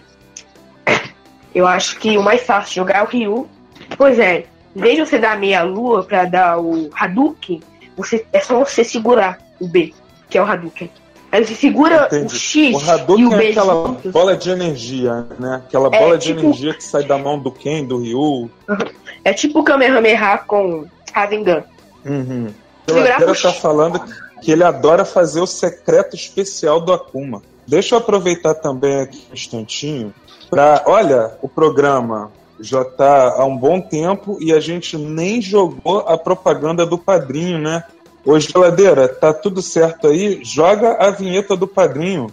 Eu 1.54 1.66
acho 1.66 1.98
que 1.98 2.16
o 2.16 2.22
mais 2.22 2.42
fácil 2.42 2.68
de 2.70 2.74
jogar 2.76 2.98
é 2.98 3.02
o 3.02 3.06
Ryu. 3.06 3.48
Pois 3.96 4.18
é, 4.18 4.46
em 4.74 4.80
vez 4.80 4.96
de 4.96 5.06
você 5.06 5.18
dar 5.18 5.38
meia 5.38 5.62
lua 5.62 6.04
pra 6.04 6.24
dar 6.24 6.58
o 6.60 6.90
Hadouken, 6.94 7.60
você, 7.96 8.26
é 8.32 8.40
só 8.40 8.58
você 8.58 8.82
segurar 8.84 9.38
o 9.60 9.68
B, 9.68 9.92
que 10.28 10.36
é 10.38 10.42
o 10.42 10.44
Hadouken. 10.44 10.90
Aí 11.34 11.44
você 11.44 11.54
segura 11.56 12.02
o 12.04 12.06
Entendi. 12.06 12.38
X 12.38 12.74
O 12.76 12.90
Hadouken 12.90 13.24
e 13.24 13.26
o 13.26 13.30
B 13.36 13.46
é 13.46 13.50
aquela 13.50 13.74
juntos. 13.74 14.12
bola 14.12 14.36
de 14.36 14.50
energia, 14.50 15.26
né? 15.36 15.62
Aquela 15.66 15.88
É, 15.92 15.98
bola 15.98 16.16
de 16.16 16.26
tipo- 16.28 16.40
energia 16.40 16.72
que 16.74 16.84
sai 16.84 17.02
da 17.02 17.18
mão 17.18 17.36
do 17.38 17.50
Ken, 17.50 17.84
do 17.84 17.98
Ryu. 17.98 18.48
É 19.24 19.32
tipo 19.32 19.58
o 19.58 19.64
Kamehameha 19.64 20.38
com 20.46 20.86
Rasengan. 21.12 21.64
Uhum. 22.06 22.50
O 22.88 23.24
pro 23.24 23.42
tá 23.42 23.52
falando 23.52 24.00
que 24.40 24.52
ele 24.52 24.62
adora 24.62 25.04
fazer 25.04 25.40
o 25.40 25.46
secreto 25.46 26.14
especial 26.14 26.80
do 26.80 26.92
Akuma. 26.92 27.42
Deixa 27.66 27.96
eu 27.96 27.98
aproveitar 27.98 28.54
também 28.54 29.00
aqui 29.00 29.26
um 29.30 29.34
instantinho 29.34 30.14
para, 30.48 30.84
olha, 30.86 31.32
o 31.42 31.48
programa 31.48 32.30
já 32.60 32.84
tá 32.84 33.34
há 33.38 33.44
um 33.44 33.56
bom 33.56 33.80
tempo 33.80 34.38
e 34.40 34.52
a 34.52 34.60
gente 34.60 34.96
nem 34.96 35.42
jogou 35.42 36.00
a 36.06 36.16
propaganda 36.16 36.86
do 36.86 36.96
padrinho, 36.96 37.58
né? 37.58 37.82
Ô, 38.24 38.38
Geladeira, 38.40 39.06
tá 39.06 39.34
tudo 39.34 39.60
certo 39.60 40.06
aí? 40.06 40.40
Joga 40.42 40.96
a 40.98 41.10
vinheta 41.10 41.54
do 41.54 41.66
padrinho. 41.66 42.32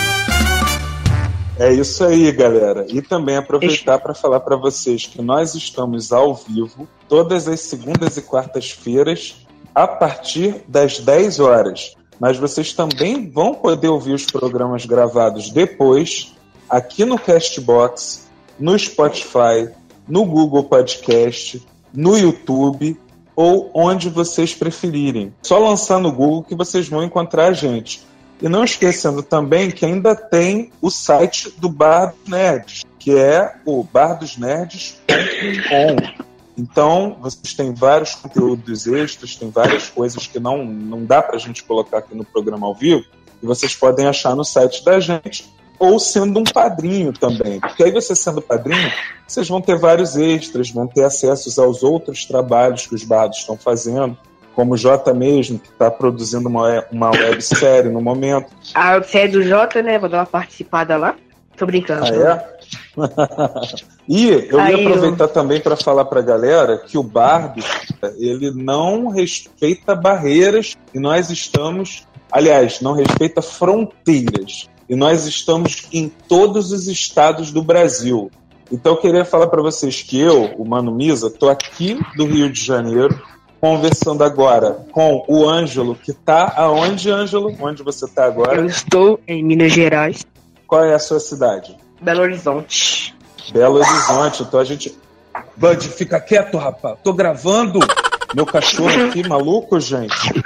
É 1.59 1.71
isso 1.71 2.03
aí, 2.03 2.31
galera. 2.31 2.85
E 2.89 3.01
também 3.01 3.35
aproveitar 3.35 3.99
para 3.99 4.13
falar 4.13 4.39
para 4.39 4.55
vocês 4.55 5.05
que 5.05 5.21
nós 5.21 5.53
estamos 5.53 6.11
ao 6.11 6.33
vivo 6.33 6.87
todas 7.07 7.47
as 7.47 7.59
segundas 7.59 8.17
e 8.17 8.21
quartas-feiras 8.21 9.45
a 9.75 9.87
partir 9.87 10.63
das 10.67 10.99
10 10.99 11.39
horas. 11.39 11.95
Mas 12.19 12.37
vocês 12.37 12.73
também 12.73 13.29
vão 13.29 13.53
poder 13.53 13.89
ouvir 13.89 14.13
os 14.13 14.25
programas 14.25 14.85
gravados 14.85 15.49
depois 15.49 16.33
aqui 16.69 17.03
no 17.03 17.17
Castbox, 17.19 18.29
no 18.59 18.77
Spotify, 18.77 19.69
no 20.07 20.25
Google 20.25 20.63
Podcast, 20.63 21.61
no 21.93 22.17
YouTube 22.17 22.97
ou 23.35 23.71
onde 23.73 24.09
vocês 24.09 24.53
preferirem. 24.53 25.33
Só 25.41 25.57
lançar 25.57 25.99
no 25.99 26.11
Google 26.11 26.43
que 26.43 26.55
vocês 26.55 26.87
vão 26.87 27.03
encontrar 27.03 27.47
a 27.47 27.53
gente. 27.53 28.05
E 28.41 28.49
não 28.49 28.63
esquecendo 28.63 29.21
também 29.21 29.69
que 29.69 29.85
ainda 29.85 30.15
tem 30.15 30.71
o 30.81 30.89
site 30.89 31.53
do 31.59 31.69
Bar 31.69 32.07
dos 32.07 32.29
Nerds, 32.29 32.83
que 32.97 33.15
é 33.15 33.55
o 33.65 33.83
bardosnerds.com. 33.83 36.31
Então, 36.57 37.17
vocês 37.21 37.53
têm 37.53 37.73
vários 37.73 38.15
conteúdos 38.15 38.87
extras, 38.87 39.35
tem 39.35 39.49
várias 39.49 39.89
coisas 39.89 40.27
que 40.27 40.39
não, 40.39 40.65
não 40.65 41.05
dá 41.05 41.21
para 41.21 41.35
a 41.35 41.39
gente 41.39 41.63
colocar 41.63 41.99
aqui 41.99 42.15
no 42.15 42.25
programa 42.25 42.67
ao 42.67 42.73
vivo, 42.73 43.05
e 43.41 43.45
vocês 43.45 43.75
podem 43.75 44.07
achar 44.07 44.35
no 44.35 44.43
site 44.43 44.83
da 44.83 44.99
gente, 44.99 45.49
ou 45.79 45.99
sendo 45.99 46.39
um 46.39 46.43
padrinho 46.43 47.13
também. 47.13 47.59
Porque 47.59 47.83
aí 47.83 47.91
você 47.91 48.15
sendo 48.15 48.41
padrinho, 48.41 48.91
vocês 49.27 49.47
vão 49.47 49.61
ter 49.61 49.77
vários 49.77 50.15
extras, 50.15 50.69
vão 50.69 50.87
ter 50.87 51.03
acessos 51.03 51.57
aos 51.57 51.83
outros 51.83 52.25
trabalhos 52.25 52.85
que 52.85 52.95
os 52.95 53.03
bardos 53.03 53.39
estão 53.39 53.57
fazendo 53.57 54.17
como 54.55 54.73
o 54.73 54.77
Jota 54.77 55.13
mesmo, 55.13 55.59
que 55.59 55.69
está 55.69 55.89
produzindo 55.89 56.47
uma, 56.47 56.85
uma 56.91 57.11
websérie 57.11 57.91
no 57.91 58.01
momento. 58.01 58.51
A 58.73 58.93
websérie 58.93 59.31
do 59.31 59.43
Jota, 59.43 59.81
né? 59.81 59.97
Vou 59.97 60.09
dar 60.09 60.19
uma 60.19 60.25
participada 60.25 60.97
lá. 60.97 61.15
Tô 61.55 61.65
brincando. 61.65 62.05
Ah, 62.05 62.09
é? 62.09 62.61
e 64.07 64.29
eu 64.49 64.59
Aí 64.59 64.75
ia 64.75 64.87
aproveitar 64.87 65.25
eu... 65.25 65.29
também 65.29 65.59
para 65.59 65.75
falar 65.75 66.05
para 66.05 66.19
a 66.19 66.23
galera 66.23 66.77
que 66.77 66.97
o 66.97 67.03
Bardo 67.03 67.63
ele 68.17 68.51
não 68.51 69.09
respeita 69.09 69.93
barreiras 69.95 70.75
e 70.93 70.99
nós 70.99 71.29
estamos, 71.29 72.07
aliás, 72.31 72.81
não 72.81 72.93
respeita 72.93 73.41
fronteiras 73.41 74.69
e 74.89 74.95
nós 74.95 75.25
estamos 75.25 75.87
em 75.93 76.09
todos 76.27 76.71
os 76.71 76.87
estados 76.87 77.51
do 77.51 77.61
Brasil. 77.61 78.31
Então 78.71 78.93
eu 78.93 78.97
queria 78.97 79.25
falar 79.25 79.47
para 79.47 79.61
vocês 79.61 80.01
que 80.01 80.19
eu, 80.19 80.53
o 80.57 80.65
Mano 80.65 80.93
Misa, 80.93 81.27
estou 81.27 81.49
aqui 81.49 81.99
do 82.15 82.25
Rio 82.25 82.49
de 82.49 82.63
Janeiro, 82.63 83.21
conversando 83.61 84.23
agora 84.23 84.85
com 84.91 85.23
o 85.27 85.47
Ângelo, 85.47 85.93
que 85.93 86.09
está 86.09 86.51
aonde, 86.57 87.11
Ângelo? 87.11 87.55
Onde 87.61 87.83
você 87.83 88.05
está 88.05 88.25
agora? 88.25 88.57
Eu 88.57 88.65
estou 88.65 89.19
em 89.27 89.43
Minas 89.43 89.71
Gerais. 89.71 90.25
Qual 90.65 90.83
é 90.83 90.95
a 90.95 90.99
sua 90.99 91.19
cidade? 91.19 91.77
Belo 92.01 92.21
Horizonte. 92.21 93.15
Belo 93.53 93.75
Horizonte. 93.75 94.41
Então 94.41 94.59
a 94.59 94.63
gente. 94.63 94.97
Bud, 95.55 95.87
fica 95.89 96.19
quieto, 96.19 96.57
rapaz. 96.57 96.97
Tô 97.03 97.13
gravando. 97.13 97.79
Meu 98.33 98.45
cachorro 98.45 99.05
aqui, 99.05 99.25
maluco, 99.29 99.79
gente. 99.79 100.43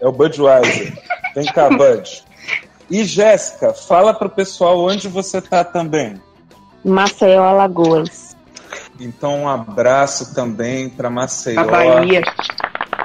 É 0.00 0.06
o 0.06 0.12
Budweiser. 0.12 0.92
Vem 1.34 1.46
cá, 1.46 1.70
Bud. 1.70 2.22
E 2.90 3.04
Jéssica, 3.04 3.72
fala 3.72 4.12
pro 4.12 4.28
pessoal 4.28 4.78
onde 4.84 5.08
você 5.08 5.40
tá 5.40 5.64
também. 5.64 6.20
Maceió, 6.84 7.42
Alagoas. 7.42 8.35
Então, 8.98 9.42
um 9.42 9.48
abraço 9.48 10.34
também 10.34 10.88
para 10.88 11.10
Maceió, 11.10 11.64
para 11.64 11.70
Bahia, 11.70 12.22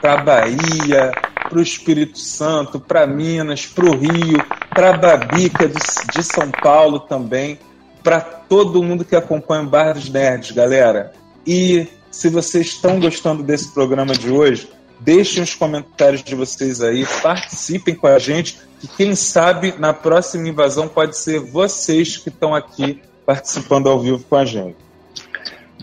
para 0.01 0.17
Bahia, 0.17 1.11
para 1.49 1.59
o 1.59 1.61
Espírito 1.61 2.17
Santo, 2.17 2.79
para 2.79 3.05
Minas, 3.05 3.65
para 3.65 3.85
o 3.85 3.97
Rio, 3.97 4.43
para 4.69 4.93
Babica 4.93 5.67
de, 5.67 5.79
de 6.13 6.23
São 6.23 6.49
Paulo 6.49 7.01
também, 7.01 7.59
para 8.01 8.21
todo 8.21 8.81
mundo 8.81 9.03
que 9.03 9.15
acompanha 9.15 9.63
o 9.63 9.67
Bar 9.67 9.93
dos 9.93 10.09
Nerds, 10.09 10.51
galera. 10.51 11.11
E 11.45 11.87
se 12.09 12.29
vocês 12.29 12.67
estão 12.67 12.99
gostando 12.99 13.43
desse 13.43 13.73
programa 13.73 14.13
de 14.13 14.29
hoje, 14.31 14.69
deixem 14.99 15.43
os 15.43 15.55
comentários 15.55 16.23
de 16.23 16.35
vocês 16.35 16.81
aí, 16.81 17.05
participem 17.21 17.95
com 17.95 18.07
a 18.07 18.17
gente, 18.17 18.59
que 18.79 18.87
quem 18.87 19.15
sabe 19.15 19.75
na 19.77 19.93
próxima 19.93 20.47
invasão 20.47 20.87
pode 20.87 21.17
ser 21.17 21.39
vocês 21.39 22.17
que 22.17 22.29
estão 22.29 22.55
aqui 22.55 23.01
participando 23.25 23.89
ao 23.89 23.99
vivo 23.99 24.23
com 24.29 24.35
a 24.35 24.45
gente. 24.45 24.77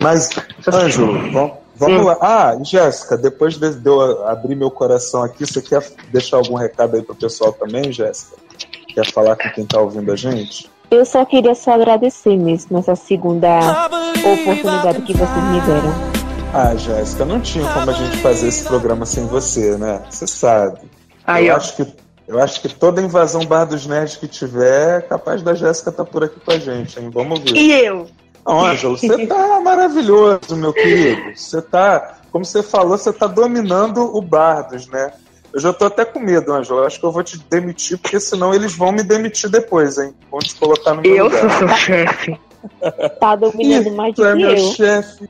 Mas, 0.00 0.30
Ângelo, 0.66 1.14
vamos, 1.74 2.04
lá. 2.04 2.18
Ah, 2.20 2.58
Jéssica, 2.62 3.16
depois 3.16 3.56
de, 3.56 3.76
eu 3.84 4.26
abrir 4.26 4.54
meu 4.54 4.70
coração 4.70 5.22
aqui, 5.22 5.46
você 5.46 5.60
quer 5.60 5.86
deixar 6.12 6.36
algum 6.36 6.54
recado 6.54 6.96
aí 6.96 7.02
pro 7.02 7.14
pessoal 7.14 7.52
também, 7.52 7.92
Jéssica? 7.92 8.36
Quer 8.94 9.10
falar 9.12 9.36
com 9.36 9.48
quem 9.50 9.66
tá 9.66 9.80
ouvindo 9.80 10.12
a 10.12 10.16
gente? 10.16 10.70
Eu 10.90 11.04
só 11.04 11.24
queria 11.24 11.54
só 11.54 11.72
agradecer 11.72 12.36
mesmo 12.36 12.78
essa 12.78 12.96
segunda 12.96 13.88
oportunidade 14.16 15.02
que 15.02 15.12
vocês 15.12 15.44
me 15.52 15.60
deram. 15.60 16.18
Ah, 16.52 16.74
Jéssica, 16.74 17.26
não 17.26 17.40
tinha 17.40 17.70
como 17.72 17.90
a 17.90 17.92
gente 17.92 18.16
fazer 18.18 18.48
esse 18.48 18.64
programa 18.64 19.04
sem 19.04 19.26
você, 19.26 19.76
né? 19.76 20.02
Você 20.08 20.26
sabe. 20.26 20.80
Aí, 21.26 21.48
eu, 21.48 21.56
acho 21.56 21.76
que, 21.76 21.86
eu 22.26 22.40
acho 22.40 22.62
que 22.62 22.70
toda 22.70 23.02
invasão 23.02 23.44
Bar 23.44 23.66
dos 23.66 23.86
Nerds 23.86 24.16
que 24.16 24.26
tiver, 24.26 24.98
é 24.98 25.02
capaz 25.02 25.42
da 25.42 25.54
Jéssica 25.54 25.90
estar 25.90 26.04
tá 26.04 26.10
por 26.10 26.24
aqui 26.24 26.40
com 26.40 26.50
a 26.50 26.58
gente, 26.58 26.98
hein? 26.98 27.10
Vamos 27.12 27.40
ver. 27.40 27.54
E 27.54 27.70
eu? 27.84 28.06
Não, 28.48 28.64
Ângelo, 28.64 28.96
você 28.96 29.26
tá 29.26 29.60
maravilhoso, 29.60 30.56
meu 30.56 30.72
querido. 30.72 31.36
Você 31.36 31.60
tá, 31.60 32.16
como 32.32 32.46
você 32.46 32.62
falou, 32.62 32.96
você 32.96 33.12
tá 33.12 33.26
dominando 33.26 33.98
o 34.16 34.22
Bardos, 34.22 34.86
né? 34.88 35.12
Eu 35.52 35.60
já 35.60 35.70
tô 35.70 35.84
até 35.84 36.02
com 36.02 36.18
medo, 36.18 36.54
Ângelo. 36.54 36.82
Acho 36.82 36.98
que 36.98 37.04
eu 37.04 37.12
vou 37.12 37.22
te 37.22 37.38
demitir, 37.50 37.98
porque 37.98 38.18
senão 38.18 38.54
eles 38.54 38.74
vão 38.74 38.90
me 38.90 39.02
demitir 39.02 39.50
depois, 39.50 39.98
hein? 39.98 40.14
Vão 40.30 40.40
te 40.40 40.54
colocar 40.54 40.94
no 40.94 41.02
meu 41.02 41.14
eu 41.14 41.24
lugar. 41.24 41.44
Eu 41.44 41.50
sou 41.50 41.58
seu 41.58 41.76
chefe. 41.76 42.40
Tá 43.20 43.36
dominando 43.36 43.90
mais 43.90 44.14
do 44.14 44.24
é 44.26 44.32
que 44.32 44.38
meu 44.38 44.50
eu. 44.50 44.72
chefe. 44.72 45.28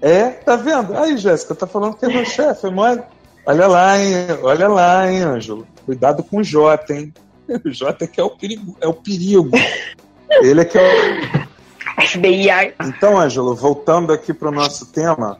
É, 0.00 0.30
tá 0.30 0.56
vendo? 0.56 0.96
Aí, 0.96 1.16
Jéssica, 1.16 1.54
tá 1.54 1.68
falando 1.68 1.94
que 1.94 2.04
é 2.04 2.08
meu 2.08 2.24
chefe, 2.24 2.68
mole. 2.68 3.00
Olha 3.46 3.68
lá, 3.68 3.96
hein? 3.96 4.12
Olha 4.42 4.66
lá, 4.66 5.08
hein, 5.08 5.22
Ângelo. 5.22 5.64
Cuidado 5.86 6.24
com 6.24 6.38
o 6.38 6.44
Jota, 6.44 6.94
hein? 6.94 7.14
O 7.64 7.72
Jota 7.72 8.04
é 8.04 8.08
que 8.08 8.20
é 8.20 8.24
o 8.24 8.30
perigo. 8.30 8.76
É 8.80 8.88
o 8.88 8.94
perigo. 8.94 9.50
Ele 10.42 10.60
é 10.60 10.64
que 10.64 10.78
é 10.78 10.82
o 10.82 11.49
FBI. 12.00 12.74
Então, 12.80 13.18
Ângelo, 13.18 13.54
voltando 13.54 14.12
aqui 14.12 14.32
para 14.32 14.48
o 14.48 14.52
nosso 14.52 14.86
tema, 14.86 15.38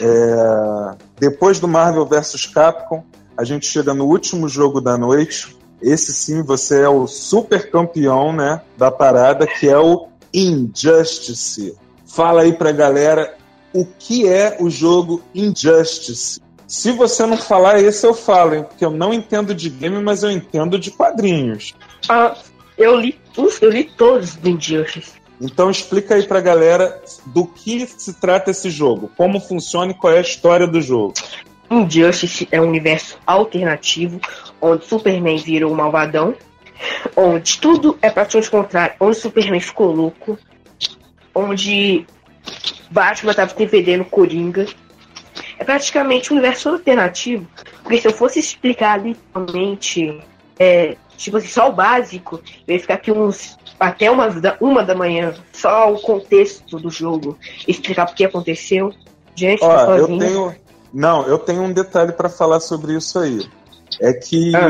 é... 0.00 0.96
depois 1.18 1.60
do 1.60 1.68
Marvel 1.68 2.06
vs 2.06 2.46
Capcom, 2.46 3.04
a 3.36 3.44
gente 3.44 3.66
chega 3.66 3.92
no 3.92 4.06
último 4.06 4.48
jogo 4.48 4.80
da 4.80 4.96
noite. 4.96 5.56
Esse 5.82 6.12
sim, 6.12 6.42
você 6.42 6.82
é 6.82 6.88
o 6.88 7.06
super 7.06 7.70
campeão 7.70 8.32
né, 8.32 8.62
da 8.76 8.90
parada, 8.90 9.46
que 9.46 9.68
é 9.68 9.78
o 9.78 10.08
Injustice. 10.32 11.76
Fala 12.06 12.42
aí 12.42 12.52
pra 12.52 12.72
galera 12.72 13.34
o 13.72 13.84
que 13.84 14.28
é 14.28 14.56
o 14.60 14.70
jogo 14.70 15.22
Injustice. 15.34 16.40
Se 16.66 16.92
você 16.92 17.26
não 17.26 17.36
falar 17.36 17.80
esse, 17.80 18.06
eu 18.06 18.14
falo, 18.14 18.54
hein? 18.54 18.64
Porque 18.64 18.84
eu 18.84 18.90
não 18.90 19.12
entendo 19.12 19.54
de 19.54 19.68
game, 19.68 20.00
mas 20.02 20.22
eu 20.22 20.30
entendo 20.30 20.78
de 20.78 20.90
quadrinhos. 20.90 21.74
Ah, 22.08 22.36
eu 22.78 22.96
li, 22.96 23.18
eu 23.60 23.70
li 23.70 23.84
todos 23.84 24.36
do 24.36 24.48
Injustice. 24.48 25.12
Então 25.40 25.70
explica 25.70 26.14
aí 26.14 26.26
pra 26.26 26.40
galera 26.40 27.02
do 27.26 27.46
que 27.46 27.86
se 27.86 28.14
trata 28.14 28.50
esse 28.50 28.70
jogo, 28.70 29.10
como 29.16 29.40
funciona 29.40 29.92
e 29.92 29.94
qual 29.94 30.12
é 30.12 30.18
a 30.18 30.22
história 30.22 30.66
do 30.66 30.80
jogo. 30.80 31.14
Injustice 31.70 32.48
é 32.52 32.60
um 32.60 32.68
universo 32.68 33.18
alternativo 33.26 34.20
onde 34.60 34.84
Superman 34.86 35.36
virou 35.38 35.72
um 35.72 35.74
malvadão, 35.74 36.34
onde 37.16 37.58
tudo 37.58 37.98
é 38.00 38.10
praticamente 38.10 38.50
contrário, 38.50 38.94
onde 39.00 39.16
Superman 39.16 39.60
ficou 39.60 39.90
louco, 39.92 40.38
onde 41.34 42.06
Batman 42.90 43.32
estava 43.32 43.54
defendendo 43.54 44.04
Coringa. 44.04 44.66
É 45.58 45.64
praticamente 45.64 46.32
um 46.32 46.36
universo 46.36 46.68
alternativo, 46.68 47.46
porque 47.82 47.98
se 47.98 48.06
eu 48.06 48.12
fosse 48.12 48.38
explicar 48.38 49.02
literalmente, 49.02 50.20
é, 50.58 50.96
tipo 51.16 51.36
assim, 51.36 51.48
só 51.48 51.68
o 51.68 51.72
básico, 51.72 52.40
eu 52.66 52.74
ia 52.74 52.80
ficar 52.80 52.94
aqui 52.94 53.10
uns 53.10 53.58
até 53.78 54.10
uma 54.10 54.28
da, 54.28 54.56
uma 54.60 54.82
da 54.82 54.94
manhã, 54.94 55.34
só 55.52 55.92
o 55.92 56.00
contexto 56.00 56.78
do 56.78 56.90
jogo, 56.90 57.38
explicar 57.66 58.08
o 58.08 58.14
que 58.14 58.24
aconteceu. 58.24 58.92
Gente, 59.34 59.62
Ó, 59.62 59.86
tá 59.86 59.96
eu 59.96 60.18
tenho. 60.18 60.54
Não, 60.92 61.26
eu 61.26 61.38
tenho 61.38 61.62
um 61.62 61.72
detalhe 61.72 62.12
para 62.12 62.28
falar 62.28 62.60
sobre 62.60 62.94
isso 62.94 63.18
aí. 63.18 63.48
É 64.00 64.12
que, 64.12 64.52
ah. 64.54 64.68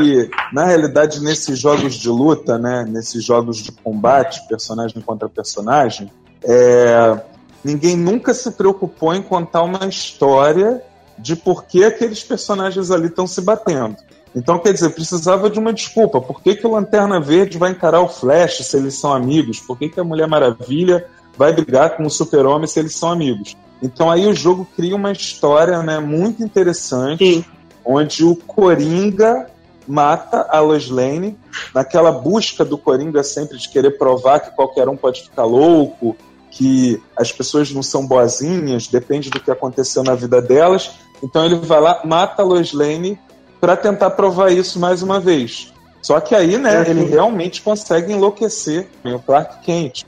na 0.51 0.65
realidade, 0.65 1.21
nesses 1.21 1.59
jogos 1.59 1.95
de 1.95 2.09
luta, 2.09 2.57
né, 2.57 2.85
nesses 2.87 3.23
jogos 3.23 3.57
de 3.57 3.71
combate, 3.71 4.47
personagem 4.47 5.01
contra 5.01 5.29
personagem, 5.29 6.11
é, 6.43 7.19
ninguém 7.63 7.95
nunca 7.95 8.33
se 8.33 8.51
preocupou 8.51 9.13
em 9.13 9.21
contar 9.21 9.63
uma 9.63 9.85
história 9.87 10.81
de 11.17 11.35
por 11.35 11.65
que 11.65 11.83
aqueles 11.83 12.23
personagens 12.23 12.91
ali 12.91 13.07
estão 13.07 13.25
se 13.25 13.41
batendo. 13.41 13.95
Então, 14.35 14.59
quer 14.59 14.73
dizer, 14.73 14.89
precisava 14.89 15.49
de 15.49 15.57
uma 15.57 15.71
desculpa. 15.71 16.19
Por 16.19 16.41
que, 16.41 16.55
que 16.55 16.67
o 16.67 16.71
Lanterna 16.71 17.21
Verde 17.21 17.57
vai 17.57 17.71
encarar 17.71 18.01
o 18.01 18.09
Flash 18.09 18.57
se 18.65 18.75
eles 18.75 18.95
são 18.95 19.13
amigos? 19.13 19.61
Por 19.61 19.77
que, 19.77 19.87
que 19.87 19.99
a 19.99 20.03
Mulher 20.03 20.27
Maravilha 20.27 21.05
vai 21.37 21.53
brigar 21.53 21.95
com 21.95 22.03
o 22.05 22.09
Super-Homem 22.09 22.67
se 22.67 22.79
eles 22.79 22.95
são 22.95 23.09
amigos? 23.09 23.55
Então 23.81 24.11
aí 24.11 24.27
o 24.27 24.33
jogo 24.33 24.67
cria 24.75 24.95
uma 24.95 25.11
história 25.11 25.81
né, 25.81 25.99
muito 25.99 26.43
interessante, 26.43 27.35
Sim. 27.35 27.45
onde 27.85 28.25
o 28.25 28.35
Coringa 28.35 29.47
mata 29.87 30.47
a 30.49 30.59
Lois 30.59 30.89
Lane, 30.89 31.37
naquela 31.73 32.11
busca 32.11 32.65
do 32.65 32.77
Coringa 32.77 33.23
sempre 33.23 33.57
de 33.57 33.69
querer 33.69 33.97
provar 33.97 34.39
que 34.39 34.55
qualquer 34.55 34.89
um 34.89 34.97
pode 34.97 35.21
ficar 35.23 35.45
louco, 35.45 36.17
que 36.49 37.01
as 37.15 37.31
pessoas 37.31 37.71
não 37.71 37.83
são 37.83 38.07
boazinhas, 38.07 38.87
depende 38.87 39.29
do 39.29 39.39
que 39.39 39.51
aconteceu 39.51 40.03
na 40.03 40.15
vida 40.15 40.41
delas. 40.41 40.91
Então 41.21 41.45
ele 41.45 41.55
vai 41.55 41.79
lá, 41.79 42.01
mata 42.03 42.41
a 42.41 42.45
Lois 42.45 42.73
Lane 42.73 43.19
para 43.59 43.75
tentar 43.75 44.11
provar 44.11 44.51
isso 44.51 44.79
mais 44.79 45.01
uma 45.01 45.19
vez. 45.19 45.73
Só 46.01 46.19
que 46.19 46.35
aí, 46.35 46.57
né, 46.57 46.87
ele 46.87 47.05
realmente 47.05 47.61
consegue 47.61 48.13
enlouquecer 48.13 48.87
o 49.03 49.17
Clark 49.19 49.63
Kent. 49.63 50.03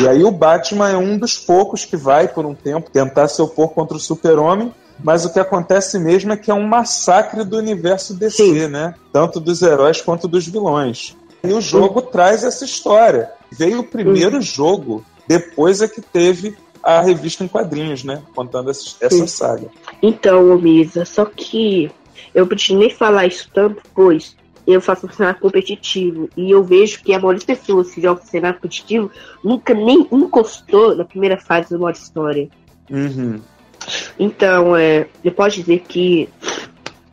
E 0.00 0.06
aí 0.06 0.22
o 0.22 0.30
Batman 0.30 0.90
é 0.90 0.96
um 0.96 1.16
dos 1.16 1.38
poucos 1.38 1.84
que 1.84 1.96
vai, 1.96 2.28
por 2.28 2.44
um 2.44 2.54
tempo, 2.54 2.90
tentar 2.90 3.28
se 3.28 3.40
opor 3.40 3.70
contra 3.70 3.96
o 3.96 4.00
Super-Homem, 4.00 4.72
mas 5.02 5.24
o 5.24 5.32
que 5.32 5.40
acontece 5.40 5.98
mesmo 5.98 6.32
é 6.32 6.36
que 6.36 6.50
é 6.50 6.54
um 6.54 6.66
massacre 6.66 7.44
do 7.44 7.56
universo 7.56 8.14
DC, 8.14 8.36
Sim. 8.36 8.68
né? 8.68 8.94
Tanto 9.12 9.40
dos 9.40 9.62
heróis 9.62 10.02
quanto 10.02 10.28
dos 10.28 10.46
vilões. 10.46 11.16
E 11.42 11.52
o 11.52 11.60
jogo 11.60 12.02
traz 12.02 12.44
essa 12.44 12.64
história. 12.64 13.30
Veio 13.50 13.80
o 13.80 13.84
primeiro 13.84 14.40
jogo, 14.42 15.04
depois 15.26 15.80
é 15.80 15.88
que 15.88 16.00
teve 16.00 16.56
a 16.82 17.00
revista 17.00 17.44
em 17.44 17.48
quadrinhos, 17.48 18.04
né? 18.04 18.22
Contando 18.34 18.70
essa, 18.70 18.96
essa 19.00 19.26
saga. 19.26 19.68
Então, 20.02 20.58
Misa, 20.58 21.04
só 21.04 21.24
que 21.24 21.90
eu 22.34 22.46
preciso 22.46 22.78
nem 22.78 22.90
falar 22.90 23.26
isso 23.26 23.48
tanto, 23.52 23.82
pois 23.94 24.36
eu 24.66 24.80
faço 24.80 25.06
um 25.06 25.10
cenário 25.10 25.40
competitivo 25.40 26.28
e 26.36 26.50
eu 26.50 26.62
vejo 26.62 27.02
que 27.02 27.14
a 27.14 27.18
maioria 27.18 27.38
das 27.38 27.58
pessoas 27.58 27.90
que 27.90 28.02
jogam 28.02 28.22
cenário 28.24 28.58
competitivo 28.58 29.10
nunca 29.42 29.72
nem 29.72 30.06
encostou 30.12 30.94
na 30.94 31.04
primeira 31.04 31.38
fase 31.38 31.70
do 31.70 31.78
modo 31.78 31.94
história. 31.94 32.48
Uhum. 32.90 33.40
Então, 34.18 34.76
é, 34.76 35.06
eu 35.24 35.32
posso 35.32 35.56
dizer 35.56 35.80
que 35.88 36.28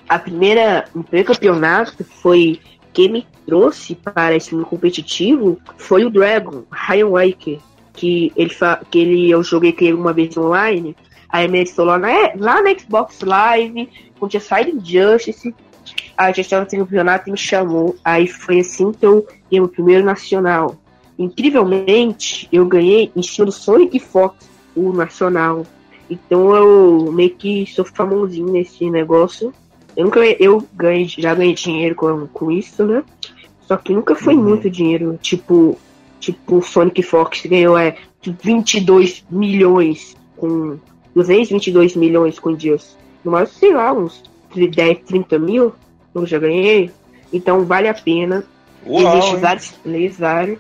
a 0.08 0.20
primeira, 0.20 0.86
o 0.94 1.04
primeiro 1.04 1.34
campeonato 1.34 2.04
foi 2.04 2.60
que 2.92 3.10
me 3.10 3.26
trouxe 3.46 3.96
para 3.96 4.36
esse 4.36 4.54
mundo 4.54 4.66
competitivo 4.66 5.60
foi 5.78 6.06
o 6.06 6.10
Dragon, 6.10 6.64
Ryan 6.72 7.08
Waker, 7.08 7.60
que 7.94 8.32
ele, 8.36 8.52
que 8.90 9.00
ele 9.00 9.30
eu 9.30 9.44
joguei 9.44 9.72
com 9.72 9.84
ele 9.84 9.94
uma 9.94 10.14
vez 10.14 10.38
online, 10.38 10.96
aí 11.30 11.48
instalou 11.62 11.94
lá 11.94 12.00
na, 12.00 12.10
lá 12.38 12.62
na 12.62 12.78
Xbox 12.78 13.22
Live, 13.22 13.90
com 14.20 14.30
saído 14.40 14.80
Justice, 14.84 15.54
a 16.18 16.32
gestão 16.32 16.64
do 16.64 16.70
campeonato 16.70 17.30
me 17.30 17.38
chamou. 17.38 17.96
Aí 18.04 18.28
foi 18.28 18.60
assim 18.60 18.92
que 18.92 19.06
eu 19.06 19.26
ganhei 19.50 19.62
o 19.62 19.68
primeiro 19.68 20.04
nacional. 20.04 20.76
Incrivelmente, 21.18 22.48
eu 22.52 22.66
ganhei 22.66 23.12
em 23.16 23.22
cima 23.22 23.46
do 23.46 23.52
Sonic 23.52 24.00
Fox, 24.00 24.50
o 24.76 24.92
nacional. 24.92 25.66
Então 26.10 26.54
eu 26.56 27.12
meio 27.12 27.32
que 27.32 27.66
sou 27.68 27.86
famosinho 27.86 28.52
nesse 28.52 28.90
negócio. 28.90 29.54
Eu 29.96 30.06
nunca 30.06 30.20
eu 30.20 30.64
ganhei, 30.74 31.08
já 31.08 31.34
ganhei 31.34 31.54
dinheiro 31.54 31.96
com, 31.96 32.28
com 32.28 32.52
isso, 32.52 32.86
né? 32.86 33.04
Só 33.62 33.78
que 33.78 33.94
nunca 33.94 34.16
foi 34.16 34.36
uhum. 34.36 34.44
muito 34.44 34.70
dinheiro. 34.70 35.18
Tipo, 35.22 35.78
tipo, 36.20 36.62
Sonic 36.62 37.02
Fox 37.02 37.46
ganhou 37.46 37.78
é 37.78 37.96
22 38.22 39.26
milhões 39.30 40.16
com 40.36 40.78
222 41.16 41.96
milhões 41.96 42.38
com 42.38 42.54
dias. 42.54 42.98
No 43.26 43.32
mais, 43.32 43.50
sei 43.50 43.74
lá, 43.74 43.92
uns 43.92 44.24
10, 44.56 45.00
30 45.00 45.40
mil 45.40 45.74
eu 46.14 46.26
já 46.26 46.40
ganhei. 46.40 46.92
Então 47.34 47.66
vale 47.66 47.90
a 47.90 47.94
pena. 47.94 48.46
Uau, 48.86 49.18
Existem 49.18 49.40
vários 49.40 49.72
players, 49.72 50.18
vários. 50.18 50.60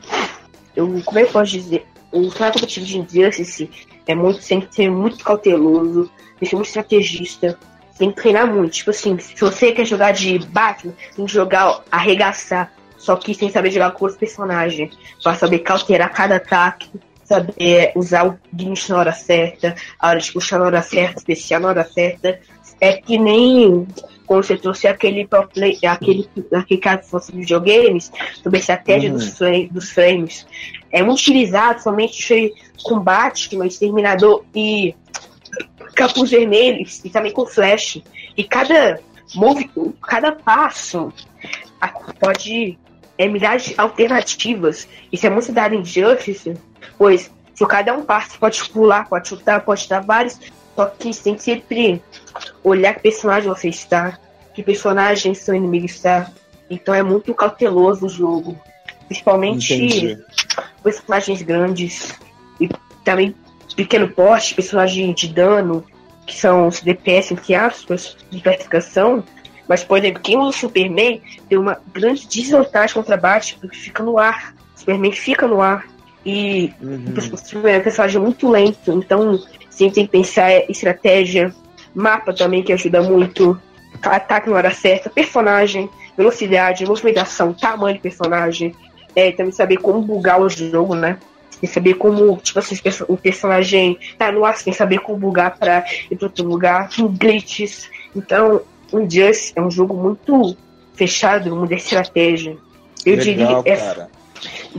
Eu, 0.76 0.88
como 1.05 1.20
é 1.20 1.22
que 1.22 1.30
eu 1.30 1.34
posso 1.34 1.51
dizer? 1.51 1.86
O 2.11 2.30
cenário 2.32 2.55
competitivo 2.55 2.86
de 2.86 3.20
Injustice 3.20 3.70
é 4.07 4.16
muito, 4.16 4.45
tem 4.45 4.59
que 4.59 4.74
ser 4.74 4.89
muito 4.89 5.24
cauteloso, 5.24 6.05
tem 6.05 6.39
que 6.39 6.45
ser 6.47 6.55
muito 6.55 6.68
estrategista, 6.68 7.57
tem 7.97 8.11
que 8.11 8.22
treinar 8.22 8.51
muito. 8.51 8.74
Tipo 8.74 8.89
assim, 8.89 9.18
se 9.20 9.39
você 9.39 9.72
quer 9.72 9.86
jogar 9.86 10.11
de 10.11 10.39
Batman, 10.39 10.93
tem 11.16 11.26
que 11.26 11.32
jogar, 11.32 11.84
arregaçar. 11.91 12.74
Só 12.97 13.16
que 13.16 13.36
sem 13.36 13.49
saber 13.49 13.70
jogar 13.70 13.91
com 13.91 14.05
os 14.05 14.18
personagens. 14.18 14.97
Pra 15.22 15.36
saber 15.36 15.59
cauterar 15.59 16.11
cada 16.11 16.38
ataque, 16.38 16.89
saber 17.26 17.91
usar 17.95 18.28
o 18.28 18.39
gimmick 18.55 18.89
na 18.89 18.97
hora 18.97 19.11
certa, 19.11 19.76
a 19.99 20.09
hora 20.09 20.19
de 20.19 20.32
puxar 20.32 20.59
na 20.59 20.65
hora 20.65 20.82
certa, 20.82 21.17
especial 21.17 21.59
na 21.59 21.69
hora 21.69 21.84
certa. 21.84 22.39
É 22.80 22.93
que 22.93 23.17
nem 23.17 23.88
quando 24.26 24.43
você 24.43 24.57
trouxe 24.57 24.88
aquele 24.88 25.28
play, 25.53 25.78
aquele, 25.86 26.28
aquele 26.53 26.80
caso 26.80 27.03
que 27.03 27.09
fosse 27.09 27.32
videogames, 27.32 28.11
sobre 28.41 28.57
a 28.57 28.59
estratégia 28.59 29.11
uhum. 29.11 29.17
dos, 29.17 29.38
frame, 29.38 29.69
dos 29.69 29.91
frames, 29.91 30.47
é 30.91 31.03
muito 31.03 31.19
utilizado 31.19 31.82
somente 31.82 32.53
com 32.84 32.99
Batman, 32.99 33.67
Exterminador 33.67 34.43
e 34.53 34.95
Capuz 35.95 36.32
Vermelhos, 36.32 37.03
e 37.03 37.09
também 37.09 37.32
com 37.32 37.45
Flash. 37.45 38.01
E 38.36 38.43
cada 38.43 38.99
move, 39.36 39.69
cada 40.01 40.32
passo 40.32 41.13
pode 42.19 42.78
é 43.18 43.28
milhares 43.28 43.63
de 43.63 43.76
alternativas. 43.78 44.88
Isso 45.11 45.26
é 45.26 45.30
muito 45.30 45.51
dado 45.51 45.76
em 45.76 45.84
Justice, 45.84 46.53
pois 46.97 47.32
se 47.53 47.66
cada 47.66 47.93
um 47.93 48.03
passo 48.03 48.38
pode 48.38 48.70
pular, 48.70 49.07
pode 49.07 49.30
chutar, 49.30 49.61
pode 49.61 49.88
dar 49.88 50.01
vários 50.01 50.39
só 50.76 50.86
que 50.88 51.13
você 51.13 51.24
tem 51.24 51.36
que 51.36 51.43
sempre 51.43 52.01
olhar 52.63 52.93
que 52.95 52.99
personagem 52.99 53.47
você 53.47 53.70
está, 53.70 54.20
que 54.53 54.61
personagens 54.61 55.38
seu 55.38 55.55
inimigo 55.55 55.86
está. 55.86 56.30
Então 56.70 56.93
é 56.93 57.01
muito 57.01 57.34
cauteloso 57.34 58.05
o 58.05 58.09
jogo. 58.09 58.59
Principalmente 59.07 59.74
Entendi. 59.74 60.18
personagens 60.84 61.41
grandes 61.41 62.13
e 62.59 62.68
também 63.03 63.34
pequeno 63.76 64.09
porte, 64.09 64.55
personagens 64.55 65.16
de 65.16 65.28
dano, 65.30 65.86
que 66.26 66.36
são 66.36 66.68
os 66.68 66.82
DPS, 66.82 67.32
entre 67.32 67.55
aspas, 67.55 68.18
de 68.30 68.41
classificação. 68.41 69.24
Mas, 69.68 69.84
por 69.84 69.97
exemplo, 69.97 70.22
quem 70.22 70.38
usa 70.38 70.49
o 70.49 70.53
Superman 70.53 71.22
tem 71.49 71.57
uma 71.57 71.78
grande 71.93 72.28
desvantagem 72.28 72.93
contra 72.93 73.18
Batman, 73.18 73.59
porque 73.61 73.78
fica 73.78 74.03
no 74.03 74.18
ar. 74.18 74.53
O 74.76 74.80
Superman 74.80 75.11
fica 75.11 75.47
no 75.47 75.61
ar. 75.61 75.86
E 76.26 76.74
uhum. 76.82 77.13
o 77.18 77.38
Superman 77.38 77.76
é 77.76 77.80
um 77.80 77.84
personagem 77.84 78.22
muito 78.22 78.49
lento, 78.49 78.91
então 78.91 79.39
Sempre 79.76 79.95
tem 79.95 80.05
que 80.05 80.11
pensar 80.11 80.53
estratégia, 80.70 81.53
mapa 81.93 82.34
também 82.34 82.63
que 82.63 82.72
ajuda 82.72 83.01
muito, 83.01 83.59
ataque 84.01 84.49
na 84.49 84.55
hora 84.55 84.72
certa, 84.72 85.09
personagem, 85.09 85.89
velocidade, 86.16 86.86
movimentação, 86.86 87.53
tamanho 87.53 87.95
de 87.95 88.01
personagem, 88.01 88.74
é, 89.13 89.34
também 89.34 89.51
saber 89.51 89.76
como 89.76 90.01
bugar 90.01 90.39
o 90.39 90.47
jogo, 90.47 90.95
né? 90.95 91.18
E 91.61 91.68
saber 91.68 91.95
como, 91.95 92.38
tipo 92.38 92.57
assim, 92.57 92.78
o 93.09 93.18
personagem 93.18 93.97
tá 94.18 94.32
no 94.32 94.45
ar, 94.45 94.55
sem 94.55 94.72
saber 94.72 94.99
como 94.99 95.20
bugar 95.20 95.57
pra 95.57 95.84
ir 96.09 96.16
pra 96.16 96.28
outro 96.28 96.47
lugar, 96.47 96.89
glitches. 97.20 97.89
Então, 98.16 98.61
o 98.91 99.09
Just 99.09 99.53
é 99.55 99.61
um 99.61 99.71
jogo 99.71 99.93
muito 99.95 100.55
fechado 100.93 101.65
da 101.65 101.75
estratégia. 101.75 102.57
Eu 103.05 103.17
Legal, 103.17 103.63
diria. 103.63 103.73
É, 103.73 104.07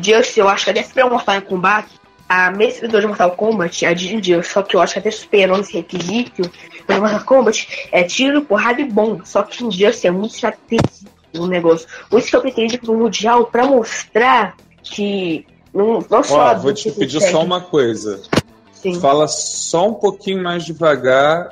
Just, 0.01 0.37
eu 0.37 0.49
acho 0.49 0.65
que 0.65 0.71
até 0.71 0.83
se 0.83 0.93
pra 0.93 1.09
Mortal 1.09 1.43
Kombat, 1.43 1.89
a 2.29 2.51
merecedora 2.51 3.01
de 3.01 3.07
Mortal 3.07 3.31
Kombat 3.33 3.85
é 3.85 3.89
a 3.89 3.95
Jinja, 3.95 4.43
só 4.43 4.63
que 4.63 4.77
eu 4.77 4.81
acho 4.81 4.95
que 4.95 4.99
até 4.99 5.11
superou 5.11 5.61
esse 5.61 5.75
requisito. 5.75 6.51
Mas 6.89 6.99
Mortal 6.99 7.25
Kombat 7.25 7.89
é 7.93 8.03
tiro, 8.03 8.43
porrada 8.43 8.81
e 8.81 8.85
bom. 8.85 9.21
Só 9.25 9.43
que 9.43 9.71
Just 9.71 10.05
é 10.05 10.11
muito 10.11 10.35
estratégico 10.35 11.11
o 11.39 11.47
negócio. 11.47 11.87
Por 12.09 12.19
isso 12.19 12.31
que 12.31 12.37
eu 12.37 12.41
pretendi 12.41 12.79
pro 12.79 12.97
Mundial 12.97 13.47
pra 13.47 13.67
mostrar 13.67 14.57
que 14.83 15.47
não, 15.73 16.05
não 16.09 16.23
só. 16.23 16.53
Ó, 16.53 16.55
vou 16.55 16.73
te 16.73 16.91
pedir 16.91 17.21
só 17.21 17.43
uma 17.43 17.61
coisa. 17.61 18.23
Sim. 18.73 19.01
Fala 19.01 19.27
só 19.29 19.89
um 19.89 19.95
pouquinho 19.95 20.43
mais 20.43 20.65
devagar 20.65 21.51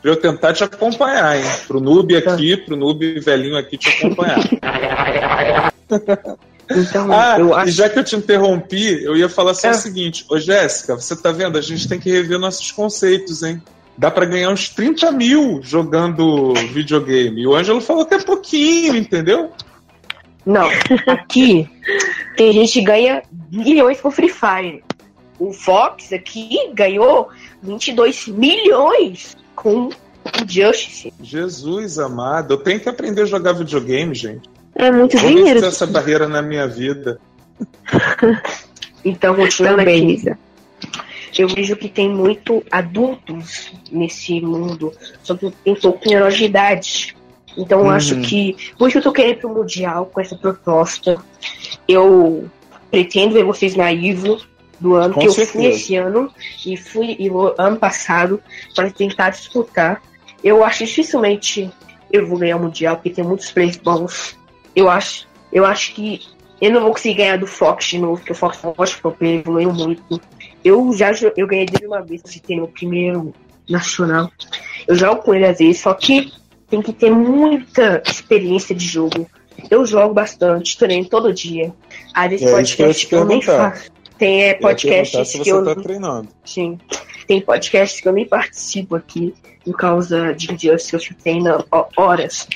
pra 0.00 0.10
eu 0.10 0.16
tentar 0.16 0.52
te 0.52 0.64
acompanhar, 0.64 1.38
hein? 1.38 1.44
Pro 1.66 1.80
noob 1.80 2.16
aqui, 2.16 2.56
pro 2.56 2.76
noob 2.76 3.20
velhinho 3.20 3.56
aqui 3.56 3.76
te 3.76 3.88
acompanhar. 3.88 4.38
Então, 6.70 7.10
ah, 7.10 7.36
eu 7.36 7.52
acho... 7.52 7.68
e 7.68 7.72
já 7.72 7.88
que 7.88 7.98
eu 7.98 8.04
te 8.04 8.14
interrompi, 8.14 9.02
eu 9.02 9.16
ia 9.16 9.28
falar 9.28 9.54
só 9.54 9.68
é. 9.68 9.70
o 9.72 9.74
seguinte: 9.74 10.24
Ô 10.30 10.38
Jéssica, 10.38 10.94
você 10.94 11.16
tá 11.16 11.32
vendo? 11.32 11.58
A 11.58 11.60
gente 11.60 11.88
tem 11.88 11.98
que 11.98 12.08
rever 12.08 12.38
nossos 12.38 12.70
conceitos, 12.70 13.42
hein? 13.42 13.60
Dá 13.98 14.10
para 14.10 14.24
ganhar 14.24 14.50
uns 14.50 14.68
30 14.68 15.10
mil 15.10 15.60
jogando 15.62 16.54
videogame. 16.72 17.42
E 17.42 17.46
o 17.46 17.54
Ângelo 17.54 17.80
falou 17.80 18.06
que 18.06 18.14
é 18.14 18.20
pouquinho, 18.20 18.96
entendeu? 18.96 19.50
Não, 20.46 20.68
aqui 21.06 21.68
tem 22.36 22.52
gente 22.52 22.72
que 22.72 22.82
ganha 22.82 23.22
milhões 23.50 24.00
com 24.00 24.10
Free 24.10 24.30
Fire. 24.30 24.84
O 25.38 25.52
Fox 25.52 26.12
aqui 26.12 26.70
ganhou 26.72 27.30
22 27.62 28.28
milhões 28.28 29.36
com 29.62 29.88
o 29.88 29.92
Justice. 30.48 31.12
Jesus 31.22 31.98
amado, 31.98 32.54
eu 32.54 32.58
tenho 32.58 32.80
que 32.80 32.88
aprender 32.88 33.22
a 33.22 33.26
jogar 33.26 33.52
videogame, 33.52 34.14
gente. 34.14 34.48
É 34.74 34.90
muito 34.90 35.16
Vou 35.18 35.28
dinheiro. 35.28 35.64
essa 35.64 35.86
barreira 35.86 36.26
na 36.28 36.40
minha 36.40 36.66
vida. 36.66 37.20
então, 39.04 39.34
continuando 39.34 39.82
aqui. 39.82 40.22
eu 41.38 41.48
vejo 41.48 41.76
que 41.76 41.88
tem 41.88 42.08
muito 42.08 42.62
adultos 42.70 43.72
nesse 43.90 44.40
mundo, 44.40 44.92
só 45.22 45.34
que 45.36 45.50
tem 45.64 45.74
pouco 45.74 46.08
menor 46.08 46.30
de 46.30 46.44
idade. 46.44 47.16
Então 47.58 47.80
eu 47.80 47.84
Uhum. 47.86 47.90
acho 47.90 48.20
que, 48.20 48.56
por 48.78 48.88
isso 48.88 48.98
eu 48.98 49.02
tô 49.02 49.12
querendo 49.12 49.32
ir 49.32 49.40
pro 49.40 49.48
Mundial 49.54 50.06
com 50.06 50.20
essa 50.20 50.36
proposta. 50.36 51.18
Eu 51.86 52.48
pretendo 52.90 53.34
ver 53.34 53.44
vocês 53.44 53.74
na 53.74 53.92
Ivo 53.92 54.40
do 54.80 54.94
ano, 54.94 55.14
Com 55.14 55.20
que 55.20 55.26
eu 55.28 55.32
fui 55.32 55.44
certeza. 55.44 55.68
esse 55.76 55.96
ano 55.96 56.32
e 56.64 56.76
fui 56.76 57.16
e 57.18 57.30
o 57.30 57.54
ano 57.58 57.76
passado 57.76 58.42
para 58.74 58.90
tentar 58.90 59.30
disputar. 59.30 60.02
Eu 60.42 60.64
acho 60.64 60.84
dificilmente 60.84 61.70
eu 62.12 62.26
vou 62.26 62.38
ganhar 62.38 62.56
o 62.56 62.60
Mundial, 62.60 62.96
porque 62.96 63.10
tem 63.10 63.24
muitos 63.24 63.52
players 63.52 63.76
bons. 63.76 64.36
Eu 64.74 64.88
acho, 64.88 65.28
eu 65.52 65.64
acho 65.64 65.94
que 65.94 66.20
eu 66.60 66.70
não 66.70 66.80
vou 66.82 66.92
conseguir 66.92 67.14
ganhar 67.14 67.38
do 67.38 67.46
Fox 67.46 67.86
de 67.86 67.98
novo, 67.98 68.16
porque 68.16 68.32
o 68.32 68.34
Fox 68.34 68.58
é 68.62 68.66
um 68.66 68.74
ótimo 68.76 69.12
player, 69.12 69.40
evoluiu 69.40 69.72
muito. 69.72 70.20
Eu 70.64 70.92
já 70.94 71.10
eu 71.36 71.46
ganhei 71.46 71.66
dele 71.66 71.86
uma 71.86 72.02
vez, 72.02 72.22
de 72.22 72.40
ter 72.40 72.56
meu 72.56 72.68
primeiro 72.68 73.32
nacional. 73.68 74.30
Eu 74.86 74.94
jogo 74.94 75.22
com 75.22 75.34
ele 75.34 75.46
às 75.46 75.58
vezes, 75.58 75.80
só 75.80 75.94
que 75.94 76.32
tem 76.68 76.82
que 76.82 76.92
ter 76.92 77.10
muita 77.10 78.02
experiência 78.06 78.74
de 78.74 78.86
jogo. 78.86 79.28
Eu 79.70 79.84
jogo 79.84 80.14
bastante, 80.14 80.76
treino 80.78 81.08
todo 81.08 81.32
dia. 81.32 81.72
Às 82.14 82.30
vezes 82.30 82.80
É 82.80 82.90
isso 82.90 83.08
que 83.08 83.14
eu 83.14 83.24
nem 83.24 83.42
faço. 83.42 83.90
Tem 84.20 84.42
é, 84.42 84.54
podcasts 84.54 85.32
que 85.32 85.48
eu. 85.48 85.64
tá 85.64 85.74
treinando. 85.74 86.28
Sim. 86.44 86.78
Tem 87.26 87.40
podcasts 87.40 88.02
que 88.02 88.06
eu 88.06 88.12
nem 88.12 88.26
participo 88.26 88.94
aqui 88.94 89.34
por 89.64 89.74
causa 89.74 90.34
de 90.34 90.48
dias 90.48 90.90
que 90.90 90.94
eu 90.94 91.00
fico 91.00 91.22
treinando 91.22 91.66
horas. 91.96 92.46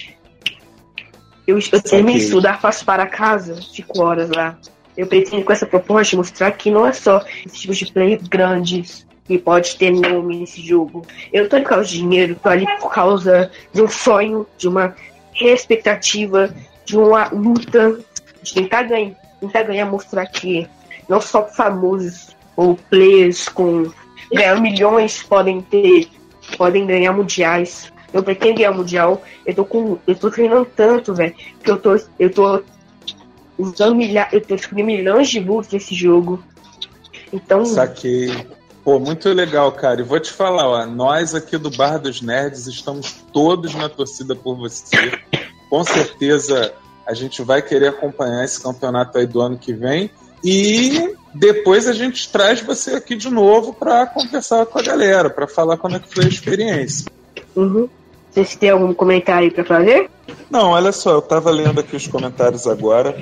Eu, 1.47 1.59
eu 1.59 1.83
termino 1.83 2.19
de 2.19 2.25
estudar, 2.27 2.61
faço 2.61 2.85
para 2.85 3.07
casa, 3.07 3.59
fico 3.73 4.03
horas 4.03 4.29
lá. 4.29 4.59
Eu 4.95 5.07
pretendo 5.07 5.43
com 5.43 5.53
essa 5.53 5.65
proposta 5.65 6.15
mostrar 6.19 6.53
que 6.53 6.71
não 6.71 6.87
é 6.87 6.93
só 6.93 7.25
esse 7.47 7.61
tipo 7.61 7.73
de 7.73 7.91
play 7.91 8.19
grandes 8.19 9.07
que 9.25 9.39
pode 9.39 9.77
ter 9.77 9.91
nome 9.91 10.41
nesse 10.41 10.61
jogo. 10.61 11.07
Eu 11.33 11.45
não 11.45 11.49
tô 11.49 11.57
ali 11.57 11.65
por 11.65 11.71
causa 11.71 11.89
de 11.89 11.97
dinheiro, 11.97 12.41
tô 12.43 12.49
ali 12.51 12.67
por 12.79 12.93
causa 12.93 13.51
de 13.73 13.83
um 13.83 13.89
sonho, 13.89 14.47
de 14.59 14.69
uma 14.69 14.95
expectativa, 15.41 16.55
de 16.85 16.99
uma 16.99 17.29
luta, 17.29 17.99
de 18.43 18.53
tentar 18.53 18.83
ganhar, 18.83 19.15
tentar 19.41 19.63
ganhar, 19.63 19.87
mostrar 19.87 20.27
que 20.27 20.69
não 21.09 21.21
só 21.21 21.47
famosos 21.47 22.35
ou 22.57 22.77
players 22.91 23.49
com 23.49 23.91
ganhar 24.33 24.61
milhões 24.61 25.23
podem 25.23 25.61
ter, 25.61 26.09
podem 26.57 26.87
ganhar 26.87 27.13
mundiais. 27.13 27.93
Eu 28.13 28.23
pretendo 28.23 28.59
ganhar 28.59 28.73
mundial. 28.73 29.23
Eu 29.45 29.55
tô 29.55 29.65
com, 29.65 29.99
eu 30.07 30.15
tô 30.15 30.31
treinando 30.31 30.67
tanto, 30.77 31.15
velho, 31.15 31.35
que 31.63 31.71
eu 31.71 31.77
tô, 31.77 31.99
eu 32.19 32.31
tô 32.31 32.63
usando 33.59 33.95
milhares, 33.95 34.33
eu 34.33 34.41
tô 34.41 34.55
descobrindo 34.55 34.87
milhões 34.87 35.29
de 35.29 35.41
bugs 35.41 35.71
nesse 35.73 35.95
jogo. 35.95 36.43
Então, 37.33 37.65
Saquei. 37.65 38.47
Pô, 38.85 39.01
muito 39.01 39.29
legal, 39.31 39.73
cara. 39.73 40.01
E 40.01 40.05
vou 40.05 40.21
te 40.21 40.31
falar, 40.31 40.69
ó, 40.69 40.87
nós 40.87 41.35
aqui 41.35 41.57
do 41.57 41.71
Bar 41.71 41.99
dos 41.99 42.21
Nerds 42.21 42.67
estamos 42.67 43.13
todos 43.33 43.75
na 43.75 43.89
torcida 43.89 44.37
por 44.37 44.57
você. 44.57 45.19
Com 45.71 45.83
certeza 45.83 46.75
a 47.07 47.15
gente 47.15 47.43
vai 47.43 47.63
querer 47.63 47.89
acompanhar 47.89 48.45
esse 48.45 48.63
campeonato 48.63 49.17
aí 49.19 49.27
do 49.27 49.41
ano 49.41 49.57
que 49.59 49.73
vem. 49.73 50.11
E 50.45 51.15
depois 51.35 51.89
a 51.89 51.95
gente 51.95 52.31
traz 52.31 52.61
você 52.61 52.93
aqui 52.93 53.17
de 53.17 53.31
novo 53.31 53.73
para 53.73 54.07
conversar 54.07 54.67
com 54.67 54.79
a 54.79 54.83
galera, 54.83 55.31
para 55.31 55.49
falar 55.49 55.79
como 55.79 55.97
é 55.97 55.99
que 55.99 56.13
foi 56.15 56.25
a 56.25 56.29
experiência. 56.29 57.11
uhum. 57.57 57.89
vocês 58.31 58.55
têm 58.55 58.69
algum 58.69 58.93
comentário 58.93 59.51
pra 59.51 59.65
fazer? 59.65 60.11
Não, 60.51 60.71
olha 60.71 60.93
só, 60.93 61.13
eu 61.13 61.19
estava 61.21 61.51
lendo 61.51 61.81
aqui 61.81 61.97
os 61.97 62.07
comentários 62.07 62.67
agora, 62.67 63.17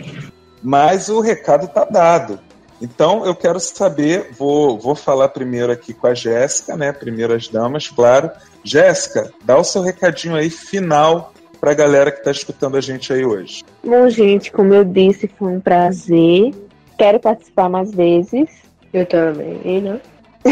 mas 0.60 1.08
o 1.08 1.20
recado 1.20 1.68
tá 1.68 1.84
dado. 1.84 2.40
Então 2.80 3.24
eu 3.24 3.34
quero 3.34 3.60
saber, 3.60 4.32
vou, 4.36 4.76
vou 4.76 4.96
falar 4.96 5.28
primeiro 5.28 5.70
aqui 5.70 5.94
com 5.94 6.08
a 6.08 6.14
Jéssica, 6.14 6.76
né? 6.76 6.90
Primeiro 6.90 7.32
as 7.32 7.46
damas, 7.46 7.86
claro. 7.86 8.28
Jéssica, 8.64 9.32
dá 9.44 9.56
o 9.56 9.62
seu 9.62 9.82
recadinho 9.82 10.34
aí 10.34 10.50
final 10.50 11.32
para 11.60 11.70
a 11.70 11.74
galera 11.74 12.10
que 12.10 12.18
está 12.18 12.32
escutando 12.32 12.76
a 12.76 12.80
gente 12.80 13.12
aí 13.12 13.24
hoje. 13.24 13.62
Bom, 13.84 14.08
gente, 14.08 14.50
como 14.50 14.74
eu 14.74 14.84
disse, 14.84 15.30
foi 15.38 15.52
um 15.52 15.60
prazer. 15.60 16.52
Quero 16.98 17.20
participar 17.20 17.68
mais 17.68 17.94
vezes. 17.94 18.48
Eu 18.92 19.06
também, 19.06 19.80
né? 19.80 20.00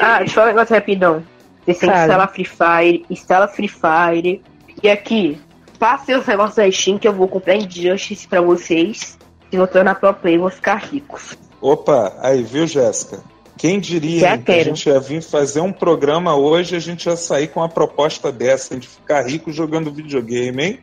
ah, 0.00 0.18
deixa 0.18 0.22
eu 0.22 0.28
falar 0.28 0.46
um 0.46 0.50
negócio 0.50 0.74
rapidão. 0.74 1.22
Que 1.64 1.74
Fala. 1.74 1.92
instalar 1.92 2.32
Free 2.32 2.44
Fire, 2.44 3.06
instala 3.10 3.48
Free 3.48 3.68
Fire. 3.68 4.42
E 4.82 4.88
aqui, 4.88 5.38
passem 5.78 6.16
os 6.16 6.26
negócios 6.26 6.56
da 6.56 6.70
Steam 6.70 6.98
que 6.98 7.06
eu 7.06 7.12
vou 7.12 7.28
comprar 7.28 7.56
Injustice 7.56 8.26
pra 8.26 8.40
vocês. 8.40 9.18
Se 9.50 9.56
eu 9.56 9.66
tornar 9.66 9.96
pro 9.96 10.14
play, 10.14 10.38
vou 10.38 10.50
ficar 10.50 10.76
ricos. 10.76 11.36
Opa, 11.60 12.16
aí, 12.20 12.42
viu, 12.42 12.66
Jéssica? 12.66 13.22
Quem 13.56 13.78
diria 13.78 14.36
que 14.38 14.50
a 14.50 14.64
gente 14.64 14.88
ia 14.88 14.98
vir 14.98 15.22
fazer 15.22 15.60
um 15.60 15.72
programa 15.72 16.34
hoje 16.34 16.74
e 16.74 16.76
a 16.78 16.80
gente 16.80 17.06
ia 17.06 17.16
sair 17.16 17.48
com 17.48 17.60
uma 17.60 17.68
proposta 17.68 18.32
dessa, 18.32 18.76
de 18.76 18.88
ficar 18.88 19.22
rico 19.22 19.52
jogando 19.52 19.92
videogame, 19.92 20.64
hein? 20.64 20.78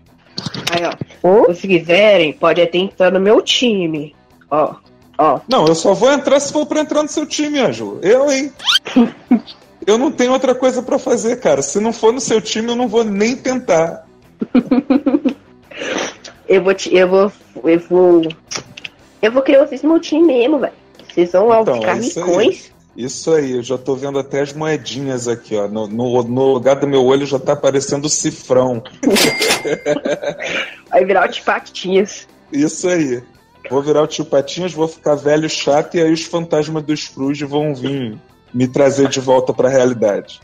Aí, 0.71 0.83
ó. 0.85 1.53
Se 1.53 1.67
quiserem, 1.67 2.33
pode 2.33 2.61
até 2.61 2.77
entrar 2.77 3.11
no 3.11 3.19
meu 3.19 3.41
time. 3.41 4.15
Ó, 4.49 4.75
ó. 5.17 5.39
Não, 5.47 5.65
eu 5.65 5.75
só 5.75 5.93
vou 5.93 6.11
entrar 6.11 6.39
se 6.39 6.51
for 6.53 6.65
pra 6.65 6.81
entrar 6.81 7.03
no 7.03 7.09
seu 7.09 7.25
time, 7.25 7.59
Ângelo. 7.59 7.99
Eu, 8.01 8.31
hein? 8.31 8.51
eu 9.85 9.97
não 9.97 10.11
tenho 10.11 10.33
outra 10.33 10.55
coisa 10.55 10.81
pra 10.81 10.99
fazer, 10.99 11.39
cara. 11.39 11.61
Se 11.61 11.79
não 11.79 11.93
for 11.93 12.13
no 12.13 12.21
seu 12.21 12.41
time, 12.41 12.69
eu 12.69 12.75
não 12.75 12.87
vou 12.87 13.03
nem 13.03 13.35
tentar. 13.35 14.05
Eu 16.49 16.63
vou 16.63 16.73
te, 16.73 16.93
eu 16.93 17.07
vou. 17.07 17.31
Eu 17.63 17.79
vou. 17.79 18.21
Eu 19.21 19.31
vou 19.31 19.43
criar 19.43 19.65
vocês 19.65 19.83
no 19.83 19.89
meu 19.89 19.99
time 19.99 20.25
mesmo, 20.25 20.57
velho. 20.57 20.73
Vocês 21.07 21.31
vão 21.31 21.61
Então, 21.61 21.75
ficar 21.75 21.97
é 21.97 21.99
ricões. 21.99 22.71
Isso 22.99 23.31
aí, 23.31 23.53
eu 23.53 23.63
já 23.63 23.77
tô 23.77 23.95
vendo 23.95 24.19
até 24.19 24.41
as 24.41 24.51
moedinhas 24.51 25.25
aqui, 25.25 25.55
ó. 25.55 25.69
No, 25.69 25.87
no, 25.87 26.21
no 26.21 26.53
lugar 26.53 26.75
do 26.75 26.85
meu 26.85 27.05
olho 27.05 27.25
já 27.25 27.39
tá 27.39 27.53
aparecendo 27.53 28.03
o 28.03 28.09
cifrão. 28.09 28.83
Vai 30.91 31.05
virar 31.05 31.29
o 31.29 31.43
patinhas. 31.45 32.27
Isso 32.51 32.89
aí. 32.89 33.23
Vou 33.69 33.81
virar 33.81 34.01
o 34.01 34.07
tio 34.07 34.25
Patinhas, 34.25 34.73
vou 34.73 34.85
ficar 34.85 35.15
velho 35.15 35.49
chato 35.49 35.95
e 35.95 36.01
aí 36.01 36.11
os 36.11 36.23
fantasmas 36.23 36.83
do 36.83 36.95
Scrooge 36.95 37.45
vão 37.45 37.73
vir 37.73 38.19
me 38.53 38.67
trazer 38.67 39.07
de 39.07 39.21
volta 39.21 39.53
pra 39.53 39.69
realidade. 39.69 40.41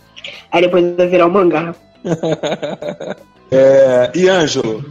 Aí 0.50 0.62
depois 0.62 0.96
vai 0.96 1.08
virar 1.08 1.28
o 1.28 1.32
mangá. 1.32 1.76
É, 3.52 4.12
e 4.16 4.28
Ângelo, 4.28 4.84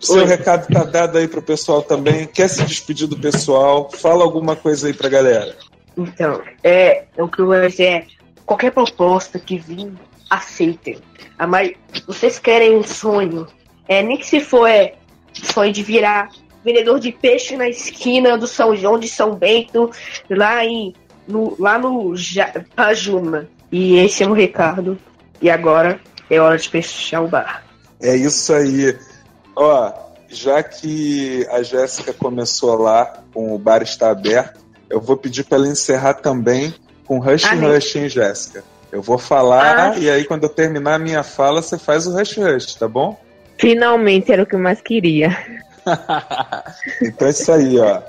seu 0.00 0.16
Oi. 0.16 0.24
recado 0.24 0.66
tá 0.66 0.82
dado 0.82 1.16
aí 1.16 1.28
pro 1.28 1.40
pessoal 1.40 1.82
também. 1.82 2.26
Quer 2.26 2.48
se 2.48 2.64
despedir 2.64 3.06
do 3.06 3.16
pessoal? 3.16 3.88
Fala 3.92 4.24
alguma 4.24 4.56
coisa 4.56 4.88
aí 4.88 4.92
pra 4.92 5.08
galera. 5.08 5.54
Então, 5.96 6.40
é, 6.62 7.04
o 7.18 7.28
que 7.28 7.40
eu 7.40 7.46
vou 7.46 7.60
dizer 7.68 7.84
é, 7.84 8.06
qualquer 8.46 8.70
proposta 8.72 9.38
que 9.38 9.58
vir, 9.58 9.92
aceitem. 10.30 10.98
A 11.38 11.46
mai- 11.46 11.76
vocês 12.06 12.38
querem 12.38 12.76
um 12.76 12.82
sonho, 12.82 13.46
é, 13.88 14.02
nem 14.02 14.16
que 14.16 14.26
se 14.26 14.40
for 14.40 14.66
é, 14.66 14.94
sonho 15.34 15.72
de 15.72 15.82
virar 15.82 16.30
vendedor 16.64 16.98
de 17.00 17.10
peixe 17.12 17.56
na 17.56 17.68
esquina 17.68 18.38
do 18.38 18.46
São 18.46 18.74
João 18.76 18.98
de 18.98 19.08
São 19.08 19.34
Bento, 19.34 19.90
lá 20.30 20.64
em 20.64 20.94
no, 21.26 21.56
lá 21.58 21.78
no 21.78 22.16
Ja- 22.16 22.52
Pajuma. 22.74 23.48
E 23.70 23.96
esse 23.98 24.22
é 24.22 24.26
o 24.28 24.32
recado. 24.32 24.98
E 25.40 25.50
agora 25.50 26.00
é 26.30 26.38
hora 26.40 26.56
de 26.56 26.68
fechar 26.68 27.20
o 27.22 27.28
bar. 27.28 27.64
É 28.00 28.14
isso 28.16 28.52
aí. 28.52 28.96
Ó, 29.56 29.92
já 30.28 30.62
que 30.62 31.46
a 31.50 31.62
Jéssica 31.62 32.12
começou 32.12 32.76
lá 32.76 33.22
com 33.34 33.54
o 33.54 33.58
bar 33.58 33.82
está 33.82 34.10
aberto, 34.10 34.60
eu 34.92 35.00
vou 35.00 35.16
pedir 35.16 35.44
para 35.44 35.58
ela 35.58 35.68
encerrar 35.68 36.14
também 36.14 36.74
com 37.06 37.18
Rush 37.18 37.44
Amém. 37.46 37.68
Rush, 37.74 37.96
hein, 37.96 38.08
Jéssica? 38.08 38.62
Eu 38.92 39.02
vou 39.02 39.18
falar 39.18 39.92
Ah. 39.94 39.98
e 39.98 40.08
aí 40.10 40.24
quando 40.24 40.44
eu 40.44 40.48
terminar 40.48 40.94
a 40.94 40.98
minha 40.98 41.22
fala, 41.22 41.60
você 41.62 41.78
faz 41.78 42.06
o 42.06 42.12
Rush 42.16 42.36
Rush, 42.36 42.74
tá 42.76 42.86
bom? 42.86 43.18
finalmente 43.58 44.32
era 44.32 44.42
o 44.42 44.46
que 44.46 44.54
eu 44.56 44.58
mais 44.58 44.80
queria. 44.80 45.36
Então 47.02 47.26
é 47.28 47.30
isso 47.30 47.50
aí, 47.52 47.78
ó. 47.78 48.00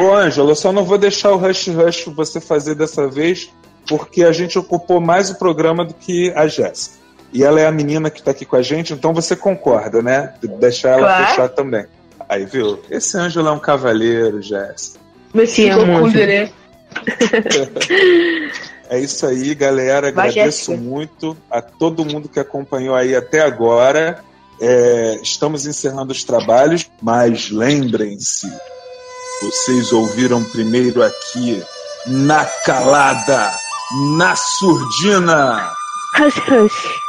Ô, 0.00 0.04
ô 0.04 0.14
Ângelo, 0.14 0.50
eu 0.50 0.56
só 0.56 0.72
não 0.72 0.84
vou 0.84 0.98
deixar 0.98 1.30
o 1.32 1.36
Rush 1.36 1.68
Rush 1.68 2.04
você 2.06 2.40
fazer 2.40 2.74
dessa 2.74 3.08
vez, 3.08 3.50
porque 3.88 4.24
a 4.24 4.32
gente 4.32 4.58
ocupou 4.58 5.00
mais 5.00 5.30
o 5.30 5.36
programa 5.38 5.84
do 5.84 5.94
que 5.94 6.32
a 6.34 6.46
Jéssica. 6.46 6.96
E 7.32 7.42
ela 7.42 7.60
é 7.60 7.66
a 7.66 7.72
menina 7.72 8.10
que 8.10 8.22
tá 8.22 8.30
aqui 8.30 8.44
com 8.44 8.56
a 8.56 8.62
gente, 8.62 8.92
então 8.92 9.12
você 9.12 9.34
concorda, 9.34 10.00
né? 10.02 10.34
De 10.40 10.48
Deixar 10.48 10.90
ela 10.98 11.06
Claro. 11.08 11.26
fechar 11.26 11.48
também. 11.48 11.86
Aí, 12.28 12.44
viu? 12.44 12.80
Esse 12.90 13.16
Ângelo 13.16 13.48
é 13.48 13.52
um 13.52 13.58
cavaleiro, 13.58 14.40
Jéssica. 14.40 15.00
Mas 15.34 15.54
Te 15.54 15.68
amo, 15.68 16.06
Ângelo. 16.06 16.26
né? 16.26 16.50
É 18.90 19.00
isso 19.00 19.26
aí, 19.26 19.54
galera. 19.54 20.08
Agradeço 20.08 20.76
muito 20.76 21.36
a 21.50 21.60
todo 21.60 22.04
mundo 22.04 22.28
que 22.28 22.38
acompanhou 22.38 22.94
aí 22.94 23.16
até 23.16 23.40
agora. 23.40 24.22
É, 24.60 25.18
estamos 25.22 25.66
encerrando 25.66 26.12
os 26.12 26.22
trabalhos, 26.22 26.88
mas 27.02 27.50
lembrem-se, 27.50 28.46
vocês 29.42 29.92
ouviram 29.92 30.44
primeiro 30.44 31.02
aqui 31.02 31.60
na 32.06 32.44
calada, 32.44 33.52
na 34.16 34.36
surdina. 34.36 35.72
Hush, 36.20 36.38
hush. 36.48 37.00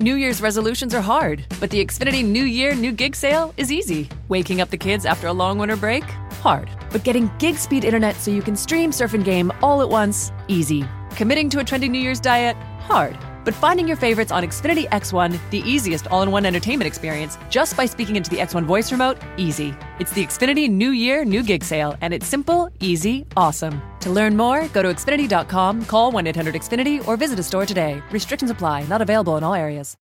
New 0.00 0.14
Year's 0.14 0.40
resolutions 0.40 0.94
are 0.94 1.00
hard, 1.00 1.44
but 1.58 1.70
the 1.70 1.84
Xfinity 1.84 2.24
New 2.24 2.44
Year, 2.44 2.72
New 2.72 2.92
Gig 2.92 3.16
sale 3.16 3.52
is 3.56 3.72
easy. 3.72 4.08
Waking 4.28 4.60
up 4.60 4.70
the 4.70 4.76
kids 4.76 5.04
after 5.04 5.26
a 5.26 5.32
long 5.32 5.58
winter 5.58 5.74
break? 5.74 6.04
Hard. 6.40 6.70
But 6.92 7.02
getting 7.02 7.28
gig 7.38 7.56
speed 7.56 7.82
internet 7.82 8.14
so 8.14 8.30
you 8.30 8.40
can 8.40 8.54
stream, 8.54 8.92
surf, 8.92 9.14
and 9.14 9.24
game 9.24 9.50
all 9.60 9.82
at 9.82 9.88
once? 9.88 10.30
Easy. 10.46 10.84
Committing 11.16 11.50
to 11.50 11.58
a 11.58 11.64
trendy 11.64 11.90
New 11.90 11.98
Year's 11.98 12.20
diet? 12.20 12.56
Hard. 12.78 13.18
But 13.48 13.54
finding 13.54 13.88
your 13.88 13.96
favorites 13.96 14.30
on 14.30 14.42
Xfinity 14.42 14.86
X1, 14.90 15.38
the 15.48 15.60
easiest 15.60 16.06
all 16.08 16.22
in 16.22 16.30
one 16.30 16.44
entertainment 16.44 16.86
experience, 16.86 17.38
just 17.48 17.78
by 17.78 17.86
speaking 17.86 18.16
into 18.16 18.28
the 18.28 18.36
X1 18.36 18.66
voice 18.66 18.92
remote? 18.92 19.16
Easy. 19.38 19.74
It's 19.98 20.12
the 20.12 20.22
Xfinity 20.22 20.68
New 20.68 20.90
Year, 20.90 21.24
New 21.24 21.42
Gig 21.42 21.64
sale, 21.64 21.96
and 22.02 22.12
it's 22.12 22.26
simple, 22.26 22.68
easy, 22.80 23.26
awesome. 23.38 23.80
To 24.00 24.10
learn 24.10 24.36
more, 24.36 24.68
go 24.74 24.82
to 24.82 24.90
Xfinity.com, 24.90 25.86
call 25.86 26.12
1 26.12 26.26
800 26.26 26.56
Xfinity, 26.56 27.08
or 27.08 27.16
visit 27.16 27.38
a 27.38 27.42
store 27.42 27.64
today. 27.64 28.02
Restrictions 28.10 28.50
apply, 28.50 28.82
not 28.82 29.00
available 29.00 29.38
in 29.38 29.42
all 29.42 29.54
areas. 29.54 29.96